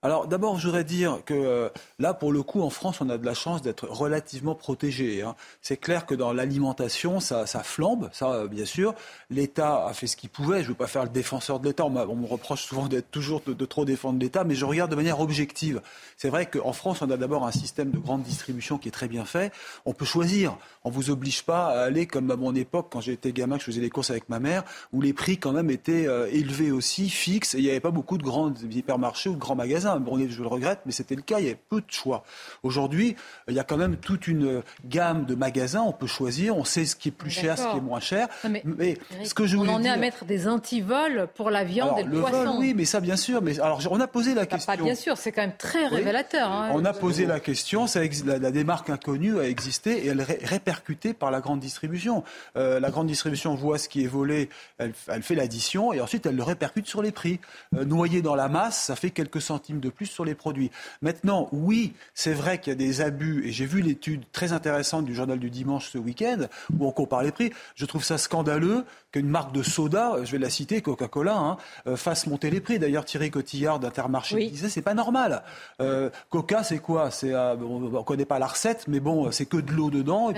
[0.00, 1.68] Alors d'abord, je voudrais dire que euh,
[1.98, 5.22] là, pour le coup, en France, on a de la chance d'être relativement protégé.
[5.22, 5.34] Hein.
[5.60, 8.94] C'est clair que dans l'alimentation, ça, flambe, ça, euh, bien sûr.
[9.28, 10.58] L'État a fait ce qu'il pouvait.
[10.58, 11.84] Je ne veux pas faire le défenseur de l'État.
[11.84, 15.18] On, me reproche souvent d'être toujours de, trop défendre l'État, mais je regarde de manière
[15.18, 15.82] objective.
[16.16, 19.08] C'est vrai qu'en France, on a d'abord un système de grande distribution qui est très
[19.08, 19.52] bien fait.
[19.84, 20.56] On peut choisir.
[20.84, 23.66] On vous oblige pas à aller comme à mon époque, quand j'étais gamin, que je
[23.66, 27.10] faisais les courses avec ma mère, où les prix quand même étaient euh, élevés aussi,
[27.10, 29.87] fixes, et il n'y avait pas beaucoup de grands hypermarchés ou de grands magasins
[30.28, 32.24] je le regrette, mais c'était le cas, il y avait peu de choix.
[32.62, 33.16] Aujourd'hui,
[33.48, 36.84] il y a quand même toute une gamme de magasins, on peut choisir, on sait
[36.84, 38.28] ce qui est plus cher, ce qui est moins cher.
[38.44, 42.04] mais, ce que je on en est à mettre des antivols pour la viande et
[42.04, 42.56] le, poisson.
[42.58, 43.42] oui, mais ça, bien sûr.
[43.42, 44.72] Mais alors, on a posé la question.
[44.72, 46.50] Pas bien sûr, c'est quand même très révélateur.
[46.50, 46.70] Hein.
[46.72, 47.86] on a posé la question.
[47.86, 52.24] Ça, la, la, démarque inconnue a existé et elle est répercutée par la grande distribution.
[52.56, 56.36] Euh, la grande distribution voit ce qui est volé, elle, fait l'addition et ensuite elle
[56.36, 57.40] le répercute sur les prix.
[57.76, 60.70] Euh, noyé dans la masse, ça fait quelques centimes de plus sur les produits.
[61.02, 65.04] Maintenant, oui, c'est vrai qu'il y a des abus, et j'ai vu l'étude très intéressante
[65.04, 66.46] du journal du dimanche ce week-end,
[66.78, 67.52] où on compare les prix.
[67.74, 71.56] Je trouve ça scandaleux qu'une marque de soda, je vais la citer, Coca-Cola, hein,
[71.86, 72.78] euh, fasse monter les prix.
[72.78, 75.42] D'ailleurs, Thierry Cotillard d'Intermarché disait c'est pas normal.
[75.80, 77.10] Euh, Coca, c'est quoi?
[77.10, 80.30] C'est euh, on ne connaît pas la recette, mais bon, c'est que de l'eau dedans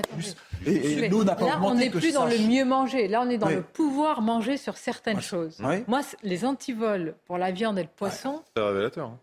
[0.66, 3.08] et, l'eau n'a pas Là, on n'est plus dans le mieux manger.
[3.08, 5.60] Là, on est dans le pouvoir manger sur certaines choses.
[5.88, 8.42] Moi, les antivols pour la viande et le poisson.
[8.56, 9.08] C'est révélateur.
[9.08, 9.18] Hein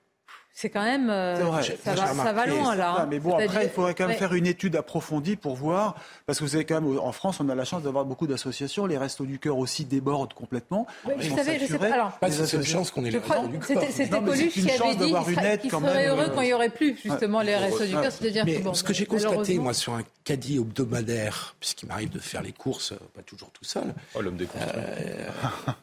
[0.60, 2.96] c'est quand même euh, ça, va, ça, va, loin là.
[2.98, 3.08] Hein.
[3.12, 5.94] Mais bon, après, il faudrait quand même faire une étude approfondie pour voir,
[6.26, 8.88] parce que vous savez quand même, en France, on a la chance d'avoir beaucoup d'associations.
[8.88, 10.88] Les Restos du Cœur aussi débordent complètement.
[11.06, 11.94] Oui, vous savez, je sais pas.
[11.94, 13.84] Alors, c'est une chance qu'on ait les Restos du Cœur.
[13.92, 17.56] C'était Coluche qui avait dit qu'il serait heureux quand il n'y aurait plus justement les
[17.56, 18.12] Restos du Cœur.
[18.12, 22.20] C'est-à-dire que bon, ce que j'ai constaté moi sur un caddie hebdomadaire, puisqu'il m'arrive de
[22.20, 23.94] faire les courses, euh, pas toujours tout seul.
[24.16, 24.66] Oh, l'homme des courses.
[24.76, 25.30] Euh,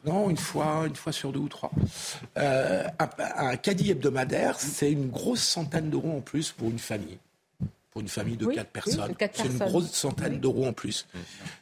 [0.04, 1.70] non, une fois, une fois sur deux ou trois.
[2.34, 7.18] un caddie hebdomadaire, c'est une grosse centaine d'euros en plus pour une famille.
[7.90, 9.14] Pour une famille de quatre personnes.
[9.32, 11.06] c'est une grosse centaine d'euros en plus.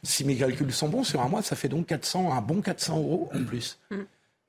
[0.01, 2.97] Si mes calculs sont bons, sur un mois, ça fait donc 400, un bon 400
[2.97, 3.77] euros en plus.
[3.91, 3.97] Mm.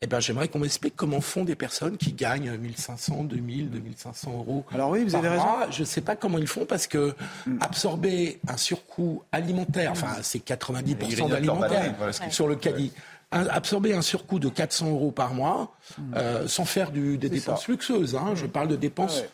[0.05, 4.65] Eh ben, j'aimerais qu'on m'explique comment font des personnes qui gagnent 1500, 2000, 2500 euros.
[4.71, 5.47] Alors oui, vous avez raison.
[5.71, 7.15] Je ne sais pas comment ils font parce que
[7.47, 7.59] mm.
[7.61, 11.95] absorber un surcoût alimentaire, enfin c'est 90% d'alimentaire
[12.31, 12.93] sur le caddie
[13.35, 15.75] absorber un surcoût de 400 euros par mois
[16.15, 18.15] euh, sans faire des dépenses luxueuses.
[18.15, 18.35] Hein.
[18.35, 19.25] Je parle de dépenses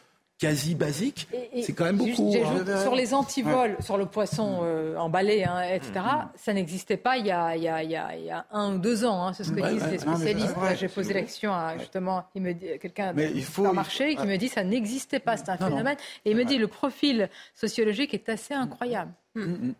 [0.40, 1.28] quasi basiques.
[1.62, 2.34] C'est quand même beaucoup.
[2.34, 2.78] Hein.
[2.82, 6.28] Sur les antivols, sur le poisson euh, emballé, hein, etc., mm.
[6.34, 9.04] ça n'existait pas il y, a, il, y a, il, y a, un ou deux
[9.04, 9.26] ans.
[9.26, 10.56] Hein, c'est ce que disent les spécialistes.
[10.78, 15.36] J'ai posé la question à justement quelqu'un d'un marché qui me dit ça n'existait pas.
[15.36, 15.96] C'est un phénomène.
[16.24, 19.12] Et il me dit le profil sociologique est assez incroyable.
[19.34, 19.42] Mm.
[19.42, 19.74] Mm,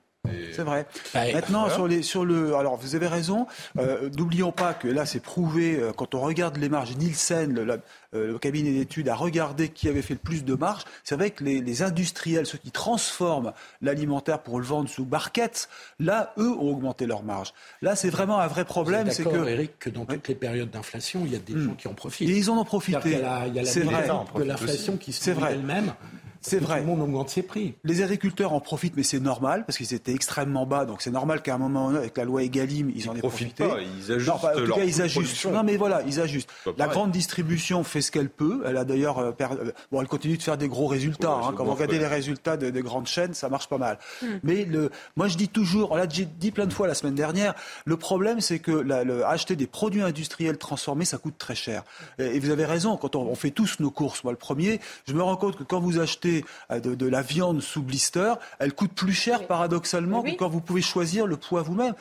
[0.52, 0.86] c'est vrai.
[1.14, 2.54] Bah, Maintenant, sur, les, sur le.
[2.54, 3.46] Alors, vous avez raison.
[3.78, 7.80] Euh, n'oublions pas que là, c'est prouvé, euh, quand on regarde les marges, Nielsen, le,
[8.14, 10.84] euh, le cabinet d'études, a regardé qui avait fait le plus de marges.
[11.04, 15.68] C'est vrai que les, industriels, ceux qui transforment l'alimentaire pour le vendre sous barquette,
[15.98, 17.52] là, eux, ont augmenté leurs marges.
[17.82, 19.10] Là, c'est vraiment un vrai problème.
[19.10, 19.48] C'est que.
[19.48, 21.64] Eric, que dans toutes les périodes d'inflation, il y a des hmm.
[21.64, 22.28] gens qui en profitent.
[22.28, 22.98] Et ils en ont profité.
[23.04, 25.92] Il y a la, de l'inflation qui se fait elle-même.
[26.40, 26.76] C'est vrai.
[26.76, 27.74] Tout le monde augmente ses prix.
[27.84, 30.86] Les agriculteurs en profitent, mais c'est normal parce qu'ils étaient extrêmement bas.
[30.86, 33.68] Donc c'est normal qu'à un moment, avec la loi Egalim, ils, en aient profité.
[33.68, 34.28] Pas, ils ajustent.
[34.28, 35.46] Non, en tout cas, ils ajustent.
[35.46, 36.50] Non, mais voilà, ils ajustent.
[36.78, 38.62] La grande distribution fait ce qu'elle peut.
[38.64, 41.30] Elle a d'ailleurs, euh, euh, bon, elle continue de faire des gros résultats.
[41.30, 41.52] hein.
[41.56, 43.98] Quand vous regardez les résultats des de grandes chaînes, ça marche pas mal.
[44.22, 44.38] Hmm.
[44.42, 47.54] Mais le, moi, je dis toujours, on l'a dit plein de fois la semaine dernière,
[47.84, 51.84] le problème, c'est que la, le, acheter des produits industriels transformés, ça coûte très cher.
[52.18, 52.96] Et, vous avez raison.
[52.96, 55.64] Quand on, on, fait tous nos courses, moi le premier, je me rends compte que
[55.64, 56.29] quand vous achetez
[56.70, 60.60] euh, de, de la viande sous blister, elle coûte plus cher paradoxalement que quand vous
[60.60, 61.94] pouvez choisir le poids vous-même.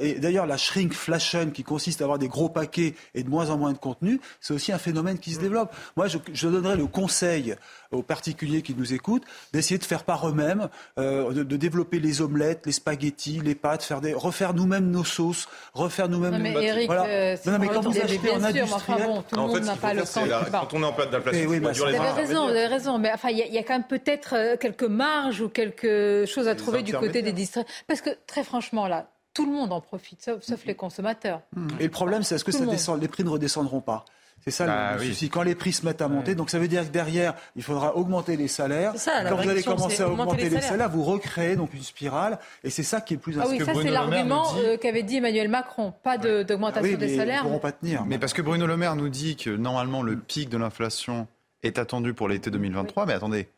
[0.00, 3.58] Et d'ailleurs, la shrinkflation qui consiste à avoir des gros paquets et de moins en
[3.58, 5.74] moins de contenu, c'est aussi un phénomène qui se développe.
[5.96, 7.56] Moi, je, je donnerais le conseil
[7.92, 10.68] aux particuliers qui nous écoutent d'essayer de faire par eux-mêmes,
[10.98, 15.48] euh, de, développer les omelettes, les spaghettis, les pâtes, faire des, refaire nous-mêmes nos sauces,
[15.74, 16.32] refaire nous-mêmes.
[16.32, 17.04] Non mais Eric, voilà.
[17.06, 19.94] euh, non, mais quand vous achetez en industriel, enfin bon, tout le monde n'a pas
[19.94, 20.22] le temps.
[20.50, 22.98] Quand on est en période d'inflation, eh oui, bah, vous avez raison, vous avez raison,
[22.98, 26.48] mais enfin il y, y, a quand même peut-être euh, quelques marges ou quelque chose
[26.48, 29.80] à trouver du côté des districts, parce que très franchement là, tout le monde en
[29.80, 31.42] profite, sauf, sauf les consommateurs.
[31.78, 34.04] Et le problème, c'est est-ce que ça descend, les prix ne redescendront pas?
[34.44, 35.28] C'est ça le, bah souci.
[35.28, 37.96] Quand les prix se mettent à monter, donc ça veut dire que derrière, il faudra
[37.96, 38.94] augmenter les salaires.
[39.28, 40.90] Quand vous allez commencer à augmenter les salaires.
[40.90, 43.72] vous recréez donc une spirale, et c'est ça qui est le plus ah oui, ça
[43.74, 47.40] c'est l'argument euh, qu'avait dit Emmanuel Macron, pas d'augmentation ah des salaires.
[47.42, 48.04] Ils ne pourront pas tenir.
[48.06, 51.26] Mais parce que Bruno Le Maire nous dit que normalement le pic de l'inflation
[51.62, 53.48] est attendu pour l'été 2023, mais attendez,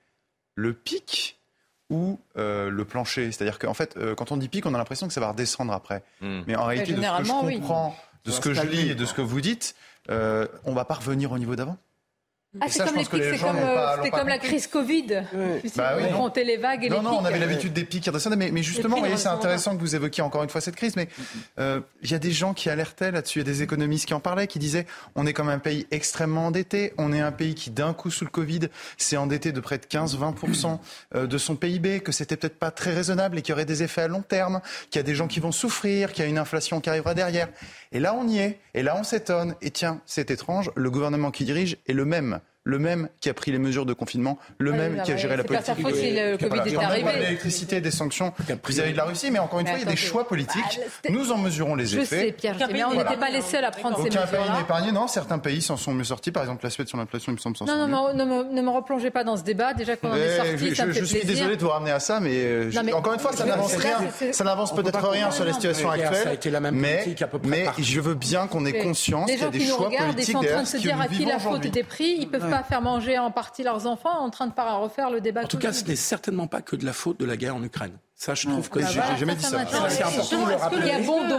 [0.59, 1.39] le pic
[1.89, 3.31] ou euh, le plancher.
[3.31, 5.73] C'est-à-dire qu'en fait, euh, quand on dit pic, on a l'impression que ça va redescendre
[5.73, 6.03] après.
[6.21, 6.43] Hmm.
[6.47, 9.07] Mais en réalité, de ce que je comprends, de ce que je lis et de
[9.07, 9.77] ce que vous dites,
[10.11, 11.79] euh, on ne va pas revenir au niveau d'avant?
[12.63, 15.23] Ah, c'est comme, les comme, la crise Covid.
[15.35, 15.71] Oui.
[15.77, 18.63] Bah on les vagues et non, les non, on avait l'habitude des pics mais, mais
[18.63, 20.97] justement, c'est intéressant que vous évoquiez encore une fois cette crise.
[20.97, 21.09] Mais
[21.59, 23.41] euh, il y a des gens qui alertaient là-dessus.
[23.41, 25.87] Il y a des économistes qui en parlaient, qui disaient on est comme un pays
[25.91, 26.95] extrêmement endetté.
[26.97, 28.61] On est un pays qui, d'un coup, sous le Covid,
[28.97, 30.79] s'est endetté de près de 15-20%
[31.17, 33.83] euh, de son PIB, que c'était peut-être pas très raisonnable et qu'il y aurait des
[33.83, 36.31] effets à long terme, qu'il y a des gens qui vont souffrir, qu'il y a
[36.31, 37.49] une inflation qui arrivera derrière.
[37.93, 38.59] Et là, on y est.
[38.73, 39.55] Et là, on s'étonne.
[39.61, 43.35] Et tiens, c'est étrange, le gouvernement qui dirige est le même le même qui a
[43.35, 45.67] pris les mesures de confinement, le même qui a géré la politique.
[45.67, 47.13] Pas si le Covid est arrivé.
[47.21, 48.33] l'électricité, des sanctions
[48.67, 50.81] vis-à-vis de la Russie, mais encore une fois, il y a des choix politiques.
[51.05, 52.17] Bah, Nous en mesurons les effets.
[52.17, 54.21] Je sais, Pierre, mais on n'était pas les seuls à prendre ces mesures.
[54.23, 55.09] Aucun pays n'est épargné, non.
[55.09, 56.31] Certains pays s'en sont mieux sortis.
[56.31, 59.11] Par exemple, la Suède sur l'inflation, il me semble s'en Non, non, ne me replongez
[59.11, 59.73] pas dans ce débat.
[59.75, 62.01] Déjà qu'on en est sorti, ça me fait Je suis désolé de vous ramener à
[62.01, 63.99] ça, mais encore une fois, ça n'avance rien.
[64.33, 66.39] Ça n'avance peut-être rien sur la situation actuelle.
[67.45, 70.15] Mais je veux bien qu'on ait conscience qu'il y a des choix politiques derrière.
[70.19, 72.17] Ils sont en train de se dire à qui la faute des prix.
[72.19, 75.21] Ils peuvent pas faire manger en partie leurs enfants en train de pas refaire le
[75.21, 75.43] débat.
[75.43, 77.63] En tout cas, ce n'est certainement pas que de la faute de la guerre en
[77.63, 77.99] Ukraine.
[78.15, 79.65] Ça, je trouve que j'ai jamais dit ça.
[79.89, 80.81] C'est important de le rappeler.
[80.83, 81.35] Il y a bon dos.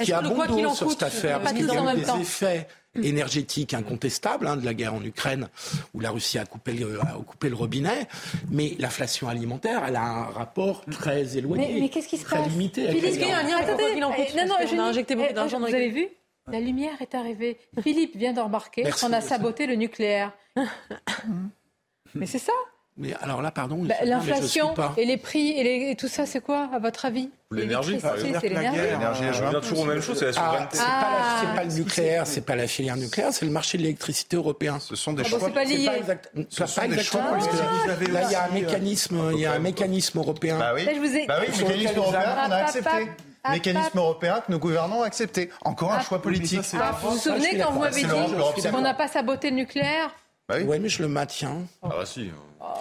[0.00, 2.66] Il y a bon dos sur cette affaire, parce qu'il y a eu des effets
[2.94, 5.48] énergétiques incontestables hein, de la guerre en Ukraine,
[5.94, 8.06] où la Russie a coupé le, a coupé le robinet,
[8.50, 12.48] mais l'inflation alimentaire, elle a un rapport très éloigné, mais, qu'est-ce qui se très passe
[12.48, 12.88] limité.
[12.88, 15.74] Philippe, il y a un attendez, non, non, on a injecté beaucoup d'argent dans Vous
[15.74, 16.08] avez vu
[16.50, 17.58] la lumière est arrivée.
[17.82, 20.32] Philippe vient de remarquer qu'on a saboté le nucléaire.
[22.14, 22.52] Mais c'est ça.
[22.98, 23.84] Mais alors là, pardon.
[23.84, 27.30] Bah, L'inflation et les prix et, tout ça, c'est quoi, à votre avis?
[27.50, 28.80] L'énergie, c'est l'énergie.
[28.80, 30.78] L'énergie, je reviens toujours aux mêmes choses, c'est la ah, souveraineté.
[30.78, 34.36] Ah, c'est pas, le nucléaire, c'est pas la filière nucléaire, c'est le marché de l'électricité
[34.36, 34.78] européen.
[34.78, 35.38] Ce sont des ah choix.
[35.38, 35.86] Bon, pas lié.
[35.86, 36.32] Pas, exact...
[36.34, 37.22] pas exactement.
[37.30, 40.58] Parce que là, il y a un mécanisme, il y a un mécanisme européen.
[40.58, 40.84] Bah oui,
[41.26, 43.08] bah oui mécanisme européen qu'on a accepté
[43.50, 45.50] mécanisme européen que nos gouvernants ont accepté.
[45.64, 46.60] Encore un choix politique.
[46.60, 50.14] vous vous souvenez quand vous m'avez dit qu'on n'a pas saboté le nucléaire
[50.48, 50.78] bah oui.
[50.80, 51.58] mais je le maintiens.
[51.82, 52.30] Ah bah si.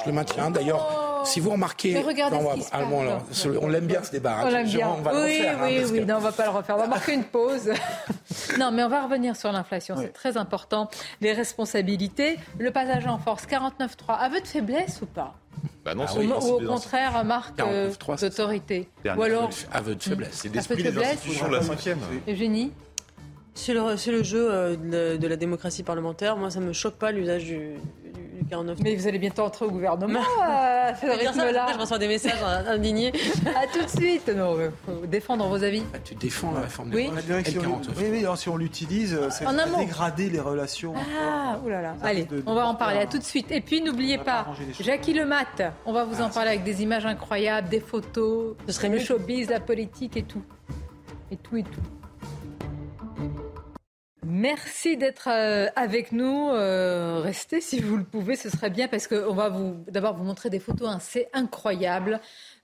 [0.02, 0.50] Je le maintiens.
[0.50, 2.04] D'ailleurs, si vous remarquez,
[3.62, 4.38] on l'aime bien ce débat.
[4.44, 4.90] On l'aime bien.
[4.90, 6.06] On va oui, le refaire, oui, hein, oui.
[6.06, 6.76] Non, on va pas le refaire.
[6.76, 7.72] On va marquer une pause.
[8.60, 9.96] non, mais on va revenir sur l'inflation.
[9.98, 10.90] C'est très important.
[11.22, 12.38] Les responsabilités.
[12.58, 14.18] Le passage en force 49.3.
[14.18, 15.36] Aveu de faiblesse ou pas?
[15.84, 18.88] Bah non, ah ou, au contraire, marque euh, d'autorité.
[19.06, 20.46] Ou alors aveu de faiblesse.
[20.46, 22.00] Des institutions de la cinquième.
[22.28, 22.72] Eugénie
[23.54, 23.82] c'est le,
[24.18, 26.38] le, jeu euh, de, la démocratie parlementaire.
[26.38, 27.72] Moi, ça me choque pas l'usage du,
[28.32, 28.80] du, 49.
[28.84, 31.68] Mais vous allez bientôt entrer au gouvernement à ce rythme-là.
[31.74, 33.12] Je reçois des messages indignés.
[33.56, 34.30] à tout de suite.
[34.30, 35.84] Non, faut défendre vos avis.
[35.94, 37.10] Bah, tu défends la réforme de oui.
[37.14, 37.82] la direction.
[37.98, 40.94] Oui, oui, si on l'utilise, ça va dégrader les relations.
[40.98, 41.96] Ah, oulala.
[42.02, 43.00] Allez, on va en parler.
[43.00, 43.52] À tout de suite.
[43.52, 44.48] Et puis, n'oubliez pas,
[44.80, 48.74] Jackie Lemat, on va vous en ah, parler avec des images incroyables, des photos, ce
[48.74, 50.44] serait le showbiz, la politique et tout.
[51.32, 52.01] Et tout et tout.
[54.24, 56.50] Merci d'être euh, avec nous.
[56.52, 59.50] Euh, restez si vous le pouvez, ce serait bien parce qu'on va
[59.88, 62.22] d'abord vous montrer des photos assez incroyables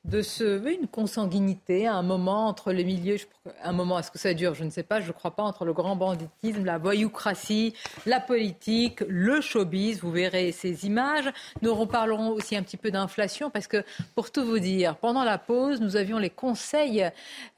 [0.08, 3.18] de ce, une consanguinité à un moment entre les milieux,
[3.64, 4.54] un moment, est-ce que ça dure?
[4.54, 7.74] Je ne sais pas, je ne crois pas, entre le grand banditisme, la voyoucratie,
[8.06, 11.30] la politique, le showbiz, vous verrez ces images.
[11.62, 13.84] Nous reparlerons aussi un petit peu d'inflation parce que,
[14.16, 17.10] pour tout vous dire, pendant la pause, nous avions les conseils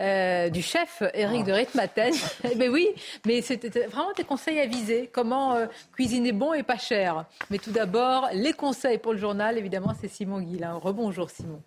[0.01, 2.13] euh, du chef Eric de Ritmaten.
[2.43, 2.87] mais eh ben oui,
[3.25, 7.25] mais c'était vraiment des conseils avisés, comment euh, cuisiner bon et pas cher.
[7.51, 10.73] Mais tout d'abord, les conseils pour le journal, évidemment, c'est Simon Guillain.
[10.73, 11.61] Rebonjour Simon.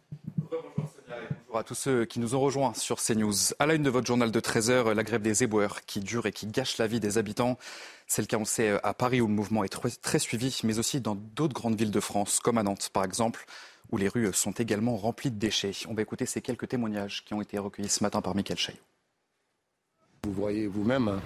[0.53, 3.55] Bonjour à tous ceux qui nous ont rejoints sur CNews.
[3.59, 6.33] À la une de votre journal de 13h, la grève des éboueurs qui dure et
[6.33, 7.57] qui gâche la vie des habitants.
[8.07, 11.01] C'est le cas, on sait, à Paris où le mouvement est très suivi, mais aussi
[11.01, 13.47] dans d'autres grandes villes de France, comme à Nantes par exemple,
[13.91, 15.73] où les rues sont également remplies de déchets.
[15.89, 18.92] On va écouter ces quelques témoignages qui ont été recueillis ce matin par Michael Chaillot.
[20.25, 21.19] Vous voyez vous-même,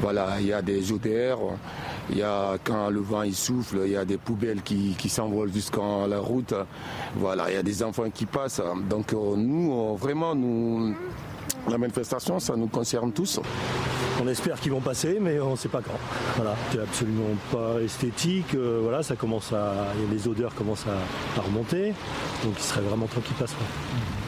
[0.00, 1.38] voilà, il y a des OTR,
[2.10, 5.52] il y a quand le vent il souffle, il y a des poubelles qui, s'envolent
[5.52, 6.52] jusqu'en la route,
[7.14, 8.60] voilà, il y a des enfants qui passent.
[8.88, 10.96] Donc euh, nous, euh, vraiment, nous,
[11.68, 13.40] la manifestation, ça nous concerne tous.
[14.22, 15.98] On espère qu'ils vont passer, mais on ne sait pas quand.
[16.36, 18.54] Voilà, c'est absolument pas esthétique.
[18.54, 19.72] Euh, voilà, ça commence à,
[20.10, 21.94] les odeurs commencent à, remonter,
[22.44, 23.54] donc il serait vraiment temps qu'ils passent.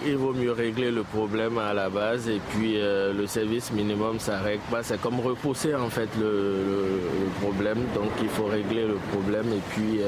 [0.07, 4.19] Il vaut mieux régler le problème à la base et puis euh, le service minimum,
[4.19, 4.83] ça règle pas.
[4.83, 7.01] C'est comme repousser en fait le,
[7.43, 7.79] problème.
[7.95, 10.01] Donc il faut régler le problème et puis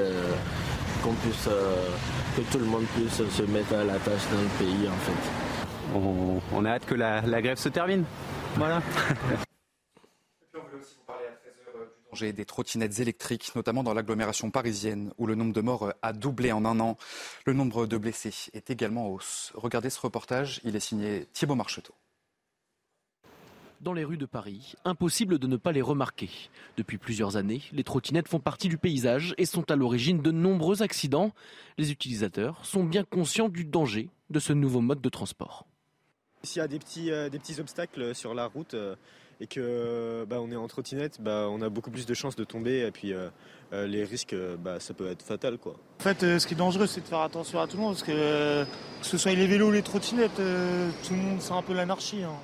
[1.03, 1.49] qu'on puisse
[2.37, 5.44] que tout le monde puisse se mettre à la tâche dans le pays en fait.
[5.95, 8.05] On, a hâte que la, la grève se termine.
[8.57, 8.83] Voilà.
[12.15, 16.53] danger des trottinettes électriques, notamment dans l'agglomération parisienne, où le nombre de morts a doublé
[16.53, 16.97] en un an.
[17.45, 19.53] Le nombre de blessés est également en hausse.
[19.55, 21.95] Regardez ce reportage, il est signé Thibault Marcheteau
[23.81, 26.31] dans les rues de Paris, impossible de ne pas les remarquer.
[26.79, 30.83] Depuis plusieurs années, les trottinettes font partie du paysage et sont à l'origine de nombreux
[30.83, 31.33] accidents.
[31.77, 35.67] Les utilisateurs sont bien conscients du danger de ce nouveau mode de transport.
[36.45, 38.95] S'il y a des petits, euh, des petits obstacles sur la route euh,
[39.41, 42.45] et que bah, on est en trottinette, bah, on a beaucoup plus de chances de
[42.45, 43.29] tomber et puis euh,
[43.73, 45.59] les risques, bah, ça peut être fatal.
[45.59, 45.75] Quoi.
[46.01, 48.05] En fait, ce qui est dangereux, c'est de faire attention à tout le monde parce
[48.05, 51.75] que que ce soit les vélos ou les trottinettes, tout le monde, c'est un peu
[51.75, 52.23] l'anarchie.
[52.23, 52.37] Hein.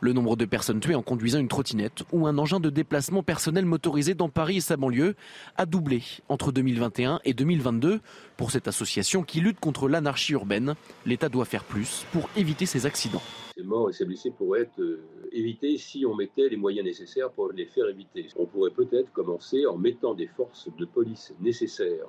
[0.00, 3.64] Le nombre de personnes tuées en conduisant une trottinette ou un engin de déplacement personnel
[3.64, 5.14] motorisé dans Paris et sa banlieue
[5.56, 8.00] a doublé entre 2021 et 2022.
[8.36, 10.74] Pour cette association qui lutte contre l'anarchie urbaine,
[11.04, 13.22] l'État doit faire plus pour éviter ces accidents.
[13.56, 17.30] Ces morts et ces blessés pourraient être euh, évités si on mettait les moyens nécessaires
[17.30, 18.26] pour les faire éviter.
[18.36, 22.06] On pourrait peut-être commencer en mettant des forces de police nécessaires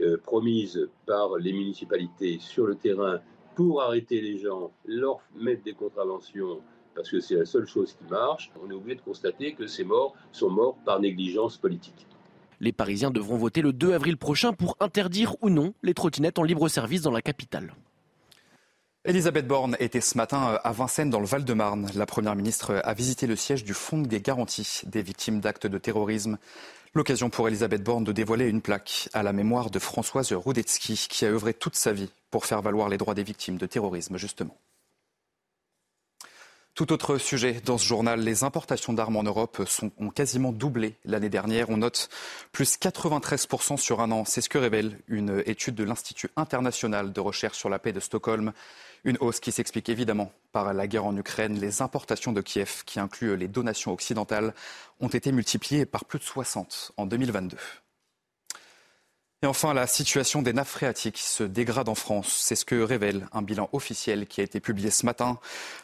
[0.00, 3.20] euh, promises par les municipalités sur le terrain
[3.54, 6.60] pour arrêter les gens, leur mettre des contraventions
[6.98, 9.84] parce que c'est la seule chose qui marche, on est obligé de constater que ces
[9.84, 12.08] morts sont morts par négligence politique.
[12.58, 16.42] Les Parisiens devront voter le 2 avril prochain pour interdire ou non les trottinettes en
[16.42, 17.72] libre service dans la capitale.
[19.04, 21.88] Elisabeth Borne était ce matin à Vincennes dans le Val-de-Marne.
[21.94, 25.78] La Première ministre a visité le siège du Fonds des garanties des victimes d'actes de
[25.78, 26.36] terrorisme.
[26.94, 31.24] L'occasion pour Elisabeth Borne de dévoiler une plaque à la mémoire de Françoise Rudetsky qui
[31.24, 34.56] a œuvré toute sa vie pour faire valoir les droits des victimes de terrorisme justement.
[36.78, 39.60] Tout autre sujet dans ce journal, les importations d'armes en Europe
[39.98, 41.70] ont quasiment doublé l'année dernière.
[41.70, 42.08] On note
[42.52, 44.24] plus 93% sur un an.
[44.24, 47.98] C'est ce que révèle une étude de l'Institut international de recherche sur la paix de
[47.98, 48.52] Stockholm.
[49.02, 51.58] Une hausse qui s'explique évidemment par la guerre en Ukraine.
[51.58, 54.54] Les importations de Kiev, qui incluent les donations occidentales,
[55.00, 57.56] ont été multipliées par plus de 60 en 2022.
[59.40, 62.28] Et enfin, la situation des nappes phréatiques se dégrade en France.
[62.42, 65.38] C'est ce que révèle un bilan officiel qui a été publié ce matin.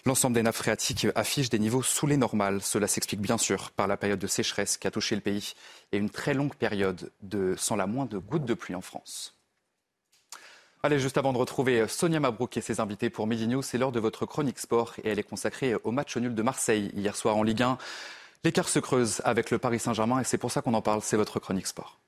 [0.05, 2.62] L'ensemble des nappes phréatiques affiche des niveaux sous les normales.
[2.62, 5.52] Cela s'explique bien sûr par la période de sécheresse qui a touché le pays
[5.92, 9.36] et une très longue période de, sans la moindre goutte de pluie en France.
[10.82, 13.92] Allez, juste avant de retrouver Sonia Mabrouk et ses invités pour Midi News, c'est l'heure
[13.92, 17.36] de votre chronique sport et elle est consacrée au match nul de Marseille hier soir
[17.36, 17.78] en Ligue 1.
[18.42, 21.02] L'écart se creuse avec le Paris Saint-Germain et c'est pour ça qu'on en parle.
[21.02, 22.00] C'est votre chronique sport.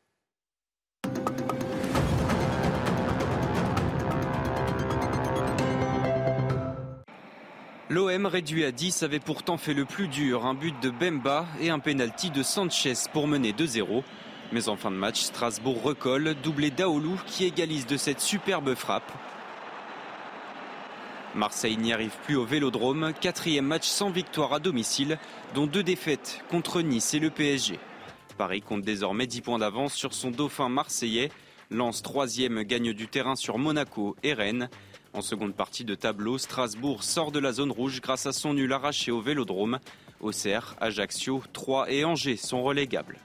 [7.89, 11.71] L'OM réduit à 10 avait pourtant fait le plus dur, un but de Bemba et
[11.71, 14.03] un penalty de Sanchez pour mener 2-0.
[14.51, 19.13] Mais en fin de match, Strasbourg recolle, doublé d'Aoulou qui égalise de cette superbe frappe.
[21.37, 25.17] Marseille n'y arrive plus au Vélodrome, quatrième match sans victoire à domicile,
[25.55, 27.79] dont deux défaites contre Nice et le PSG.
[28.37, 31.31] Paris compte désormais 10 points d'avance sur son dauphin marseillais.
[31.71, 34.71] Lance troisième gagne du terrain sur Monaco et Rennes.
[35.17, 38.71] En seconde partie de tableau, Strasbourg sort de la zone rouge grâce à son nul
[38.71, 39.79] arraché au Vélodrome.
[40.21, 43.17] Auxerre, Ajaccio, Troyes et Angers sont relégables.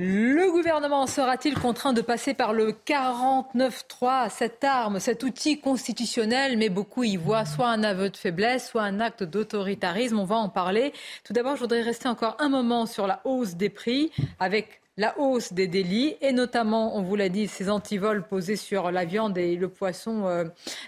[0.00, 6.56] Le gouvernement sera-t-il contraint de passer par le 49-3, cette arme, cet outil constitutionnel?
[6.56, 10.20] Mais beaucoup y voient soit un aveu de faiblesse, soit un acte d'autoritarisme.
[10.20, 10.92] On va en parler.
[11.24, 15.18] Tout d'abord, je voudrais rester encore un moment sur la hausse des prix avec la
[15.18, 19.36] hausse des délits et notamment, on vous l'a dit, ces antivols posés sur la viande
[19.36, 20.44] et le poisson euh,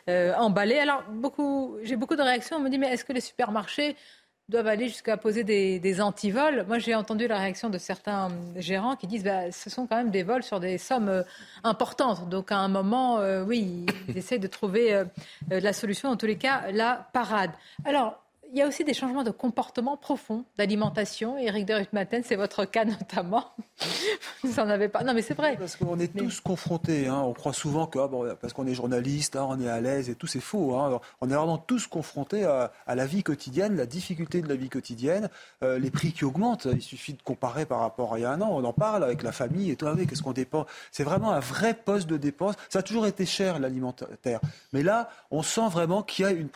[0.09, 0.77] euh, emballé.
[0.79, 2.59] Alors, beaucoup, j'ai beaucoup de réactions.
[2.59, 3.97] On me dit, mais est-ce que les supermarchés
[4.51, 6.65] doivent aller jusqu'à poser des, antivols.
[6.67, 10.11] Moi, j'ai entendu la réaction de certains gérants qui disent bah, ce sont quand même
[10.11, 11.23] des vols sur des sommes euh,
[11.65, 12.29] importantes.
[12.29, 15.05] Donc, à un moment, euh, oui, ils essayent de trouver euh,
[15.49, 17.53] la solution, en tous les cas, la parade.
[17.85, 18.23] Alors,
[18.53, 21.39] il y a aussi des changements de comportement profonds d'alimentation.
[21.39, 23.45] Eric de Rutmaten, c'est votre cas notamment.
[24.43, 25.05] Vous n'en avez pas.
[25.05, 25.57] Non, mais c'est vrai.
[25.57, 27.07] Parce qu'on est tous confrontés.
[27.07, 27.23] Hein.
[27.25, 30.11] On croit souvent que ah, bon, parce qu'on est journaliste, hein, on est à l'aise
[30.11, 30.77] et tout, c'est faux.
[30.77, 31.01] Hein.
[31.21, 35.29] On est vraiment tous confrontés à, la vie quotidienne, la difficulté de la vie quotidienne,
[35.63, 36.67] euh, les prix qui augmentent.
[36.71, 38.51] Il suffit de comparer par rapport à il y a un an.
[38.51, 40.67] On en parle avec la famille et toi, qu'est-ce qu'on dépense?
[40.91, 42.55] C'est vraiment un vrai poste de dépense.
[42.69, 44.41] Ça a toujours été cher l'alimentaire,
[44.73, 46.49] mais là, on sent vraiment qu'il y a une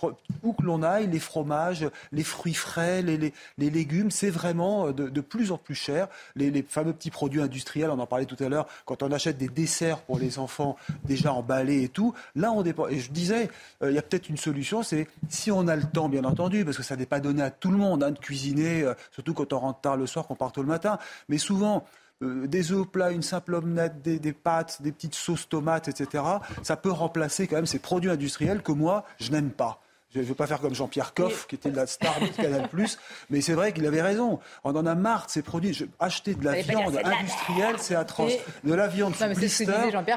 [0.43, 5.21] où que l'on aille, les fromages, les fruits frais, les, légumes, c'est vraiment euh, de,
[5.21, 6.09] plus en plus cher.
[6.37, 9.49] Les, fameux petits produits industriels, on en parlait tout à l'heure, quand on achète des
[9.49, 12.89] desserts pour les enfants déjà emballés et tout, là on dépend.
[12.89, 13.51] Et je disais,
[13.83, 16.65] euh, il y a peut-être une solution, c'est si on a le temps, bien entendu,
[16.65, 19.35] parce que ça n'est pas donné à tout le monde hein, de cuisiner, euh, surtout
[19.35, 20.99] quand on rentre tard le soir, qu'on part tôt le matin.
[21.29, 21.85] Mais souvent,
[22.21, 26.25] des œufs plats, une simple omelette, des, des, pâtes, des petites sauces tomates, etc.
[26.63, 29.84] Ça peut remplacer quand même ces produits industriels que moi, je n'aime pas.
[30.15, 32.69] Je ne veux pas faire comme Jean-Pierre Coff, qui était la star de Canal+,
[33.31, 34.39] mais c'est vrai qu'il avait raison.
[34.63, 35.77] On en a marre de ces produits.
[35.99, 38.33] acheter de la viande industrielle, c'est atroce.
[38.63, 39.67] De la viande sous blister,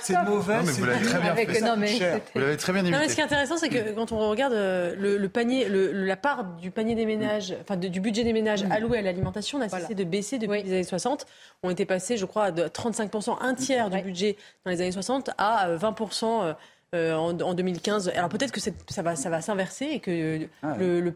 [0.01, 0.59] c'est mauvais.
[0.61, 2.23] vous l'avez très bien fait.
[2.35, 5.29] Vous l'avez très bien ce qui est intéressant, c'est que quand on regarde euh, le,
[5.29, 8.71] panier, la part du panier des ménages, enfin du budget des ménages mm.
[8.71, 11.25] alloué à l'alimentation n'a cessé de baisser depuis les années 60.
[11.63, 15.31] On était passé, je crois, de 35%, un tiers du budget dans les années 60
[15.37, 16.53] à 20% euh,
[16.95, 18.13] euh, en, 2015.
[18.15, 21.13] Alors peut-être que ça va, ça va s'inverser et que ah le,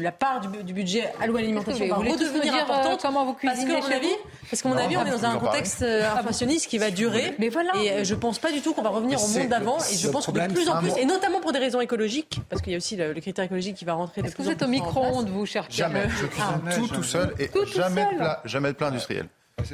[0.00, 3.02] la part du, budget alloué à l'alimentation va redevenir euh, importante.
[3.02, 4.14] comment vous cuisinez parce que, mon avis,
[4.48, 7.34] parce qu'à mon avis, on est dans un contexte euh, inflationniste qui va durer.
[7.38, 7.72] Mais voilà.
[7.76, 9.76] Et je pense pas du tout qu'on va revenir au monde d'avant.
[9.92, 12.62] Et je pense que de plus en plus, et notamment pour des raisons écologiques, parce
[12.62, 14.22] qu'il y a aussi le, critère écologique qui va rentrer.
[14.22, 16.08] Est-ce que vous êtes au micro-ondes, vous, cher Jamais.
[16.08, 18.06] Je cuisine tout tout seul et jamais
[18.46, 19.26] jamais de plat industriel.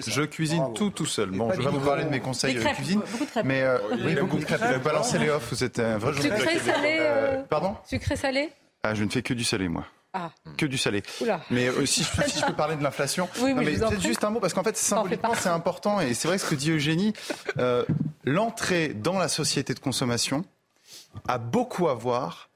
[0.07, 1.31] Je cuisine tout tout seul.
[1.31, 3.03] Bon, je vais vous parler de mes conseils de cuisine.
[3.45, 4.83] Mais euh, oui, beaucoup de crêpes.
[4.83, 9.11] Balancer les offs, c'était un vrai Sucré, salé euh, Pardon Sucré, salé ah, Je ne
[9.11, 9.85] fais que du salé, moi.
[10.13, 10.31] Ah.
[10.57, 11.03] Que du salé.
[11.51, 13.29] Mais aussi, si, je peux parler de l'inflation.
[13.41, 16.01] Oui, mais, peut-être juste un mot, parce qu'en fait, symboliquement, c'est important.
[16.01, 17.13] Et c'est vrai ce que dit Eugénie.
[17.59, 17.85] Euh,
[18.25, 20.45] l'entrée dans la société de consommation
[21.29, 22.49] a beaucoup à voir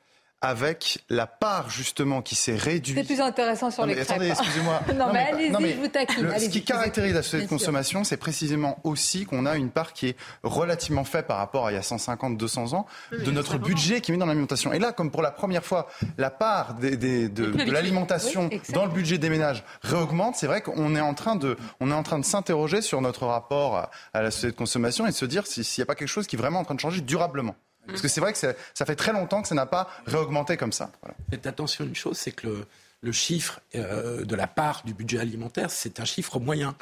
[0.42, 2.96] avec la part justement qui s'est réduite.
[2.96, 4.10] C'est plus intéressant sur les crêpes.
[4.10, 4.80] Attendez, excusez-moi.
[4.94, 6.38] non, mais, allez-y, je vous taquine.
[6.38, 10.08] ce qui caractérise la société de consommation, c'est précisément aussi qu'on a une part qui
[10.08, 14.00] est relativement faible par rapport à il y a 150, 200 ans de notre budget
[14.00, 14.72] qui est mis dans l'alimentation.
[14.72, 19.18] Et là, comme pour la première fois, la part des, de, l'alimentation dans le budget
[19.18, 22.24] des ménages réaugmente, c'est vrai qu'on est en train de, on est en train de
[22.24, 25.64] s'interroger sur notre rapport à, à, la société de consommation et de se dire s'il
[25.78, 27.56] n'y a pas quelque chose qui est vraiment en train de changer durablement.
[27.90, 30.72] Parce que c'est vrai que ça fait très longtemps que ça n'a pas réaugmenté comme
[30.72, 30.90] ça.
[31.30, 32.66] Faites attention à une chose, c'est que le,
[33.02, 36.74] le chiffre euh, de la part du budget alimentaire, c'est un chiffre moyen.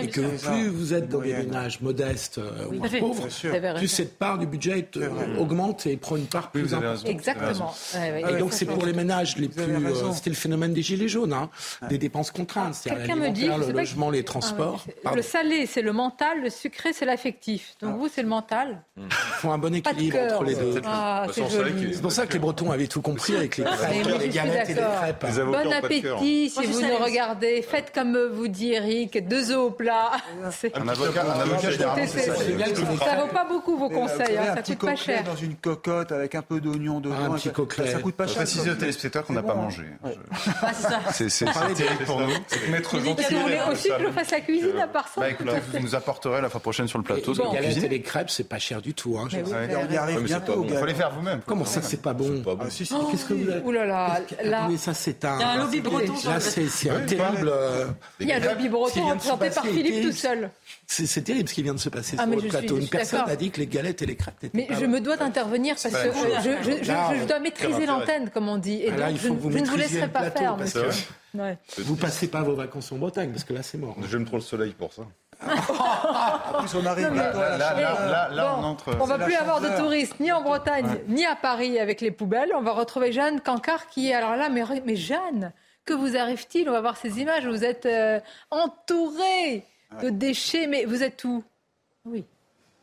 [0.00, 3.26] et que plus vous êtes dans des ménages modestes euh, ou pauvres,
[3.76, 7.08] plus cette part du budget euh, augmente et prend une part plus importante.
[7.08, 7.74] Exactement.
[7.96, 9.64] Et donc c'est pour les ménages les plus...
[10.14, 11.50] C'était le phénomène des gilets jaunes, hein,
[11.88, 12.76] des dépenses contraintes.
[12.84, 13.48] Quelqu'un me dit...
[13.48, 14.84] Le logement, les transports.
[15.04, 17.74] Ah le salé, c'est le mental, le sucré, c'est l'affectif.
[17.80, 17.96] Donc ah.
[17.98, 18.82] vous, c'est le mental.
[18.96, 20.80] Il faut un bon équilibre entre les deux.
[20.84, 23.64] Ah, c'est pour ça que les Bretons avaient tout compris avec les,
[24.20, 25.24] les galettes et les crêpes.
[25.50, 27.62] Bon appétit si vous nous regardez.
[27.62, 30.12] Faites comme vous dit Eric, deux œufs au plat.
[30.74, 34.96] Un avocat, un avocat généralement, ça vaut pas beaucoup vos conseils, hein, ça coûte pas
[34.96, 35.24] cher.
[35.24, 37.16] dans une cocotte avec un peu d'oignon dedans.
[37.32, 37.92] Un petit coquelet.
[37.92, 38.36] Ça coûte pas cher.
[38.36, 39.84] Préciser aux téléspectateurs qu'on n'a pas mangé.
[41.12, 42.70] C'est terrible pour nous.
[42.70, 42.96] Mettre
[43.70, 45.20] aussi que je fasse la cuisine à part ça.
[45.20, 45.26] Bah,
[45.72, 47.32] vous nous apporterez la fois prochaine sur le plateau.
[47.32, 49.16] Les galettes et les crêpes, c'est pas cher du tout.
[49.18, 50.64] On y arrive bientôt.
[50.68, 51.40] Il faut les faire vous-même.
[51.46, 53.86] Comment ça, c'est pas bon Qu'est-ce que vous avez Ouh là
[54.42, 54.68] là.
[54.78, 56.14] Ça, c'est un lobby breton.
[56.24, 57.50] Là, c'est un terrible.
[57.52, 57.86] Euh,
[58.20, 60.50] il y a le lobby breton représenté par Philippe tout seul.
[60.86, 62.78] C'est terrible ce qui vient de se passer ah, sur le plateau.
[62.78, 65.16] Une personne a dit que les galettes et les crêpes n'étaient Mais je me dois
[65.16, 68.82] d'intervenir parce que je, dois maîtriser l'antenne, comme on dit.
[68.82, 70.56] Et ah, donc, je, ne vous laisserai pas faire.
[71.78, 73.96] Vous passez pas vos vacances en Bretagne parce que là, c'est mort.
[74.10, 75.02] J'aime trop le soleil pour ça.
[76.52, 78.96] En plus, on arrive là, là, là, on entre.
[79.00, 82.52] On va plus avoir de touristes ni en Bretagne ni à Paris avec les poubelles.
[82.54, 85.52] On va retrouver Jeanne Cancard qui est alors là, mais, mais Jeanne,
[85.84, 86.68] que vous arrive-t-il?
[86.68, 87.46] On va voir ces images.
[87.46, 89.64] Vous êtes euh, entouré
[90.02, 91.42] de déchets, mais vous êtes où?
[92.04, 92.24] Oui.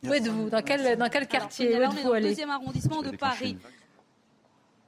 [0.04, 0.50] Où êtes-vous?
[0.50, 1.76] Dans quel, dans quel quartier?
[1.76, 3.58] Alors, On est dans le deuxième arrondissement de Paris.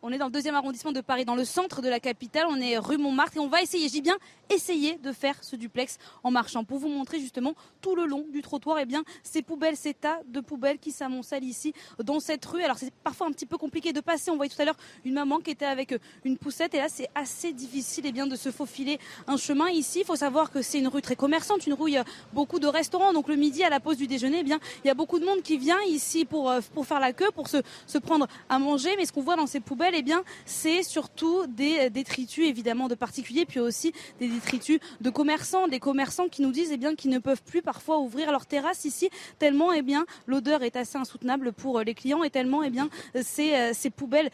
[0.04, 2.46] On est dans le deuxième arrondissement de Paris, dans le centre de la capitale.
[2.50, 4.18] On est rue Montmartre et on va essayer, dis bien
[4.50, 8.42] essayer de faire ce duplex en marchant pour vous montrer justement tout le long du
[8.42, 11.74] trottoir et eh bien ces poubelles, ces tas de poubelles qui s'amoncellent ici
[12.04, 12.62] dans cette rue.
[12.62, 14.30] Alors c'est parfois un petit peu compliqué de passer.
[14.30, 17.10] On voyait tout à l'heure une maman qui était avec une poussette et là c'est
[17.16, 20.02] assez difficile eh bien de se faufiler un chemin ici.
[20.02, 22.06] Il faut savoir que c'est une rue très commerçante, une rue où il y a
[22.34, 23.14] beaucoup de restaurants.
[23.14, 25.26] Donc le midi à la pause du déjeuner, eh bien il y a beaucoup de
[25.26, 28.60] monde qui vient ici pour, euh, pour faire la queue, pour se, se prendre à
[28.60, 28.96] manger.
[28.98, 32.96] Mais ce qu'on voit dans ces poubelles eh bien, c'est surtout des détritus évidemment de
[32.96, 37.12] particuliers, puis aussi des détritus de commerçants, des commerçants qui nous disent eh bien qu'ils
[37.12, 39.10] ne peuvent plus parfois ouvrir leur terrasse ici
[39.40, 42.90] tellement eh bien l'odeur est assez insoutenable pour les clients et tellement eh bien
[43.22, 44.30] ces, ces poubelles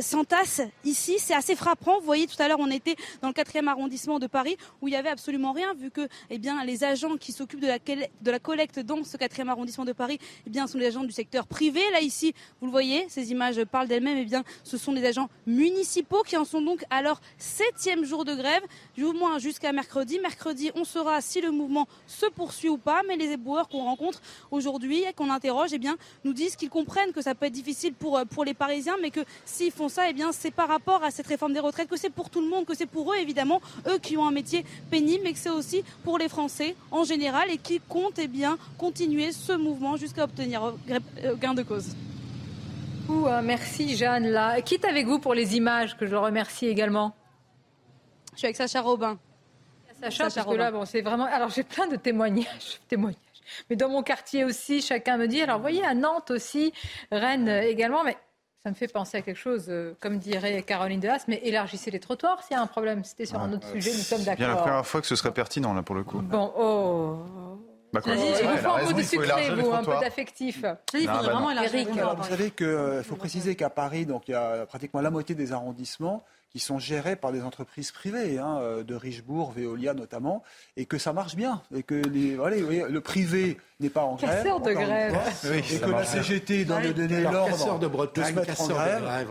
[0.00, 1.16] s'entassent ici.
[1.18, 1.98] C'est assez frappant.
[1.98, 4.94] Vous voyez tout à l'heure on était dans le quatrième arrondissement de Paris où il
[4.94, 8.30] y avait absolument rien vu que eh bien les agents qui s'occupent de la, de
[8.30, 11.46] la collecte dans ce quatrième arrondissement de Paris eh bien sont des agents du secteur
[11.46, 11.80] privé.
[11.92, 14.18] Là ici vous le voyez, ces images parlent d'elles-mêmes.
[14.18, 18.24] Eh bien ce sont des agents municipaux qui en sont donc à leur septième jour
[18.24, 18.62] de grève,
[18.94, 20.18] du moins jusqu'à mercredi.
[20.20, 24.20] Mercredi, on saura si le mouvement se poursuit ou pas, mais les éboueurs qu'on rencontre
[24.50, 27.94] aujourd'hui et qu'on interroge, eh bien, nous disent qu'ils comprennent que ça peut être difficile
[27.94, 31.02] pour, euh, pour les Parisiens, mais que s'ils font ça, eh bien, c'est par rapport
[31.02, 33.16] à cette réforme des retraites, que c'est pour tout le monde, que c'est pour eux,
[33.16, 37.04] évidemment, eux qui ont un métier pénible, mais que c'est aussi pour les Français en
[37.04, 41.94] général et qui comptent eh bien, continuer ce mouvement jusqu'à obtenir euh, gain de cause.
[43.10, 44.28] Euh, merci Jeanne.
[44.28, 44.60] Là.
[44.60, 47.14] Quitte avec vous pour les images, que je remercie également?
[48.32, 49.18] Je suis avec Sacha Robin.
[50.00, 51.24] Sacha, parce que là, bon, c'est vraiment.
[51.24, 53.16] Alors, j'ai plein de témoignages, témoignages.
[53.70, 55.40] Mais dans mon quartier aussi, chacun me dit.
[55.40, 56.72] Alors, vous voyez, à Nantes aussi,
[57.10, 58.04] Rennes également.
[58.04, 58.16] Mais
[58.62, 62.00] ça me fait penser à quelque chose, euh, comme dirait Caroline Haas, mais élargissez les
[62.00, 63.04] trottoirs s'il y a un problème.
[63.04, 64.36] C'était sur un autre sujet, nous sommes d'accord.
[64.36, 66.20] bien la première fois que ce serait pertinent, là, pour le coup.
[66.20, 67.56] Bon, oh.
[67.92, 70.64] Bah, il vous faut un peu de sucré, vous, un peu d'affectif.
[70.94, 71.86] Il faudrait vraiment élargir.
[72.16, 75.34] Vous savez qu'il euh, faut préciser qu'à Paris, donc, il y a pratiquement la moitié
[75.34, 76.24] des arrondissements
[76.56, 80.42] qui sont gérés par des entreprises privées, hein, euh, de Richebourg, Veolia notamment,
[80.78, 84.42] et que ça marche bien, et que les, voilà, le privé n'est pas en grève.
[84.42, 85.14] Casseur de grève.
[85.52, 89.28] et que la CGT donne donner l'ordre de, de se mettre en grève.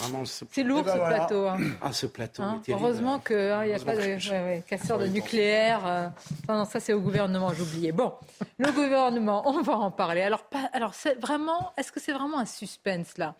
[0.51, 1.47] C'est lourd ben ce plateau.
[1.47, 1.57] Hein.
[1.81, 2.43] Ah, ce plateau.
[2.43, 5.81] Hein, heureusement qu'il n'y a pas de ouais, casseur de nucléaire.
[5.87, 6.07] Euh,
[6.47, 7.91] non, ça c'est au gouvernement, j'oubliais.
[7.91, 8.13] Bon,
[8.59, 10.21] le gouvernement, on va en parler.
[10.21, 13.33] Alors, pas, alors vraiment, est-ce que c'est vraiment un suspense là?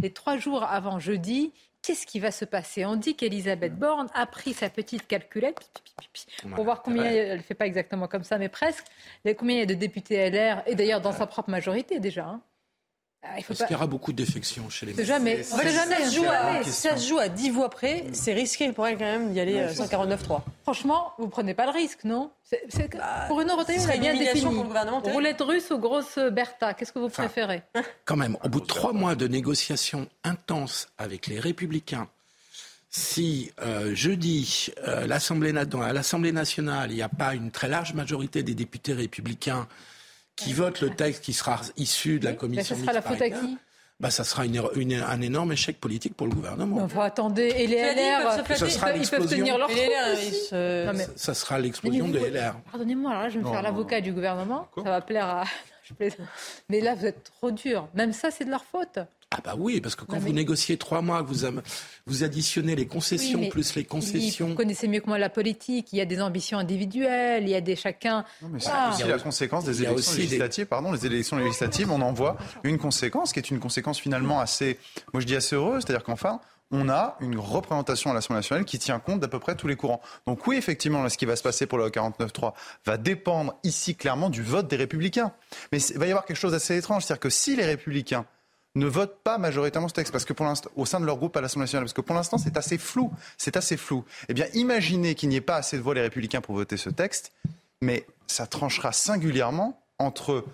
[0.00, 4.24] Les trois jours avant jeudi, Qu'est-ce qui va se passer On dit qu'Elisabeth Borne a
[4.26, 5.68] pris sa petite calculette
[6.54, 8.86] pour voir combien, elle ne fait pas exactement comme ça, mais presque,
[9.36, 12.26] combien il y a de députés LR, et d'ailleurs dans sa propre majorité déjà.
[12.26, 12.40] Hein.
[13.24, 15.44] Ah, Parce qu'il y aura beaucoup défections chez les jamais.
[15.44, 18.04] ça, se joue à, ça se joue à 10 voix près.
[18.12, 20.32] C'est risqué pour elle quand même d'y aller 149-3.
[20.32, 22.30] Euh, Franchement, vous prenez pas le risque, non?
[22.50, 24.42] Bah, Pour une Retailleau, c'est bien défini.
[24.42, 27.62] Pour le gouvernement, Roulette russe ou grosse Bertha Qu'est-ce que vous préférez?
[28.04, 32.08] Quand même, au bout de trois mois de négociations intenses avec les Républicains,
[32.90, 38.42] si euh, jeudi, euh, à l'Assemblée nationale, il n'y a pas une très large majorité
[38.42, 39.66] des députés républicains
[40.36, 42.76] qui vote le texte qui sera issu de la commission.
[42.76, 43.58] Ce sera la faute à qui
[44.02, 44.60] bah, ça sera une,
[44.94, 46.78] un énorme échec politique pour le gouvernement.
[46.78, 48.42] Enfin, attendez, et les LR,
[48.96, 52.56] ils peuvent tenir leur LR, Ça sera l'explosion des LR.
[52.72, 54.68] Pardonnez-moi, alors là, je vais me faire l'avocat du gouvernement.
[54.76, 55.44] ça va plaire à...
[56.68, 57.88] Mais là, vous êtes trop dur.
[57.94, 58.98] Même ça, c'est de leur faute.
[59.32, 61.46] Ah bah oui, parce que quand vous négociez trois mois, vous,
[62.06, 64.48] vous additionnez les concessions plus les concessions.
[64.48, 65.92] Vous connaissez mieux que moi la politique.
[65.92, 67.44] Il y a des ambitions individuelles.
[67.44, 68.24] Il y a des chacun.
[68.42, 70.66] Non, mais c'est aussi la conséquence des élections législatives.
[70.66, 74.78] Pardon, les élections législatives, on en voit une conséquence qui est une conséquence finalement assez,
[75.12, 76.40] moi je dis assez heureuse, c'est-à-dire qu'enfin
[76.72, 79.76] on a une représentation à l'Assemblée nationale qui tient compte d'à peu près tous les
[79.76, 80.00] courants.
[80.26, 82.54] Donc oui, effectivement, ce qui va se passer pour le 49.3
[82.86, 85.32] va dépendre ici clairement du vote des républicains.
[85.70, 88.24] Mais il va y avoir quelque chose d'assez étrange, c'est-à-dire que si les républicains
[88.74, 91.36] ne votent pas majoritairement ce texte parce que pour l'instant au sein de leur groupe
[91.36, 94.04] à l'Assemblée nationale parce que pour l'instant c'est assez flou, c'est assez flou.
[94.28, 96.90] Eh bien, imaginez qu'il n'y ait pas assez de voix les républicains pour voter ce
[96.90, 97.32] texte,
[97.80, 100.44] mais ça tranchera singulièrement entre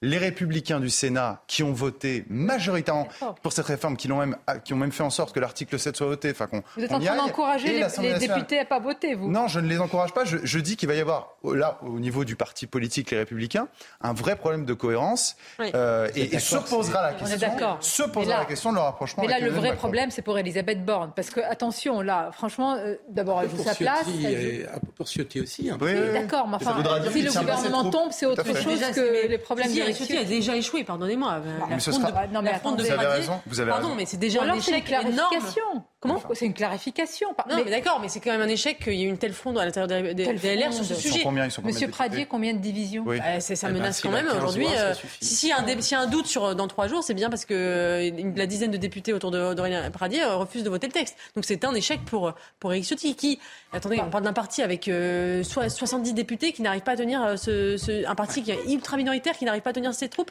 [0.00, 3.08] les républicains du Sénat qui ont voté majoritairement
[3.42, 5.96] pour cette réforme, qui, ont même, qui ont même fait en sorte que l'article 7
[5.96, 6.30] soit voté.
[6.30, 9.68] Enfin, vous êtes en train d'encourager les, députés à pas voter, vous Non, je ne
[9.68, 10.24] les encourage pas.
[10.24, 13.68] Je, dis qu'il va y avoir, là, au niveau du parti politique, les républicains,
[14.00, 15.36] un vrai problème de cohérence.
[15.60, 19.24] Euh, et, se posera la question, se posera la question de leur rapprochement.
[19.24, 21.12] Mais là, le vrai problème, c'est pour Elisabeth Borne.
[21.16, 24.06] Parce que, attention, là, franchement, euh, d'abord, elle joue sa place.
[24.94, 25.70] Pour Ciotti aussi.
[25.70, 25.78] Hein.
[25.80, 26.76] Oui, D'accord, mais enfin,
[27.10, 31.40] si le gouvernement tombe, c'est autre chose que les problèmes Ciotti a déjà échoué, pardonnez-moi.
[32.42, 33.40] La fronde de, vous avez raison.
[33.68, 35.30] Pardon, mais c'est déjà un échec énorme.
[36.00, 37.34] Comment C'est une clarification.
[37.50, 39.58] Non, mais, d'accord, mais c'est quand même un échec qu'il y ait une telle fronde
[39.58, 41.24] à l'intérieur des, LR sur ce sujet.
[41.64, 43.18] Monsieur Pradier, combien de divisions oui.
[43.18, 44.66] bah, Ça eh ben, menace quand même aujourd'hui.
[44.78, 48.32] Euh, si, y a un doute sur dans trois jours, c'est bien parce que euh,
[48.36, 51.16] la dizaine de députés autour d'Aurélien Pradier euh, refusent de voter le texte.
[51.34, 53.40] Donc c'est un échec pour pour Eric Ciotti qui,
[53.72, 58.14] attendez, on parle d'un parti avec 70 députés qui n'arrive pas à tenir ce, un
[58.14, 60.30] parti qui est ultra minoritaire qui n'arrive pas à tenir ses troupes.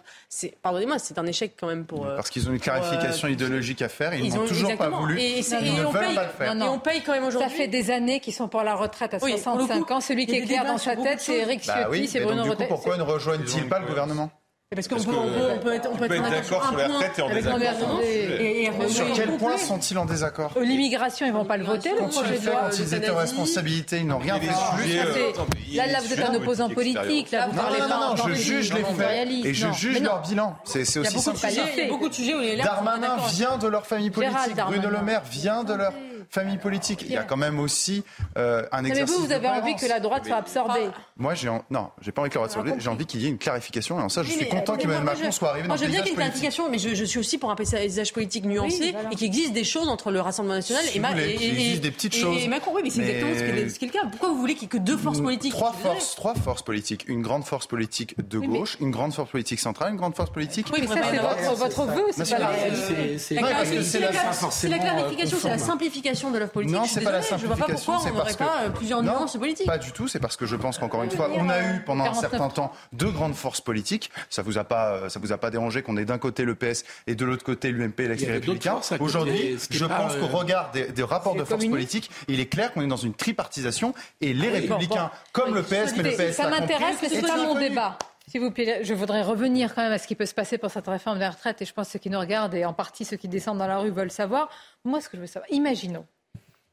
[0.62, 2.08] Pardonnez-moi, c'est un échec quand même pour.
[2.08, 5.20] Parce qu'ils ont une clarification idéologique à faire, ils n'ont toujours pas voulu
[5.62, 7.50] et, on paye, et on paye quand même aujourd'hui.
[7.50, 10.02] Ça fait des années qu'ils sont pour la retraite à 65 ans.
[10.02, 12.70] Celui qui est clair dans sa tête, c'est Eric bah Ciotti, c'est Bruno Retailleau.
[12.70, 14.30] Pourquoi ne rejoignent-ils pas le gouvernement?
[14.76, 17.30] Parce qu'on peut, on peut, être, on peut être d'accord sur les retraites et en
[17.30, 21.92] désaccord et, Et, sur quel point sont-ils en désaccord L'immigration, ils vont pas le voter,
[21.92, 22.68] le projet de loi.
[22.70, 25.74] Quand ils étaient aux responsabilités, ils n'ont rien fait.
[25.74, 27.32] Là, là, vous êtes un opposant politique.
[27.32, 27.88] Là, vous parlez pas.
[27.88, 30.58] Non, non, je juge les faits et je juge leur bilan.
[30.66, 31.50] C'est aussi simple que ça.
[31.50, 34.58] Il y a beaucoup de sujets où les Darmanin vient de leur famille politique.
[34.68, 35.94] Bruno Le Maire vient de leur
[36.30, 37.02] famille politique.
[37.02, 38.04] Il y a quand même aussi
[38.38, 39.16] euh, un exercice.
[39.16, 40.90] Mais vous, vous avez envie que la droite soit absorbée.
[41.18, 42.82] Moi, j'ai non, j'ai pas envie que la droite soit absorbée.
[42.82, 44.00] J'ai envie qu'il y ait une clarification.
[44.00, 45.80] Et en ça, je suis content qu'Emmanuel Macron soit arrivé dans le paysage politique.
[45.80, 47.56] Moi, je veux bien qu'il y ait une clarification, mais je, suis aussi pour un
[47.56, 50.84] paysage politique nuancé et qu'il existe des choses entre le Rassemblement national
[51.20, 52.44] et, et, des petites choses.
[52.44, 54.06] Et Macron, oui, mais c'est exactement ce qui est le cas.
[54.10, 57.06] Pourquoi vous voulez qu'il n'y ait que deux forces politiques Trois forces, trois forces politiques.
[57.08, 60.68] Une grande force politique de gauche, une grande force politique centrale, une grande force politique.
[60.74, 63.18] Oui, mais ça, c'est votre vœu, c'est pas la réalité.
[63.18, 68.00] C'est la clarification, c'est la simplification de l'offre politique c'est pas la simplification.
[68.00, 69.68] C'est parce que pas plusieurs nuances politiques.
[69.68, 70.08] Pas du tout.
[70.08, 72.72] C'est parce que je pense qu'encore une fois, on a eu pendant un certain temps
[72.94, 74.12] deux grandes forces politiques.
[74.30, 76.84] Ça vous a pas, ça vous a pas dérangé qu'on ait d'un côté le PS
[77.06, 78.80] et de l'autre côté l'UMP et l'extrême républicain.
[79.00, 82.82] Aujourd'hui, je pense qu'au euh, regard des, rapports de force politiques, il est clair qu'on
[82.82, 86.36] est dans une tripartisation et les ah républicains, comme le PS, mais le PS.
[86.36, 87.98] Ça m'intéresse, mais c'est pas mon débat.
[88.30, 90.70] S'il vous plaît, je voudrais revenir quand même à ce qui peut se passer pour
[90.70, 91.62] cette réforme des retraites.
[91.62, 93.68] Et je pense que ceux qui nous regardent et en partie ceux qui descendent dans
[93.68, 94.50] la rue veulent savoir.
[94.84, 96.06] Moi, ce que je veux savoir, imaginons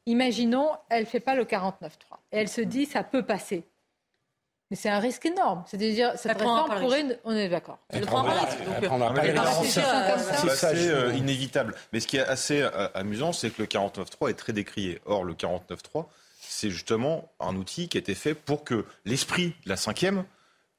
[0.07, 1.71] Imaginons, elle ne fait pas le 49-3
[2.31, 3.63] et elle se dit ça peut passer.
[4.69, 5.63] Mais c'est un risque énorme.
[5.67, 7.19] C'est-à-dire, cette réforme pourrait.
[7.23, 7.77] On est d'accord.
[7.89, 8.57] Elle prend un risque.
[9.69, 11.75] C'est assez euh, inévitable.
[11.93, 15.01] Mais ce qui est assez euh, amusant, c'est que le 49-3 est très décrié.
[15.05, 16.05] Or, le 49-3,
[16.39, 20.25] c'est justement un outil qui a été fait pour que l'esprit de la cinquième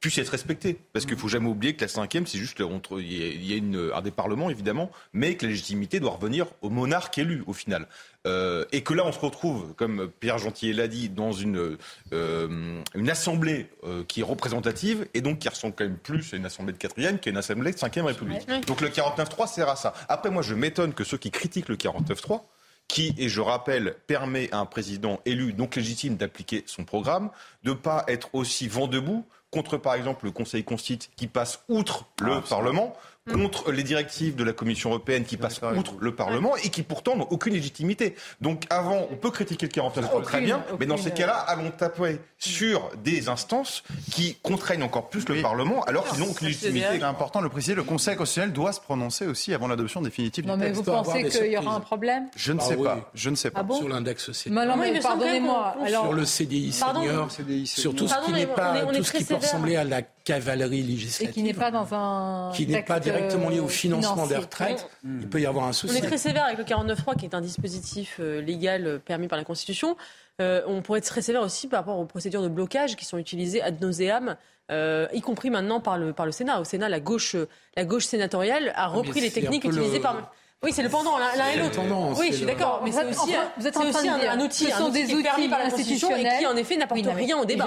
[0.01, 0.79] puisse être respecté.
[0.93, 3.57] Parce qu'il ne faut jamais oublier que la cinquième, c'est juste entre, il y a
[3.57, 7.53] une, un des parlements, évidemment, mais que la légitimité doit revenir au monarque élu, au
[7.53, 7.87] final.
[8.27, 11.77] Euh, et que là, on se retrouve, comme Pierre Gentillet l'a dit, dans une,
[12.13, 16.37] euh, une assemblée euh, qui est représentative, et donc qui ressemble quand même plus à
[16.37, 18.47] une assemblée de quatrième qu'à une assemblée de cinquième République.
[18.67, 19.95] Donc le 49-3 sert à ça.
[20.09, 22.43] Après, moi, je m'étonne que ceux qui critiquent le 49-3,
[22.89, 27.31] qui, et je rappelle, permet à un président élu, donc légitime, d'appliquer son programme,
[27.65, 31.61] de ne pas être aussi vent debout contre, par exemple, le Conseil constitue qui passe
[31.69, 32.95] outre le ah, Parlement,
[33.33, 37.17] contre les directives de la Commission européenne qui passent outre le Parlement et qui pourtant
[37.17, 38.15] n'ont aucune légitimité.
[38.41, 42.19] Donc avant, on peut critiquer le 49 très bien, mais dans ces cas-là, allons taper
[42.39, 46.87] sur des instances qui contraignent encore plus le Parlement alors qu'ils n'ont aucune légitimité.
[46.93, 50.45] C'est important de le préciser, le Conseil constitutionnel doit se prononcer aussi avant l'adoption définitive
[50.45, 50.61] du texte.
[50.61, 53.11] mais vous pensez qu'il y aura un problème Je ne ah sais pas.
[53.15, 53.67] Je ne sais pas.
[53.69, 54.55] Ah sur l'index social.
[55.03, 55.77] pardonnez-moi.
[55.89, 57.29] Sur le CDI senior,
[57.65, 61.31] sur tout ce qui n'est pas, tout ce qui peut ressembler à la cavalerie législative.
[61.31, 62.53] Et qui n'est pas dans un.
[62.53, 64.91] Qui n'est pas directement lié au financement des retraites.
[65.05, 65.95] Il peut y avoir un souci.
[65.95, 69.29] On est très sévère avec le 49.3, qui est un dispositif euh, légal euh, permis
[69.29, 69.97] par la Constitution.
[70.43, 73.17] Euh, on pourrait être très sévère aussi par rapport aux procédures de blocage qui sont
[73.17, 74.37] utilisées ad nauseam,
[74.69, 76.61] y compris maintenant par le, par le Sénat.
[76.61, 77.37] Au Sénat, la gauche,
[77.77, 80.33] la gauche sénatoriale a repris les techniques utilisées par.
[80.65, 81.81] Oui, c'est le pendant, l'un et l'autre.
[82.19, 82.81] Oui, je suis d'accord.
[82.83, 86.39] Mais c'est aussi, vous êtes aussi un, outil, ce sont des outils par institutionnels et
[86.39, 87.67] qui, en effet, n'apportent rien au débat.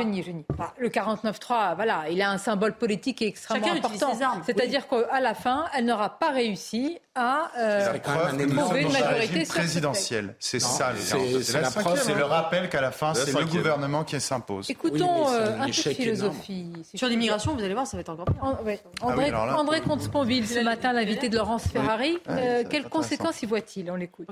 [0.77, 4.17] Le 49.3, voilà, il a un symbole politique extrêmement important.
[4.45, 10.35] C'est-à-dire qu'à la fin, elle n'aura pas réussi à euh, trouver une majorité présidentielle.
[10.39, 14.69] C'est ça, c'est le rappel qu'à la fin, c'est le gouvernement qui s'impose.
[14.69, 16.71] Écoutons euh, un peu de philosophie.
[16.93, 18.79] Sur l'immigration, vous allez voir, ça va être encore pire.
[19.01, 22.17] André Comte-Sponville, ce matin, l'invité de Laurence Ferrari.
[22.29, 23.89] Euh, quelles conséquences y voit-il?
[23.91, 24.27] On l'écoute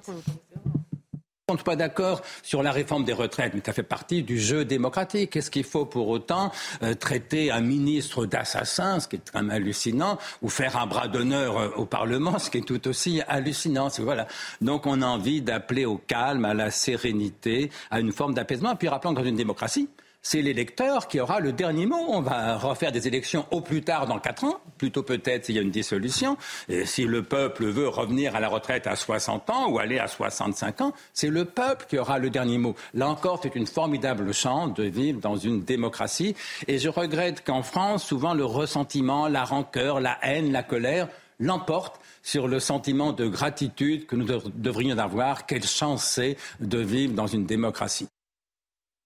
[1.53, 4.65] ne sont pas d'accord sur la réforme des retraites, mais ça fait partie du jeu
[4.65, 5.33] démocratique.
[5.37, 6.51] Est-ce qu'il faut pour autant
[6.83, 11.07] euh, traiter un ministre d'assassin, ce qui est quand même hallucinant, ou faire un bras
[11.07, 14.27] d'honneur euh, au Parlement, ce qui est tout aussi hallucinant Voilà.
[14.59, 18.75] Donc on a envie d'appeler au calme, à la sérénité, à une forme d'apaisement.
[18.75, 19.87] Puis rappelons que dans une démocratie,
[20.27, 22.05] c'est l'électeur qui aura le dernier mot.
[22.09, 25.59] On va refaire des élections au plus tard dans quatre ans, plutôt peut-être s'il y
[25.59, 26.35] a une dissolution.
[26.67, 30.07] Et si le peuple veut revenir à la retraite à 60 ans ou aller à
[30.07, 32.75] 65 ans, c'est le peuple qui aura le dernier mot.
[32.93, 36.35] Là encore, c'est une formidable chance de vivre dans une démocratie.
[36.67, 41.07] Et je regrette qu'en France, souvent le ressentiment, la rancœur, la haine, la colère
[41.39, 45.45] l'emportent sur le sentiment de gratitude que nous devrions avoir.
[45.45, 48.09] Quelle chance c'est de vivre dans une démocratie.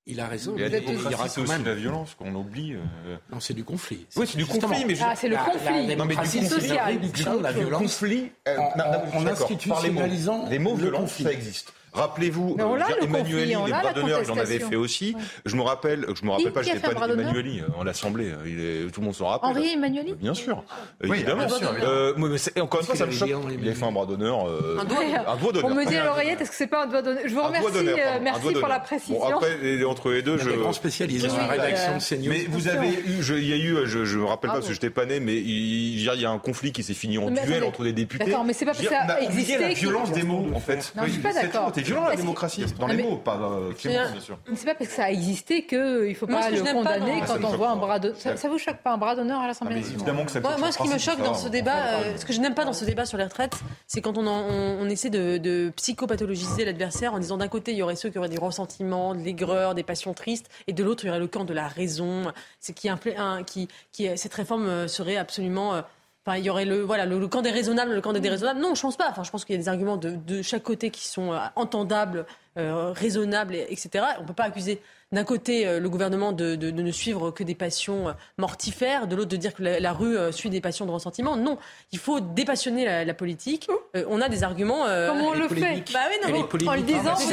[0.07, 0.55] Il a raison.
[0.57, 2.73] Il y a aussi la violence qu'on oublie.
[2.73, 3.17] Euh.
[3.31, 4.07] Non, c'est du conflit.
[4.15, 5.95] Oui, c'est du conflit, mais ah, c'est le conflit.
[5.95, 6.99] non, mais du conflit, social.
[7.41, 7.81] la violence.
[7.81, 8.31] Conflit.
[8.47, 8.57] Euh,
[9.13, 11.71] en, institutionnalisant les mots, les mots violence, ça existe.
[11.93, 12.57] Rappelez-vous,
[13.01, 15.15] Emmanuel, les bras d'honneur, il en avait fait aussi.
[15.45, 18.31] Je me rappelle, je me rappelle pas, je n'étais pas Emmanuel en l'Assemblée.
[18.93, 19.49] tout le monde s'en rappelle.
[19.49, 20.63] Henri Emmanuel Bien sûr,
[21.03, 21.43] évidemment.
[22.61, 23.29] encore une fois, ça me choque.
[23.61, 24.45] Il a fait un bras d'honneur.
[24.47, 25.65] un doigt d'honneur.
[25.65, 27.23] On me dit à l'oreillette, est-ce que c'est pas un doigt d'honneur?
[27.25, 27.67] Je vous remercie,
[28.21, 29.23] merci pour la précision.
[29.23, 30.51] après, entre les deux, je.
[30.61, 32.29] Grand spécialiste dans la rédaction de CNews.
[32.29, 34.89] Mais vous avez eu, il y a eu, je me rappelle pas parce que j'étais
[34.89, 37.93] pas né, mais il y a un conflit qui s'est fini en duel entre des
[37.93, 38.25] députés.
[38.25, 39.57] D'accord, mais c'est pas parce que ça a existé.
[39.57, 40.93] la violence des mots, en fait.
[40.95, 41.71] Non, je suis pas d'accord.
[41.81, 44.37] C'est violent la démocratie, dans les mots, pas euh, bien sûr.
[44.55, 47.57] C'est pas parce que ça a existé qu'il ne faut pas le condamner quand on
[47.57, 48.13] voit un bras de.
[48.13, 50.15] Ça vous choque pas un bras d'honneur à l'Assemblée nationale
[50.59, 52.73] Moi, ce qui me choque dans ce débat, euh, ce que je n'aime pas dans
[52.73, 53.55] ce débat sur les retraites,
[53.87, 58.09] c'est quand on essaie de psychopathologiser l'adversaire en disant d'un côté, il y aurait ceux
[58.09, 61.19] qui auraient des ressentiments, de l'aigreur, des passions tristes, et de l'autre, il y aurait
[61.19, 62.31] le camp de la raison.
[62.59, 62.89] C'est qui,
[63.47, 65.81] qui, qui, cette réforme euh, serait absolument
[66.25, 68.59] Enfin, il y aurait le, voilà, le, camp des raisonnables, le camp des déraisonnables.
[68.59, 69.09] Non, je pense pas.
[69.09, 71.39] Enfin, je pense qu'il y a des arguments de, de chaque côté qui sont euh,
[71.55, 72.27] entendables,
[72.57, 74.05] euh, raisonnables, etc.
[74.19, 74.81] On ne peut pas accuser
[75.11, 79.07] d'un côté euh, le gouvernement de, de, de, ne suivre que des passions euh, mortifères,
[79.07, 81.35] de l'autre de dire que la, rue euh, suit des passions de ressentiment.
[81.35, 81.57] Non,
[81.91, 83.67] il faut dépassionner la, la politique.
[84.07, 84.85] on a des arguments.
[84.85, 87.25] Comment on le fait Bah oui, non, en le disant, je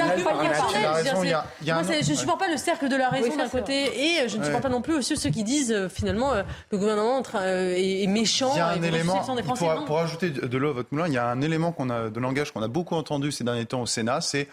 [2.11, 4.69] ne supporte pas le cercle de la raison d'un côté et je ne supporte pas
[4.69, 6.33] non plus aussi ceux qui disent finalement
[6.71, 8.53] le gouvernement est, méchant.
[8.55, 9.25] Il y a un élément,
[9.55, 12.09] pour, pour, ajouter de l'eau à votre moulin, il y a un élément qu'on a,
[12.09, 14.49] de langage qu'on a beaucoup entendu ces derniers temps au Sénat, c'est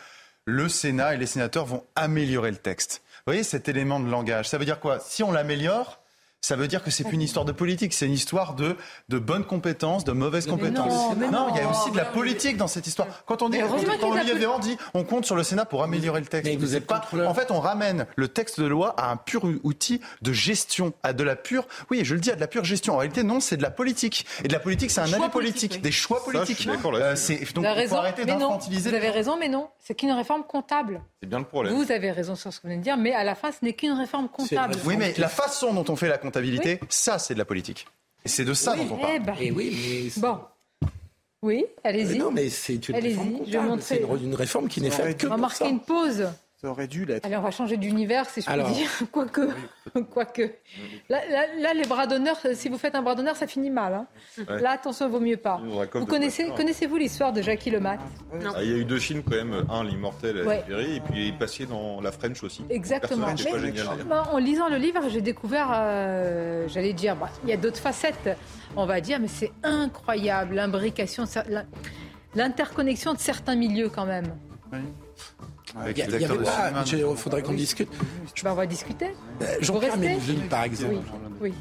[0.45, 3.01] le Sénat et les sénateurs vont améliorer le texte.
[3.27, 4.99] Voyez cet élément de langage Ça veut dire quoi?
[4.99, 6.04] Si on l'améliore,
[6.45, 8.77] ça veut dire que c'est plus une histoire de politique, c'est une histoire de,
[9.09, 11.15] de bonnes compétences, de mauvaises compétences.
[11.31, 13.07] Non, il y a aussi de la politique dans cette histoire.
[13.25, 16.27] Quand on dit, quand, Olivier Véran dit, on compte sur le Sénat pour améliorer le
[16.27, 16.51] texte.
[16.51, 19.43] Mais vous êtes pas, en fait, on ramène le texte de loi à un pur
[19.63, 22.63] outil de gestion, à de la pure, oui, je le dis, à de la pure
[22.63, 22.93] gestion.
[22.93, 24.27] En réalité, non, c'est de la politique.
[24.43, 26.67] Et de la politique, c'est un avis politique, des choix politiques.
[26.67, 27.15] Euh,
[27.55, 28.89] donc, il faut arrêter d'infantiliser.
[28.91, 31.01] Vous avez raison, mais non, c'est qu'une réforme comptable.
[31.21, 31.73] C'est bien le problème.
[31.73, 33.65] Vous avez raison sur ce que vous venez de dire, mais à la fin, ce
[33.65, 34.75] n'est qu'une réforme comptable.
[34.85, 36.34] Oui, mais la façon dont on fait la comptabilité,
[36.89, 37.87] ça, c'est de la politique.
[38.23, 39.13] Et c'est de ça dont on parle.
[39.15, 39.35] Eh ben.
[39.39, 40.21] Et oui, mais...
[40.21, 40.39] Bon.
[41.41, 42.17] Oui, allez-y.
[42.17, 45.69] Non, mais c'est une réforme C'est une, réforme qui n'est faite que On va marquer
[45.69, 46.27] une pause
[46.65, 47.25] aurait dû l'être.
[47.25, 48.89] Allez, on va changer d'univers, si je puis dire.
[49.11, 49.49] Quoique,
[50.11, 50.51] quoique.
[51.09, 51.21] Là,
[51.59, 53.93] là, les bras d'honneur, si vous faites un bras d'honneur, ça finit mal.
[53.93, 54.07] Hein.
[54.47, 55.61] Là, attention, vaut mieux pas.
[55.93, 57.97] Vous connaissez, connaissez-vous l'histoire de Jackie Lemat
[58.33, 61.65] ah, Il y a eu deux films quand même, un l'immortel et puis il passait
[61.65, 62.63] dans la French aussi.
[62.69, 63.27] Exactement.
[64.31, 68.37] en lisant le livre, j'ai découvert, euh, j'allais dire, bah, il y a d'autres facettes,
[68.75, 71.25] on va dire, mais c'est incroyable l'imbrication,
[72.35, 74.25] l'interconnexion de certains milieux quand même.
[74.71, 74.79] Oui.
[75.87, 77.89] Il faudrait qu'on discute.
[78.45, 79.07] on va discuter.
[79.41, 80.95] Euh, Jean-Pierre Melville, par exemple.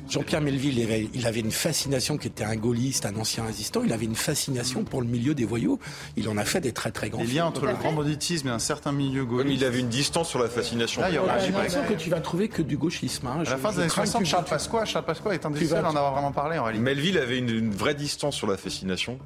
[0.09, 0.79] Jean-Pierre Melville,
[1.15, 3.83] il avait, une fascination qui était un gaulliste, un ancien résistant.
[3.85, 5.79] Il avait une fascination pour le milieu des voyous.
[6.17, 7.23] Il en a fait des très très grands.
[7.23, 9.61] Il y a entre le grand banditisme et un certain milieu gaulliste.
[9.61, 11.01] il avait une distance sur la fascination.
[11.01, 13.27] Là, il y aura l'impression que tu vas trouver que du gauchisme.
[13.27, 13.43] Hein.
[13.47, 15.91] À la fin des années 60, Charles Pasqua, Charles Pasqua est un des seuls à
[15.91, 16.85] en avoir vraiment parlé en réalité.
[16.85, 19.19] Melville avait une vraie distance sur la fascination.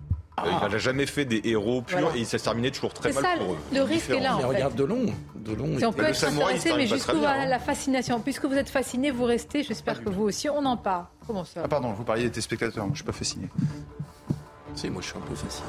[0.47, 0.67] Ah.
[0.67, 3.53] Il n'a jamais fait des héros purs et il s'est terminé toujours très mal pour
[3.55, 3.59] eux.
[3.73, 4.37] Le risque est là.
[4.37, 4.47] En fait.
[4.47, 5.07] regarde Delon.
[5.35, 9.11] Delon si on peut être intéressé, mais jusqu'où va la fascination Puisque vous êtes fasciné,
[9.11, 9.63] vous restez.
[9.63, 11.07] J'espère que vous aussi, on en parle.
[11.27, 12.85] Comment ça Ah pardon, vous parliez des spectateurs.
[12.85, 13.49] Moi, je suis pas fasciné.
[14.75, 15.67] Si, moi, je suis un peu fasciné.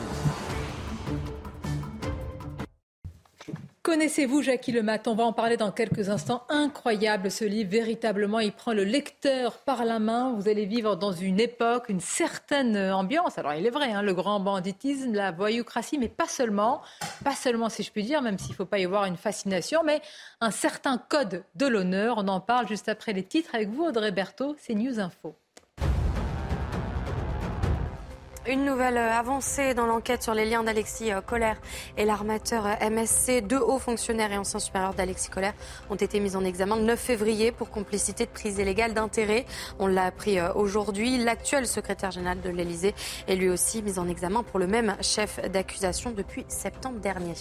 [3.89, 6.43] Connaissez-vous Jackie Lemat On va en parler dans quelques instants.
[6.47, 8.39] Incroyable ce livre, véritablement.
[8.39, 10.31] Il prend le lecteur par la main.
[10.33, 13.39] Vous allez vivre dans une époque, une certaine ambiance.
[13.39, 16.83] Alors il est vrai, hein, le grand banditisme, la voyoucratie, mais pas seulement.
[17.23, 19.81] Pas seulement, si je puis dire, même s'il ne faut pas y voir une fascination,
[19.83, 20.03] mais
[20.39, 22.19] un certain code de l'honneur.
[22.19, 24.55] On en parle juste après les titres avec vous, Audrey Berthaud.
[24.59, 25.35] C'est News Info.
[28.49, 31.57] Une nouvelle euh, avancée dans l'enquête sur les liens d'Alexis euh, Collère
[31.97, 33.41] et l'armateur euh, MSC.
[33.41, 35.53] Deux hauts fonctionnaires et anciens supérieurs d'Alexis Collère
[35.91, 39.45] ont été mis en examen le 9 février pour complicité de prise illégale d'intérêt.
[39.77, 41.19] On l'a appris aujourd'hui.
[41.19, 42.95] L'actuel secrétaire général de l'Elysée
[43.27, 47.35] est lui aussi mis en examen pour le même chef d'accusation depuis septembre dernier.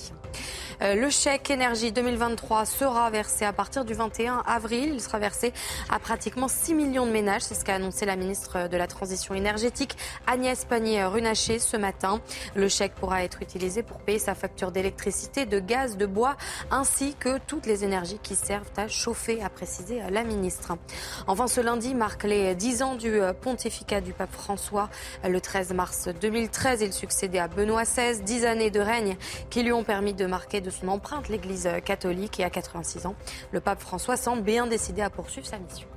[0.80, 4.90] Le chèque énergie 2023 sera versé à partir du 21 avril.
[4.92, 5.52] Il sera versé
[5.90, 7.42] à pratiquement 6 millions de ménages.
[7.42, 12.20] C'est ce qu'a annoncé la ministre de la Transition énergétique Agnès Pannier Runacher ce matin.
[12.54, 16.36] Le chèque pourra être utilisé pour payer sa facture d'électricité, de gaz, de bois,
[16.70, 20.72] ainsi que toutes les énergies qui servent à chauffer, a précisé la ministre.
[21.26, 24.88] Enfin, ce lundi marque les 10 ans du pontificat du pape François.
[25.24, 28.22] Le 13 mars 2013, il succédait à Benoît XVI.
[28.22, 29.16] 10 années de règne
[29.50, 32.40] qui lui ont permis de marquer de son empreinte l'Église catholique.
[32.40, 33.14] Et à 86 ans,
[33.52, 35.88] le pape François semble bien décidé à poursuivre sa mission.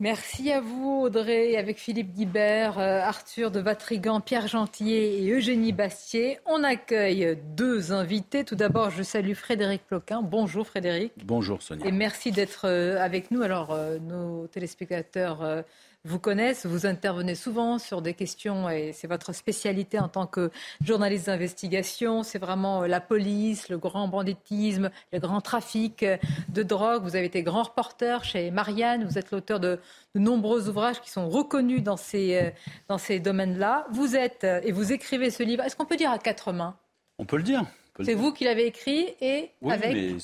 [0.00, 5.72] Merci à vous, Audrey, avec Philippe Guibert, euh, Arthur de Vatrigan, Pierre Gentier et Eugénie
[5.72, 6.38] Bastier.
[6.46, 8.42] On accueille deux invités.
[8.44, 10.22] Tout d'abord, je salue Frédéric Ploquin.
[10.22, 11.12] Bonjour, Frédéric.
[11.26, 11.86] Bonjour, Sonia.
[11.86, 13.42] Et merci d'être euh, avec nous.
[13.42, 15.64] Alors, euh, nos téléspectateurs
[16.04, 16.66] vous connaissent.
[16.66, 20.50] Vous intervenez souvent sur des questions et c'est votre spécialité en tant que
[20.82, 22.22] journaliste d'investigation.
[22.22, 26.16] C'est vraiment euh, la police, le grand banditisme, le grand trafic euh,
[26.48, 27.02] de drogue.
[27.02, 29.04] Vous avez été grand reporter chez Marianne.
[29.04, 29.78] Vous êtes l'auteur de,
[30.14, 32.50] de, nombreux ouvrages qui sont reconnus dans ces, euh,
[32.88, 33.86] dans ces domaines-là.
[33.90, 35.62] Vous êtes et vous écrivez ce livre.
[35.64, 36.76] Est-ce qu'on peut dire à quatre mains?
[37.18, 37.64] On peut le dire.
[38.02, 39.92] C'est vous qui l'avez écrit et oui, avec.
[39.92, 40.14] mais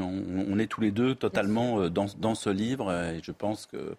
[0.00, 3.96] on, on, est tous les deux totalement dans, dans ce livre et je pense que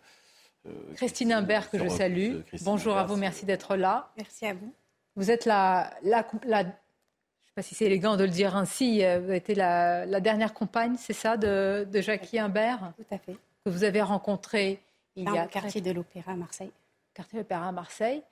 [0.95, 2.37] Christine Imbert, que je salue.
[2.61, 4.11] Bonjour à vous, merci d'être là.
[4.17, 4.73] Merci à vous.
[5.15, 9.03] Vous êtes la, la, je ne sais pas si c'est élégant de le dire ainsi,
[9.03, 13.17] euh, vous avez été la, dernière compagne, c'est ça, de, de Jackie Imbert Tout à
[13.17, 13.37] fait.
[13.65, 14.81] Que vous avez rencontré
[15.15, 15.45] il y a.
[15.45, 16.71] Au quartier de l'Opéra à Marseille.
[17.13, 18.23] Quartier de l'Opéra à Marseille.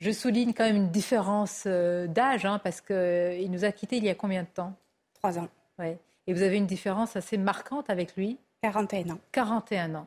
[0.00, 4.04] Je souligne quand même une différence euh, d'âge, hein, parce qu'il nous a quittés il
[4.04, 4.74] y a combien de temps?
[5.14, 5.48] Trois ans.
[5.78, 5.96] Oui.
[6.26, 8.38] Et vous avez une différence assez marquante avec lui?
[8.62, 9.18] 41 ans.
[9.32, 10.06] 41 ans.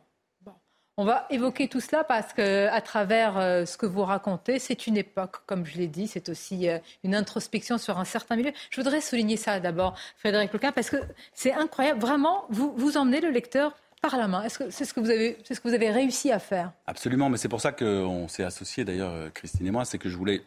[0.98, 4.88] On va évoquer tout cela parce que, à travers euh, ce que vous racontez, c'est
[4.88, 8.52] une époque, comme je l'ai dit, c'est aussi euh, une introspection sur un certain milieu.
[8.70, 10.98] Je voudrais souligner ça d'abord, Frédéric Lequin, parce que
[11.34, 12.02] c'est incroyable.
[12.02, 14.44] Vraiment, vous, vous emmenez le lecteur par la main.
[14.44, 16.74] Est-ce que c'est ce que vous avez, c'est ce que vous avez réussi à faire?
[16.88, 20.10] Absolument, mais c'est pour ça qu'on s'est associés d'ailleurs, euh, Christine et moi, c'est que
[20.10, 20.44] je voulais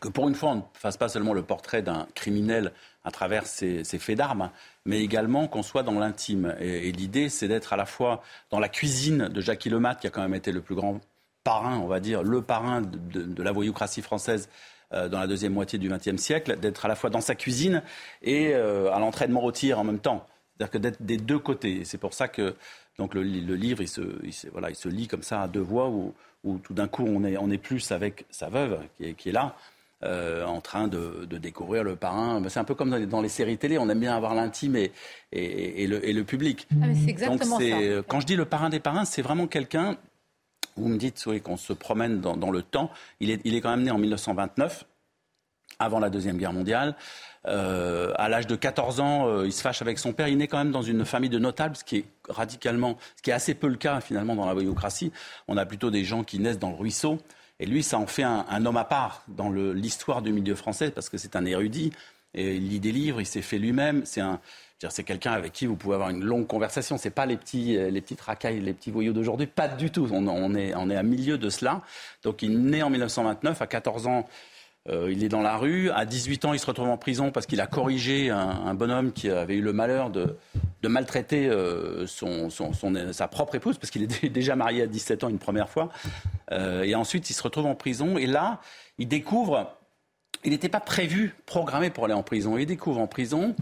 [0.00, 2.72] que pour une fois, on ne fasse pas seulement le portrait d'un criminel
[3.04, 4.50] à travers ses, faits d'armes,
[4.84, 6.54] mais également qu'on soit dans l'intime.
[6.60, 10.10] Et, l'idée, c'est d'être à la fois dans la cuisine de Jacques Lemat, qui a
[10.10, 11.00] quand même été le plus grand
[11.42, 14.48] parrain, on va dire, le parrain de, la voyoucratie française
[14.92, 17.82] euh, dans la deuxième moitié du XXe siècle, d'être à la fois dans sa cuisine
[18.22, 20.26] et euh, à l'entraînement au tir en même temps.
[20.56, 21.84] C'est-à-dire que d'être des deux côtés.
[21.84, 22.54] C'est pour ça que
[22.98, 24.02] donc le, livre, il se,
[24.52, 26.14] voilà, il se lit comme ça à deux voix, où,
[26.62, 29.56] tout d'un coup, on est, on est plus avec sa veuve qui qui est là,
[30.04, 32.42] euh, en train de, découvrir le parrain.
[32.48, 34.92] C'est un peu comme dans les, séries télé, on aime bien avoir l'intime et,
[35.32, 36.66] et, le, public.
[36.82, 37.64] Ah, c'est exactement ça.
[38.06, 39.96] Quand je dis le parrain des parrains, c'est vraiment quelqu'un,
[40.76, 42.90] vous me dites oui, qu'on se promène dans, le temps,
[43.20, 44.84] il est, il est quand même né en 1929,
[45.78, 46.96] avant la Deuxième Guerre mondiale.
[47.46, 50.28] Euh, à l'âge de 14 ans, euh, il se fâche avec son père.
[50.28, 53.30] Il naît quand même dans une famille de notables, ce qui est radicalement, ce qui
[53.30, 55.12] est assez peu le cas finalement dans la voyocratie.
[55.46, 57.18] On a plutôt des gens qui naissent dans le ruisseau.
[57.60, 61.08] Et lui, ça en fait un, homme à part dans l'histoire du milieu français, parce
[61.08, 61.92] que c'est un érudit,
[62.34, 64.04] et il lit des livres, il s'est fait lui-même.
[64.04, 64.40] C'est un,
[64.88, 66.98] c'est quelqu'un avec qui vous pouvez avoir une longue conversation.
[66.98, 70.08] C'est pas les petits, les petites racailles, les petits voyous d'aujourd'hui, pas du tout.
[70.10, 71.82] On, on, est, on est à milieu de cela.
[72.22, 74.28] Donc il naît en 1929, à 14 ans,
[74.90, 75.90] euh, il est dans la rue.
[75.90, 79.30] À 18 ans, il se retrouve en prison parce qu'il a corrigé un, bonhomme qui
[79.30, 80.36] avait eu le malheur de,
[80.82, 85.70] maltraiter euh, sa propre épouse, parce qu'il était déjà marié à 17 ans une première
[85.70, 85.88] fois.
[86.52, 88.18] Euh, et ensuite, il se retrouve en prison.
[88.18, 88.60] Et là,
[88.98, 89.74] il découvre.
[90.44, 92.58] Il n'était pas prévu, programmé pour aller en prison.
[92.58, 93.56] Il découvre en prison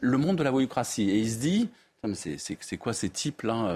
[0.00, 1.08] le monde de la voyoucratie.
[1.08, 1.70] Et il se dit
[2.14, 3.74] c'est quoi ces types-là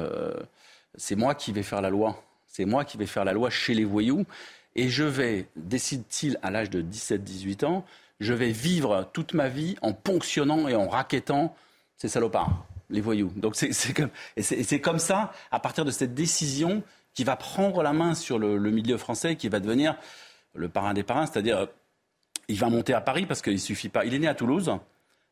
[0.94, 2.22] C'est moi qui vais faire la loi.
[2.47, 4.27] C'est moi qui vais faire la loi chez les voyous.
[4.76, 7.84] Et je vais, décide-t-il à l'âge de 17-18 ans,
[8.20, 11.56] je vais vivre toute ma vie en ponctionnant et en raquettant
[11.97, 13.32] ces salopards, les voyous.
[13.36, 14.10] Donc c'est comme,
[14.82, 16.82] comme ça, à partir de cette décision,
[17.14, 19.97] qui va prendre la main sur le, milieu français, qui va devenir
[20.55, 21.68] le parrain des parrains, c'est-à-dire
[22.48, 24.05] il va monter à Paris parce qu'il suffit pas.
[24.05, 24.72] Il est né à Toulouse.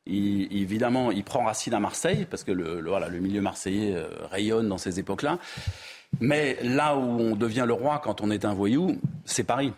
[0.06, 4.09] Il, évidemment, il prend racine à Marseille parce que le, voilà, le milieu marseillais euh,
[4.31, 5.39] rayonne dans ces époques-là.
[6.20, 9.72] Mais là où on devient le roi quand on est un voyou, c'est Paris.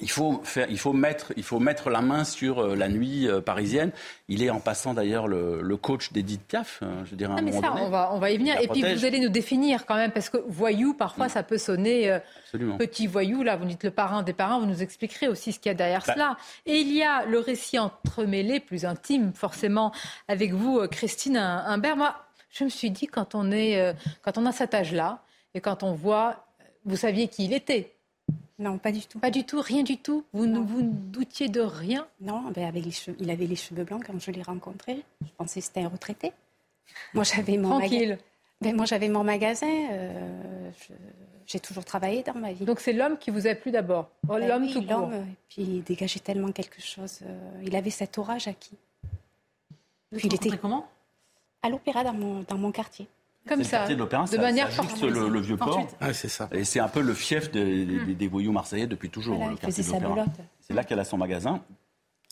[0.00, 3.28] Il faut, faire, il, faut mettre, il faut mettre la main sur euh, la nuit
[3.28, 3.92] euh, parisienne.
[4.26, 7.32] Il est en passant d'ailleurs le, coach d'Edith Piaf, hein, je dirais.
[7.32, 8.60] À un mais ça, on va, on va y venir.
[8.60, 11.30] Et puis vous allez nous définir quand même, parce que voyou, parfois, mm.
[11.30, 12.18] ça peut sonner euh,
[12.78, 13.44] petit voyou.
[13.44, 15.74] Là, vous dites le parrain des parents, vous nous expliquerez aussi ce qu'il y a
[15.74, 16.14] derrière bah.
[16.14, 16.36] cela.
[16.66, 19.92] Et il y a le récit entremêlé, plus intime, forcément,
[20.26, 21.96] avec vous, Christine Imbert.
[21.96, 22.16] Moi,
[22.50, 25.22] je me suis dit, quand on, est, quand on a cet âge-là,
[25.54, 26.46] et quand on voit,
[26.84, 27.92] vous saviez qui il était
[28.58, 29.18] Non, pas du tout.
[29.18, 32.84] Pas du tout, rien du tout Vous ne vous doutiez de rien Non, ben avec
[33.18, 35.02] il avait les cheveux blancs quand je l'ai rencontré.
[35.22, 36.32] Je pensais que c'était un retraité.
[37.14, 38.18] Moi, j'avais mon Tranquille.
[38.60, 39.66] Ben, moi, j'avais mon magasin.
[39.90, 40.70] Euh,
[41.46, 42.64] j'ai toujours travaillé dans ma vie.
[42.64, 45.10] Donc, c'est l'homme qui vous a plu d'abord ben L'homme tout court.
[45.48, 47.20] Puis, il dégageait tellement quelque chose.
[47.22, 48.76] Euh, il avait cet aura, Jackie.
[50.12, 50.86] Puis, il était comment?
[51.62, 53.06] À l'opéra dans mon, dans mon quartier.
[53.48, 55.86] Comme ça, de, de manière juste le, vieux port.
[56.00, 56.48] Ah, c'est ça.
[56.52, 59.42] Et c'est un peu le fief des, voyous marseillais depuis toujours.
[59.68, 61.60] C'est là qu'elle a son magasin.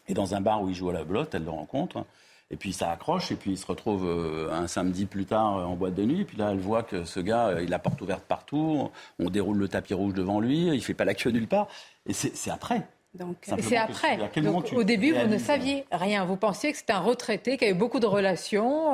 [0.09, 2.05] Et dans un bar où il joue à la belote, elle le rencontre.
[2.53, 5.77] Et puis ça accroche, et puis il se retrouve euh, un samedi plus tard en
[5.77, 6.23] boîte de nuit.
[6.23, 9.31] Et puis là, elle voit que ce gars, il a la porte ouverte partout, on
[9.31, 11.69] déroule le tapis rouge devant lui, il fait pas la queue nulle part.
[12.07, 12.89] Et c'est après.
[13.43, 14.19] C'est après.
[14.75, 16.25] au début, vous ne saviez rien.
[16.25, 18.93] Vous pensiez que c'était un retraité qui avait beaucoup de relations,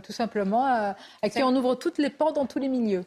[0.00, 3.04] tout simplement, à qui on ouvre toutes les portes dans tous les milieux.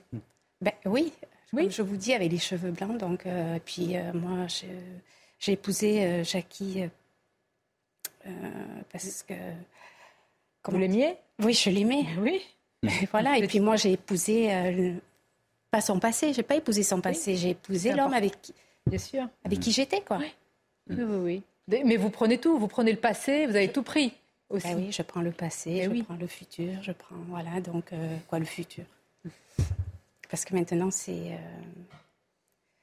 [0.62, 1.12] Ben, oui,
[1.54, 1.72] oui.
[1.72, 2.98] je vous dis, avec les cheveux blancs.
[2.98, 3.26] Donc,
[3.66, 4.46] puis moi,
[5.40, 6.84] j'ai épousé Jackie
[8.92, 9.34] parce que
[10.70, 11.18] vous l'aimiez?
[11.40, 12.06] Oui, je l'aimais.
[12.20, 12.42] Oui.
[12.84, 13.38] Et voilà.
[13.38, 14.94] Et puis moi, j'ai épousé euh,
[15.72, 16.34] pas son passé.
[16.34, 17.36] J'ai pas épousé son passé.
[17.36, 18.54] J'ai épousé l'homme avec qui,
[18.86, 20.18] bien sûr, avec qui j'étais, quoi.
[20.18, 20.32] Oui.
[20.90, 21.44] Oui.
[21.70, 22.58] oui, Mais vous prenez tout.
[22.58, 23.46] Vous prenez le passé.
[23.46, 24.14] Vous avez tout pris
[24.52, 24.68] aussi.
[24.68, 27.60] Ben oui, je prends le passé, eh je prends le futur, je prends voilà.
[27.62, 28.84] Donc euh, quoi, le futur
[30.30, 31.12] Parce que maintenant, c'est.
[31.12, 31.38] Euh,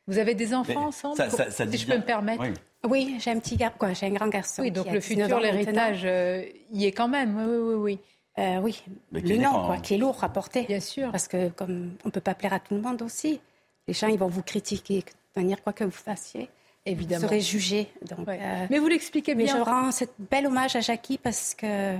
[0.07, 1.17] vous avez des enfants ensemble
[1.51, 2.45] Si je peux me permettre.
[2.89, 4.63] Oui, j'ai un petit garçon, quoi, j'ai un grand garçon.
[4.63, 7.37] Oui, donc le futur, l'héritage, euh, y est quand même.
[7.37, 7.99] Oui, oui, oui.
[8.39, 10.63] Euh, oui, le nom, quoi, qui est lourd à porter.
[10.63, 11.11] Bien sûr.
[11.11, 13.41] Parce que comme on ne peut pas plaire à tout le monde aussi,
[13.89, 16.49] les gens ils vont vous critiquer de manière quoi que vous fassiez.
[16.91, 17.29] Évidemment.
[17.39, 17.89] Jugé.
[18.09, 19.53] Donc, euh, mais vous l'expliquez bien.
[19.53, 21.97] Mais je rends ce bel hommage à Jackie parce que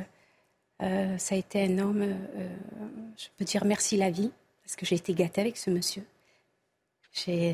[0.81, 2.07] ça a été un homme,
[3.17, 4.31] je peux dire merci la vie,
[4.65, 6.05] parce que j'ai été gâtée avec ce monsieur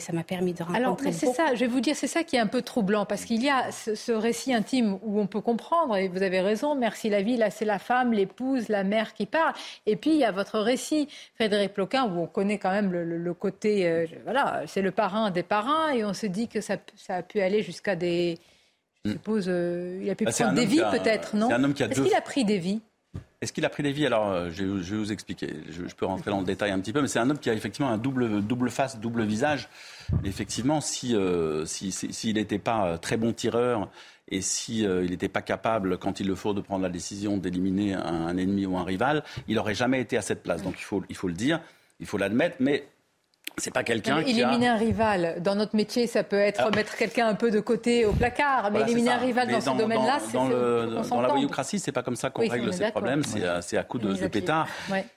[0.00, 0.82] ça m'a permis de rencontrer.
[0.82, 3.24] Alors, c'est ça, je vais vous dire, c'est ça qui est un peu troublant, parce
[3.24, 7.10] qu'il y a ce, récit intime où on peut comprendre, et vous avez raison, merci
[7.10, 9.54] la vie, là c'est la femme, l'épouse, la mère qui parle,
[9.86, 13.34] et puis il y a votre récit, Frédéric Ploquin, où on connaît quand même le,
[13.34, 16.76] côté, euh, voilà, c'est le parrain des parrains, et on se dit que ça,
[17.08, 18.38] a pu aller jusqu'à des,
[19.04, 19.12] je hmm.
[19.14, 22.44] suppose, euh, il a pu bah, prendre des vies peut-être, non Est-ce qu'il a pris
[22.44, 22.80] des vies
[23.44, 24.06] est-ce qu'il a pris des vies?
[24.06, 25.54] Alors, euh, je, vais vous expliquer.
[25.70, 27.52] Je, peux rentrer dans le détail un petit peu, mais c'est un homme qui a
[27.52, 29.68] effectivement un double, double face, double visage.
[30.24, 33.90] Effectivement, si euh, s'il n'était pas euh, très bon tireur
[34.30, 38.36] et il n'était pas capable, quand il le faut, de prendre la décision d'éliminer un,
[38.38, 40.62] ennemi ou un rival, il n'aurait jamais été à cette place.
[40.62, 41.60] Donc, il faut, il faut le dire,
[42.00, 42.88] il faut l'admettre, mais
[43.58, 46.70] c'est pas quelqu'un qui éliminer un rival dans notre métier, ça peut être ah.
[46.74, 50.18] mettre quelqu'un un peu de côté au placard, mais éliminer un rival dans, ce domaine-là,
[50.20, 53.22] c'est dans, dans la voyoucratie, c'est pas comme ça qu'on règle ces problèmes.
[53.22, 54.68] C'est à, coup de, de pétard.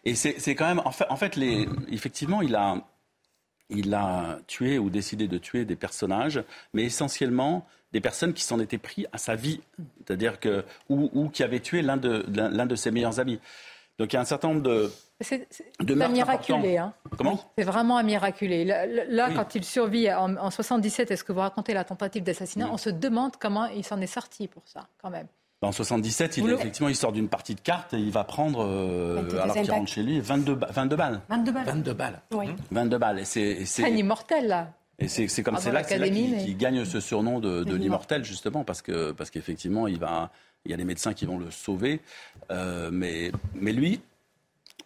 [0.03, 2.75] Et c'est quand même, en fait, en fait les, effectivement, il a,
[3.69, 6.43] il a tué ou décidé de tuer des personnages,
[6.73, 9.61] mais essentiellement des personnes qui s'en étaient pris à sa vie,
[10.05, 13.39] c'est-à-dire que ou, ou qui avaient tué l'un de l'un de ses meilleurs amis.
[13.99, 15.47] Donc il y a un certain nombre de c'est
[15.79, 16.77] un miraculé.
[16.77, 16.93] Hein.
[17.17, 18.65] Comment C'est vraiment un miraculé.
[18.65, 22.69] Là, quand il survit en, en 77, est-ce que vous racontez la tentative d'assassinat?
[22.71, 25.27] On se demande comment il s'en est sorti pour ça, quand même.
[25.63, 29.23] En 77, il, effectivement, il sort d'une partie de cartes et il va prendre, euh,
[29.41, 31.21] alors qu'il rentre chez lui, 22, 22 balles.
[31.29, 31.65] 22 balles.
[31.65, 32.21] 22 balles.
[32.31, 32.45] Oui.
[32.69, 33.19] 22 balles.
[33.19, 34.71] Et c'est un immortel, là.
[34.99, 39.11] Et c'est comme c'est là, qu'il gagne ce surnom de, de l'immortel justement parce que
[39.11, 40.31] parce qu'effectivement il va
[40.65, 42.01] il y a des médecins qui vont le sauver
[42.51, 44.01] euh, mais mais lui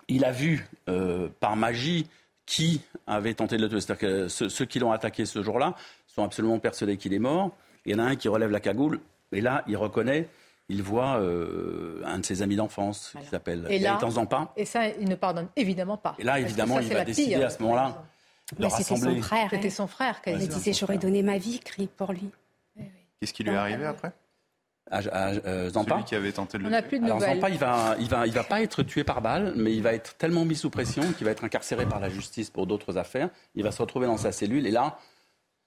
[0.08, 2.08] il a vu euh, par magie
[2.46, 3.80] qui avait tenté de le tuer.
[3.80, 5.76] C'est-à-dire que ceux, qui l'ont attaqué ce jour-là
[6.08, 7.52] sont absolument persuadés qu'il est mort.
[7.86, 9.00] Il y en a un qui relève la cagoule,
[9.32, 10.28] et là, il reconnaît,
[10.70, 14.52] il voit euh, un de ses amis d'enfance qui s'appelle Gaëtan Zampa.
[14.58, 16.16] Et ça, il ne pardonne évidemment pas.
[16.20, 18.04] Et là, évidemment, il va décider à ce moment-là
[18.60, 19.16] de rassembler.
[19.16, 20.22] Son frère, C'était son frère.
[20.28, 22.30] Il disait, j'aurais donné ma vie, crie pour lui.
[23.20, 24.12] Qu'est-ce qui lui est arrivé après?
[24.90, 25.96] À, Zampa.
[25.96, 28.08] Celui qui avait tenté de le On n'a plus de Alors Zampa, il va, il
[28.08, 30.70] va, il va pas être tué par balle, mais il va être tellement mis sous
[30.70, 33.30] pression qu'il va être incarcéré par la justice pour d'autres affaires.
[33.56, 34.98] Il va se retrouver dans sa cellule et là,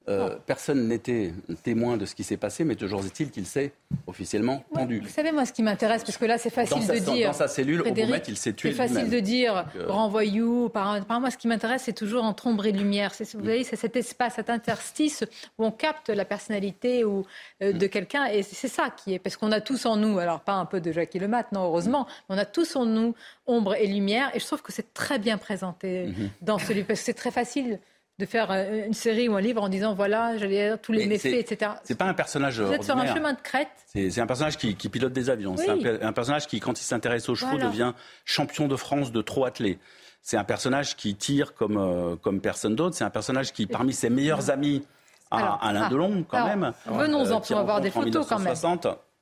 [0.07, 1.33] euh, personne n'était
[1.63, 3.73] témoin de ce qui s'est passé, mais toujours est-il qu'il s'est
[4.07, 5.01] officiellement pendu.
[5.01, 7.29] Vous savez, moi, ce qui m'intéresse, parce que là, c'est facile de dire.
[7.29, 8.73] Dans sa cellule, au il s'est tué.
[8.73, 10.69] C'est facile de dire euh, grand voyou.
[10.69, 13.13] Par, moi, ce qui m'intéresse, c'est toujours entre ombre et lumière.
[13.19, 15.25] Vous voyez, c'est cet espace, cet interstice
[15.59, 17.25] où on capte la personnalité ou,
[17.63, 18.27] euh, de quelqu'un.
[18.27, 19.19] Et c'est ça qui est.
[19.19, 22.07] Parce qu'on a tous en nous, alors pas un peu de Jackie Lemat, non, heureusement,
[22.29, 23.15] mais on a tous en nous
[23.47, 24.31] ombre et lumière.
[24.35, 26.29] Et je trouve que c'est très bien présenté mhm.
[26.43, 26.89] dans ce livre.
[26.89, 27.79] Parce que c'est très facile
[28.19, 31.07] de faire euh, une série ou un livre en disant voilà, j'allais dire tous les
[31.07, 31.73] méfaits, etc.
[31.83, 32.61] C'est pas un personnage.
[32.61, 33.69] Vous êtes sur un chemin de crête.
[33.87, 35.57] C'est un personnage qui, pilote des avions.
[35.57, 35.71] C'est
[36.03, 37.93] un, personnage qui, quand il s'intéresse aux chevaux, devient
[38.25, 39.79] champion de France de trop attelé.
[40.23, 42.97] C'est un personnage qui tire comme, euh, comme personne d'autre.
[42.97, 44.83] C'est un personnage qui, parmi ses meilleurs amis,
[45.31, 46.73] a Alain ah, Delon, quand même.
[46.87, 48.55] Venons-en, euh, pour avoir des photos quand même.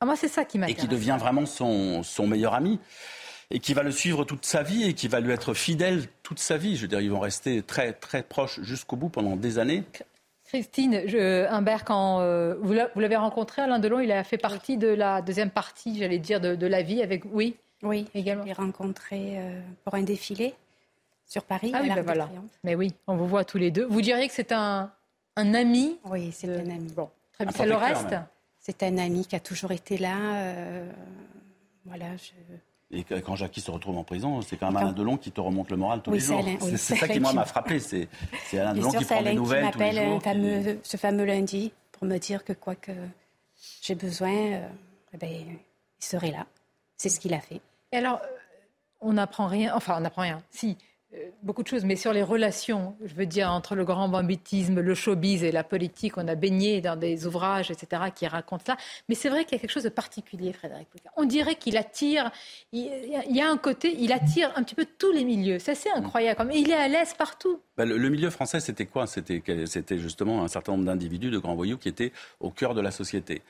[0.00, 0.84] Ah, moi, c'est ça qui m'intéresse.
[0.84, 2.78] Et qui devient vraiment son, son meilleur ami
[3.52, 6.38] et qui va le suivre toute sa vie et qui va lui être fidèle toute
[6.38, 6.76] sa vie.
[6.76, 9.84] Je veux dire, ils vont rester très, très proches jusqu'au bout pendant des années.
[10.46, 14.88] Christine je, Humbert, quand euh, vous l'avez rencontré, Alain Delon, il a fait partie de
[14.88, 17.24] la deuxième partie, j'allais dire, de, la vie avec.
[17.30, 18.42] Oui, oui également.
[18.42, 20.54] Je l'ai rencontré euh, pour un défilé
[21.26, 21.72] sur Paris.
[21.74, 22.28] Ah oui, ben voilà.
[22.64, 23.86] Mais oui, on vous voit tous les deux.
[23.86, 24.90] Vous diriez que c'est un,
[25.36, 26.90] un ami Oui, c'est un ami.
[26.94, 27.52] Bon, très bien.
[27.54, 28.14] Ça le reste
[28.60, 30.16] C'est un ami qui a toujours été là.
[30.36, 30.90] Euh,
[31.84, 32.06] voilà,
[32.92, 35.70] Et quand Jackie se retrouve en prison, c'est quand même Alain Delon qui te remonte
[35.70, 36.44] le moral tous les jours.
[36.60, 37.78] c'est ça qui, moi, m'a frappé.
[37.78, 38.08] C'est
[38.52, 40.22] Alain Delon qui prend des nouvelles tous les jours.
[40.22, 42.92] Fameux, ce fameux lundi pour me dire que quoi que
[43.80, 44.68] j'ai besoin, euh,
[45.14, 46.46] eh ben, il serait là.
[46.96, 47.60] C'est ce qu'il a fait.
[47.92, 48.26] Et alors, euh,
[49.00, 50.42] on n'apprend rien, enfin, on n'apprend rien.
[50.50, 50.74] Si, euh,
[51.42, 54.94] beaucoup de choses, mais sur les relations, je veux dire, entre le grand bambitisme, le
[54.94, 58.76] showbiz et la politique, on a baigné dans des ouvrages, etc., qui racontent ça.
[59.08, 62.30] Mais c'est vrai qu'il y a quelque chose de particulier, Frédéric On dirait qu'il attire,
[62.72, 62.90] il
[63.28, 65.58] y a un côté, il attire un petit peu tous les milieux.
[65.58, 66.50] C'est assez incroyable.
[66.54, 67.60] Il est à l'aise partout.
[67.76, 69.06] Bah, le, milieu français, c'était quoi?
[69.06, 72.90] C'était justement un certain nombre d'individus, de grands voyous, qui étaient au cœur de la
[72.90, 73.42] société.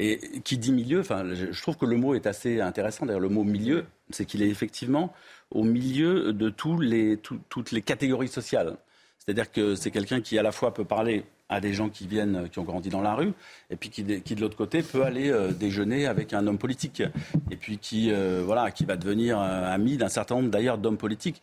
[0.00, 3.04] Et qui dit milieu, enfin, je trouve que le mot est assez intéressant.
[3.04, 5.12] D'ailleurs, le mot milieu, c'est qu'il est effectivement
[5.50, 7.18] au milieu de tous les,
[7.48, 8.76] toutes les catégories sociales.
[9.18, 12.48] C'est-à-dire que c'est quelqu'un qui à la fois peut parler à des gens qui viennent,
[12.50, 13.32] qui ont grandi dans la rue,
[13.70, 17.02] et puis qui, qui de l'autre côté peut aller euh, déjeuner avec un homme politique,
[17.50, 20.98] et puis qui, euh, voilà, qui va devenir euh, ami d'un certain nombre d'ailleurs d'hommes
[20.98, 21.42] politiques.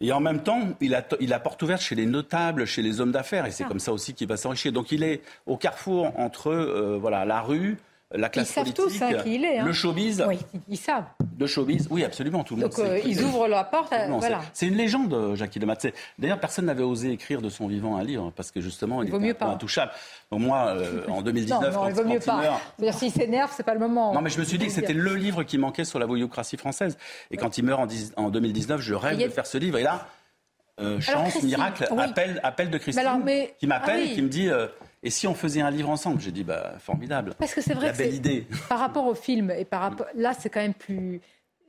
[0.00, 3.00] Et en même temps, il a, il a porte ouverte chez les notables, chez les
[3.00, 3.68] hommes d'affaires, et c'est ah.
[3.68, 4.72] comme ça aussi qu'il va s'enrichir.
[4.72, 7.76] Donc il est au carrefour entre voilà, la rue,
[8.14, 9.58] la classe ils savent tous hein, qui il est.
[9.58, 9.64] Hein.
[9.64, 10.24] Le showbiz.
[10.28, 11.04] Oui, ils savent.
[11.20, 12.44] De showbiz, oui, absolument.
[12.44, 13.94] Tout le Donc, euh, ils ouvrent la porte.
[14.08, 14.40] voilà.
[14.52, 15.78] C'est une légende, Jackie Demat.
[16.18, 19.26] D'ailleurs, personne n'avait osé écrire de son vivant un livre parce que justement, il, il
[19.28, 19.92] était intouchable.
[20.30, 22.60] Donc, moi, euh, en 2019, non, non, il vaut mieux pas.
[22.78, 22.98] Meurt...
[22.98, 24.12] S'il s'énerve, c'est pas le moment.
[24.12, 26.56] Non, mais je me suis dit que c'était le livre qui manquait sur la voyoucratie
[26.56, 26.96] française.
[27.30, 27.80] Et quand il meurt
[28.16, 29.78] en, en 2019, je rêve de faire ce livre.
[29.78, 30.06] Et là,
[30.80, 33.04] euh, chance, miracle, appel, appel de Christine
[33.58, 34.48] qui m'appelle ah qui me dit
[35.02, 37.34] et si on faisait un livre ensemble J'ai dit, bah, formidable.
[37.38, 38.46] Parce que c'est vrai La belle idée.
[38.68, 41.20] Par rapport au film, et par rapport, là, c'est quand même plus.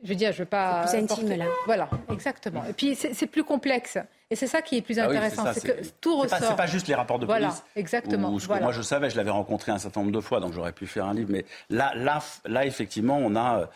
[0.03, 0.85] Je veux dire, je veux pas.
[0.87, 1.45] C'est plus intime, là.
[1.65, 2.63] Voilà, exactement.
[2.69, 3.97] Et puis, c'est plus complexe.
[4.29, 5.45] Et c'est ça qui est plus ah intéressant.
[5.53, 6.39] c'est que tout ressort.
[6.41, 7.63] C'est pas, juste les rapports de voilà, police.
[7.77, 8.31] Exactement.
[8.31, 11.05] Moi, je savais, je l'avais rencontré un certain nombre de fois, donc j'aurais pu faire
[11.05, 11.29] un livre.
[11.31, 13.69] Mais là, là, là effectivement, on a,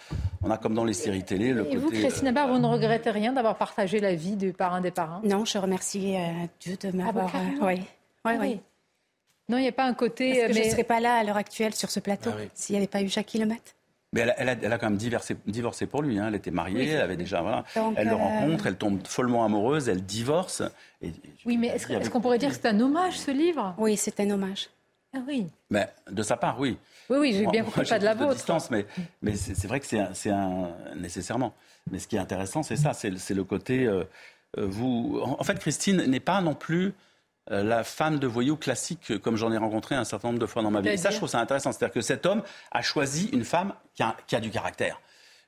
[0.43, 1.53] on a comme dans les séries télé.
[1.53, 4.81] Le et vous, Christine Abba, vous ne regrettez rien d'avoir partagé la vie du parrain
[4.81, 5.21] des parrains?
[5.23, 7.31] Non, je remercie euh, Dieu de m'avoir.
[7.34, 7.81] Ah bah, oui.
[8.25, 8.59] Oui, oui.
[9.49, 10.39] Non, il n'y a pas un côté.
[10.39, 12.73] Parce que je ne serais pas là à l'heure actuelle sur ce plateau ah s'il
[12.73, 13.55] n'y avait pas eu Jackie Lemat.
[14.13, 16.17] Mais elle, a, quand même divorcé pour lui.
[16.17, 16.27] Hein.
[16.29, 17.41] Elle était mariée, elle avait déjà.
[17.41, 17.65] Voilà.
[17.75, 20.63] elle le euh, rencontre, elle tombe follement amoureuse, elle divorce.
[21.45, 23.75] oui, mais est-ce, qu'on pourrait dire que c'est un hommage, ce livre?
[23.77, 24.69] Oui, c'est un hommage.
[25.13, 25.47] Ah oui.
[25.69, 26.77] Mais de sa part, oui.
[27.09, 28.35] Oui, oui, j'ai bien compris, pas de la vôtre.
[28.35, 28.85] distance, mais,
[29.21, 31.53] mais c'est, vrai que c'est un, nécessairement.
[31.91, 33.85] Mais ce qui est intéressant, c'est ça, c'est, le côté.
[33.85, 34.03] Euh,
[34.57, 36.91] euh, vous, en fait, Christine n'est pas non plus euh,
[37.49, 40.71] la femme de voyou classique, comme j'en ai rencontré un certain nombre de fois dans
[40.71, 40.89] ma vie.
[40.89, 41.71] Et ça, je trouve ça intéressant.
[41.71, 44.03] C'est-à-dire que cet homme a choisi une femme qui
[44.35, 45.01] a, du caractère.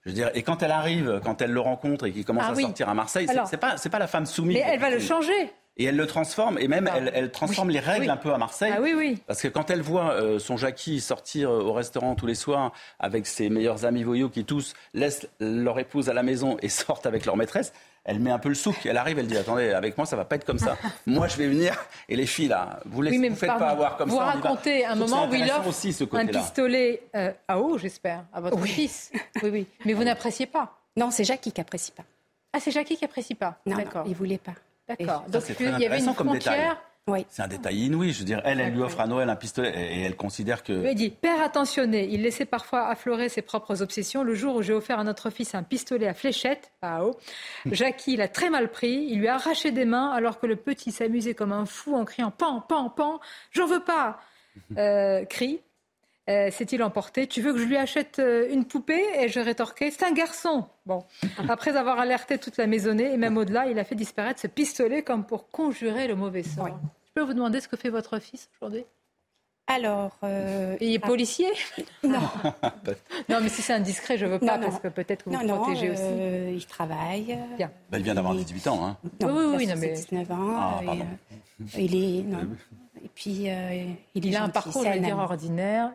[0.05, 2.51] Je veux dire, et quand elle arrive, quand elle le rencontre et qu'il commence ah
[2.51, 4.57] à sortir à Marseille, c'est pas, pas la femme soumise.
[4.57, 5.51] Mais elle va le changer.
[5.79, 8.73] Et elle le transforme, et même elle, elle, transforme les règles un peu à Marseille.
[8.75, 9.17] Ah oui, oui.
[9.27, 12.73] Parce que quand elle voit euh, son Jackie sortir euh, au restaurant tous les soirs
[12.99, 17.05] avec ses meilleurs amis voyous qui tous laissent leur épouse à la maison et sortent
[17.05, 17.71] avec leur maîtresse,
[18.03, 18.85] elle met un peu le souk.
[18.85, 20.77] Elle arrive, elle dit Attendez, avec moi, ça va pas être comme ça.
[21.05, 21.73] moi, je vais venir.
[22.07, 24.23] Et les filles, là, vous ne faites pas avoir comme vous ça.
[24.35, 28.25] Vous racontez un moment où il offre aussi, ce un pistolet euh, à eau, j'espère,
[28.33, 29.11] à votre fils.
[29.43, 29.67] Oui, oui.
[29.85, 32.03] Mais vous n'appréciez pas Non, c'est Jackie qui n'apprécie pas.
[32.51, 34.03] Ah, c'est Jackie qui n'apprécie pas Non, D'accord.
[34.07, 34.53] il voulait pas.
[34.87, 35.23] D'accord.
[35.29, 36.77] Donc, il y avait une frontière.
[37.29, 38.11] C'est un détail inouï.
[38.11, 40.87] Je veux dire, elle, elle lui offre à Noël un pistolet et elle considère que.
[40.87, 44.23] Il dit Père attentionné, il laissait parfois affleurer ses propres obsessions.
[44.23, 47.17] Le jour où j'ai offert à notre fils un pistolet à fléchette, à haut,
[47.65, 49.07] Jackie l'a très mal pris.
[49.09, 52.05] Il lui a arraché des mains alors que le petit s'amusait comme un fou en
[52.05, 53.19] criant Pan, pan, pan,
[53.51, 54.19] j'en veux pas
[54.77, 55.61] euh, Crie.
[56.29, 59.89] Euh, s'est-il emporté Tu veux que je lui achète euh, une poupée Et je rétorquais
[59.89, 61.03] C'est un garçon Bon.
[61.47, 65.01] Après avoir alerté toute la maisonnée et même au-delà, il a fait disparaître ce pistolet
[65.01, 66.79] comme pour conjurer le mauvais sort.
[67.07, 68.85] Je peux vous demander ce que fait votre fils aujourd'hui?
[69.69, 71.47] Alors, euh, il est policier?
[72.03, 72.19] Non.
[73.29, 75.91] non, mais si c'est indiscret, je veux pas parce que peut-être que vous non, protégez
[75.91, 76.01] aussi.
[76.03, 77.37] Euh, il travaille.
[77.55, 77.71] Bien.
[77.91, 78.83] Bah, il vient d'avoir 18 ans.
[78.83, 78.97] Hein.
[79.21, 80.55] Non, oui, oui, non, mais 19 ans.
[80.57, 81.03] Ah, et, euh,
[81.77, 82.47] il est non.
[83.03, 85.91] Et puis euh, il est il a un parcours, je dire, ordinaire.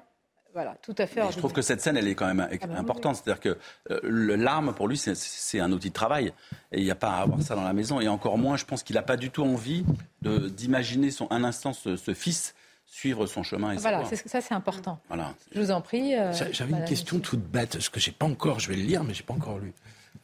[0.55, 1.21] Voilà, tout à fait.
[1.33, 3.17] Je trouve que cette scène, elle est quand même ah bah importante.
[3.17, 3.59] C'est-à-dire que
[3.91, 6.33] euh, l'arme, pour lui, c'est un outil de travail.
[6.71, 8.01] Et il n'y a pas à avoir ça dans la maison.
[8.01, 9.85] Et encore moins, je pense qu'il n'a pas du tout envie
[10.23, 12.55] d'imaginer un instant ce, fils
[12.87, 13.73] suivre son chemin.
[13.73, 15.01] Et voilà, ça c'est important.
[15.09, 15.35] Voilà.
[15.53, 16.15] Je vous en prie.
[16.15, 19.03] Euh, j'avais une question toute bête, ce que j'ai pas encore, je vais le lire,
[19.03, 19.73] mais j'ai pas encore lu.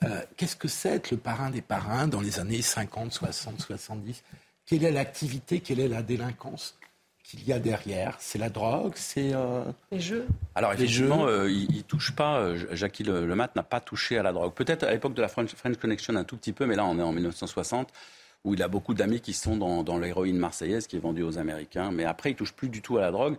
[0.05, 4.23] Euh, qu'est-ce que c'est être le parrain des parrains dans les années 50, 60, 70
[4.65, 6.79] Quelle est l'activité Quelle est la délinquance?
[7.31, 9.63] Qu'il y a derrière C'est la drogue C'est euh...
[9.93, 12.39] les jeux Alors effectivement, euh, il, ne touche pas.
[12.39, 14.53] Euh, Jackie Le, Mat n'a pas touché à la drogue.
[14.53, 17.03] Peut-être à l'époque de la French, Connection un tout petit peu, mais là on est
[17.03, 17.89] en 1960
[18.45, 21.39] où il a beaucoup d'amis qui sont dans, dans l'héroïne marseillaise qui est vendue aux
[21.39, 21.91] Américains.
[21.93, 23.37] Mais après, il touche plus du tout à la drogue.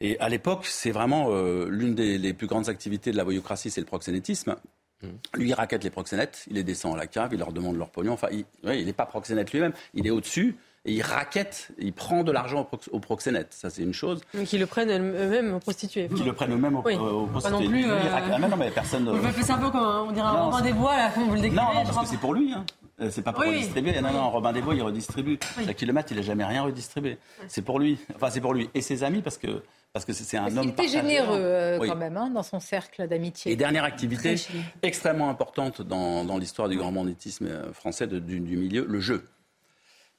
[0.00, 1.28] Et à l'époque, c'est vraiment
[1.66, 4.56] l'une des plus grandes activités de la voyoucratie, c'est le proxénétisme.
[5.02, 5.08] Mmh.
[5.34, 7.90] Lui, il raquette les proxénètes, il les descend à la cave, il leur demande leur
[7.90, 8.14] pognon.
[8.14, 10.56] Enfin, il n'est pas proxénète lui-même, il est au-dessus
[10.86, 13.54] et il raquette, il prend de l'argent au, proxénète.
[13.54, 14.20] Ça, c'est une chose.
[14.34, 16.08] Mais qu'ils le prennent eux-mêmes aux prostituées.
[16.08, 16.96] Qu'ils le prennent eux-mêmes aux, oui.
[16.96, 17.42] prostituées.
[17.42, 17.90] Pas non plus.
[17.90, 17.98] Euh...
[18.12, 19.08] Ah, non, mais personne.
[19.08, 21.40] Vous faites un peu comme on dirait un Robin des Bois, là, comme vous le
[21.40, 21.62] décrivez.
[21.62, 22.52] Non, non parce que c'est pour lui.
[22.52, 22.64] Hein.
[23.00, 24.00] Euh, c'est pas pour redistribuer.
[24.00, 25.38] Non, non, Robin des Bois, il redistribue.
[25.64, 27.18] Chaque kilomètre, il n'a jamais rien redistribué.
[27.48, 27.98] C'est pour lui.
[28.14, 28.68] Enfin, c'est pour lui.
[28.74, 29.62] Et ses amis, parce que
[29.94, 30.64] parce que c'est un homme.
[30.64, 33.52] Il était généreux euh, quand même hein, dans son cercle d'amitié.
[33.52, 34.34] Et dernière activité
[34.82, 39.24] extrêmement importante dans, dans l'histoire du grand banditisme euh, français du, milieu, le jeu.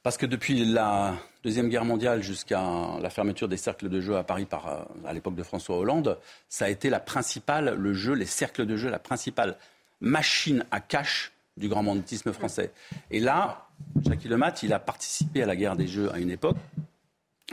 [0.06, 2.62] Parce que depuis la Deuxième Guerre mondiale jusqu'à
[3.00, 6.16] la fermeture des cercles de jeu à Paris par, euh, à l'époque de François Hollande,
[6.48, 9.56] ça a été la principale, le jeu, les cercles de jeu, la principale
[10.00, 12.70] machine à cash du grand banditisme français.
[13.10, 13.66] Et là,
[14.04, 16.56] Jacques Lemat, il a participé à la guerre des jeux à une époque.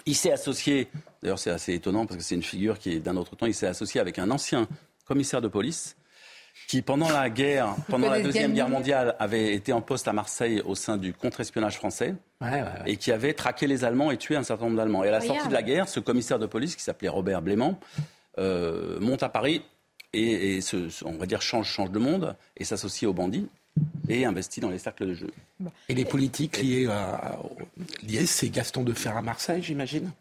[0.06, 0.90] Il s'est associé
[1.24, 3.48] D'ailleurs, c'est assez étonnant parce que c'est une figure qui est d'un autre temps.
[3.48, 4.68] Il s'est associé avec un ancien
[5.06, 5.96] commissaire de police
[6.68, 10.62] qui, pendant la guerre, pendant la Deuxième Guerre mondiale, avait été en poste à Marseille
[10.66, 12.16] au sein du contre-espionnage français
[12.86, 15.04] et qui avait traqué les Allemands et tué un certain nombre d'Allemands.
[15.04, 17.80] Et à la sortie de la guerre, ce commissaire de police, qui s'appelait Robert Blément,
[18.38, 19.64] euh, monte à Paris
[20.14, 20.60] et,
[21.06, 23.48] on va dire, change, change de monde et s'associe aux bandits
[24.08, 25.32] et investit dans les cercles de jeu.
[25.90, 27.40] Et les politiques liées, à,
[28.04, 30.12] liées c'est Gaston de Fer à Marseille, j'imagine?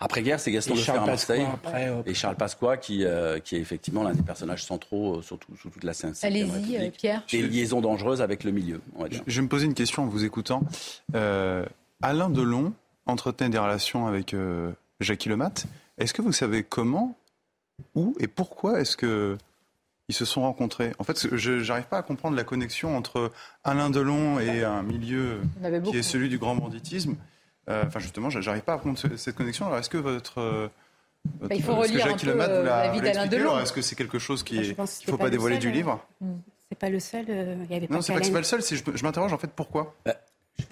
[0.00, 4.02] Après-guerre, c'est Gaston Lefer à Marseille euh, et Charles Pasqua qui, euh, qui est effectivement
[4.02, 6.14] l'un des personnages centraux euh, surtout sous toute la scène.
[6.22, 7.22] Allez-y, Pierre.
[7.32, 9.22] Et liaison dangereuse avec le milieu, on va dire.
[9.26, 10.62] Je, vais me poser une question en vous écoutant.
[11.12, 12.74] Alain Delon
[13.06, 14.34] entretenait des relations avec
[15.00, 15.64] Jacques Lemat.
[15.96, 17.16] Est-ce que vous savez comment,
[17.94, 19.38] où et pourquoi est-ce que
[20.08, 20.92] ils se sont rencontrés?
[20.98, 23.30] En fait, je n'arrive pas à comprendre la connexion entre
[23.62, 25.40] Alain Delon et un milieu
[25.84, 27.14] qui est celui du grand banditisme.
[27.70, 29.66] Euh, enfin, justement, j'arrive pas à prendre cette connexion.
[29.66, 30.68] Alors, est-ce que votre euh,
[31.40, 33.58] bah, il faut relire un peu euh, la vie d'Alain Delon.
[33.58, 36.04] Est-ce que c'est quelque chose qui bah, est, il faut pas, dévoiler du livre
[36.68, 37.24] C'est pas le seul.
[37.28, 38.62] Il y avait non, c'est pas que c'est pas le seul.
[38.62, 39.94] Je, m'interroge en fait pourquoi?
[40.04, 40.14] Bah,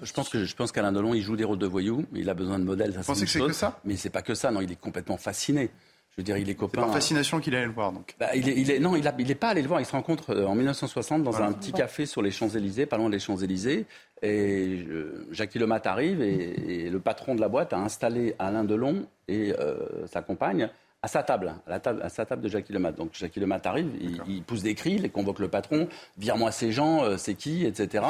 [0.02, 2.04] je pense que je pense qu'Alain Delon, il joue des rôles de voyous.
[2.12, 2.92] Il a besoin de modèles.
[2.92, 3.80] Vous pensez que c'est que ça?
[3.84, 4.50] Mais c'est pas que ça.
[4.50, 5.70] Non, il est complètement fasciné.
[6.12, 6.82] Je veux dire, il est copain.
[6.82, 8.14] C'est par fascination qu'il allait le voir, donc.
[8.20, 9.80] Bah, il, est, il est, non, il n'est pas allé le voir.
[9.80, 13.08] Il se rencontre euh, en 1960 dans un petit café sur les Champs-Élysées, pas loin
[13.08, 13.86] des Champs-Élysées.
[14.22, 14.86] Et
[15.30, 20.06] Jacques Lemat arrive et, le patron de la boîte a installé Alain Delon et euh,
[20.06, 20.68] sa compagne
[21.04, 22.92] à sa table, à, la table, à sa table de Jacques Lemat.
[22.92, 23.90] Donc Jacques Lemat arrive,
[24.28, 28.04] il, pousse des cris, il convoque le patron, vire-moi ces gens, euh, c'est qui, etc.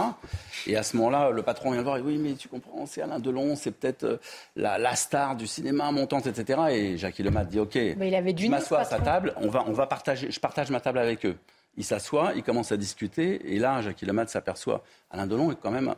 [0.66, 3.18] Et à ce moment-là, le patron vient voir, et oui, mais tu comprends, c'est Alain
[3.18, 4.18] Delon, c'est peut-être euh,
[4.56, 6.60] la, star du cinéma montante, etc.
[6.70, 10.30] Et Jacques Lemat dit, ok, je m'assois à sa table, on va, on va partager,
[10.30, 11.38] je partage ma table avec eux.
[11.78, 15.70] Il s'assoit, il commence à discuter, et là, Jacques Lemat s'aperçoit, Alain Delon est quand
[15.70, 15.94] même,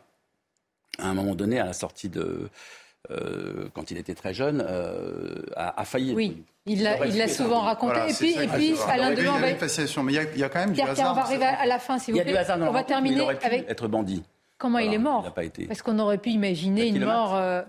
[1.00, 2.48] à un moment donné, à la sortie de
[3.10, 6.14] euh, quand il était très jeune, euh, a, failli.
[6.14, 8.00] Oui, il l'a souvent raconté.
[8.08, 9.40] et puis, et puis Alain Delon va.
[9.40, 11.12] Mais il y, a quand même du hasard.
[11.12, 12.30] On va arriver à la fin, si vous plaît.
[12.30, 12.58] Il y a du hasard.
[12.68, 13.68] On va terminer avec.
[13.68, 14.22] Être bandit.
[14.56, 15.66] Comment il est mort pas été.
[15.66, 17.62] Parce qu'on aurait pu imaginer une mort euh,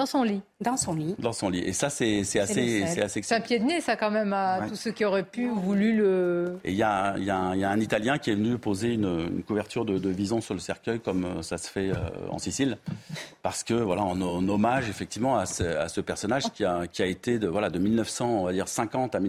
[0.00, 0.40] dans son lit.
[0.62, 1.14] Dans son lit.
[1.18, 1.58] Dans son lit.
[1.58, 3.22] Et ça, c'est assez, c'est assez.
[3.22, 5.94] C'est un pied de nez, ça, quand même, à tous ceux qui auraient pu voulu
[5.94, 6.58] le.
[6.64, 9.84] Et il y, a, y, y, a un Italien qui est venu poser une, couverture
[9.84, 11.96] de, vison sur le cercueil, comme euh, ça se fait euh,
[12.30, 12.78] en Sicile,
[13.42, 17.46] parce que voilà, en, hommage effectivement à ce, personnage qui a, qui a été de
[17.46, 19.20] voilà de 1900, on va dire 50 à,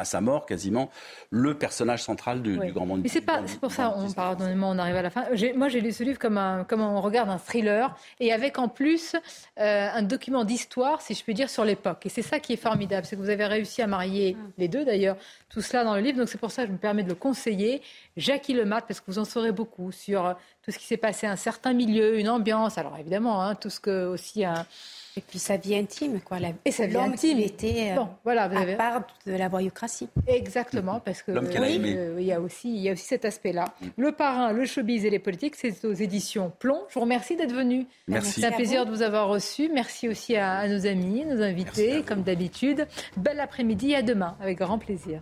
[0.00, 0.88] à, sa mort quasiment,
[1.28, 3.00] le personnage central du, grand monde.
[3.02, 5.24] Mais c'est pas, c'est pour ça, on, pardonnez-moi, on arrive à la fin.
[5.54, 8.68] Moi, j'ai lu ce livre comme un, comme on regarde un thriller, et avec en
[8.68, 9.16] plus
[9.60, 12.06] euh, un document d'histoire, si je peux dire, sur l'époque.
[12.06, 14.38] Et c'est ça qui est formidable, c'est que vous avez réussi à marier mm.
[14.58, 15.16] les deux d'ailleurs,
[15.48, 16.18] tout cela dans le livre.
[16.18, 17.82] Donc c'est pour ça que je me permets de le conseiller.
[18.16, 21.36] Jackie Lemat, parce que vous en saurez beaucoup sur tout ce qui s'est passé, un
[21.36, 22.78] certain milieu, une ambiance.
[22.78, 24.66] Alors évidemment, hein, tout ce que aussi un
[25.16, 26.40] et puis sa vie intime, quoi.
[26.40, 26.48] La...
[26.64, 27.38] Et sa vie intime.
[27.38, 30.08] était euh, bon, voilà, vous à part de la voyoucratie.
[30.26, 33.66] Exactement, parce que euh, il, y a aussi, il y a aussi cet aspect-là.
[33.80, 33.86] Mm.
[33.96, 36.80] Le parrain, le showbiz et les politiques, c'est aux éditions Plomb.
[36.88, 37.86] Je vous remercie d'être venu.
[38.08, 38.40] Merci.
[38.40, 39.70] C'est un plaisir de vous avoir reçu.
[39.72, 42.86] Merci aussi à, nos amis, nos invités, comme d'habitude.
[43.16, 45.20] Bel après-midi, à demain, avec grand plaisir.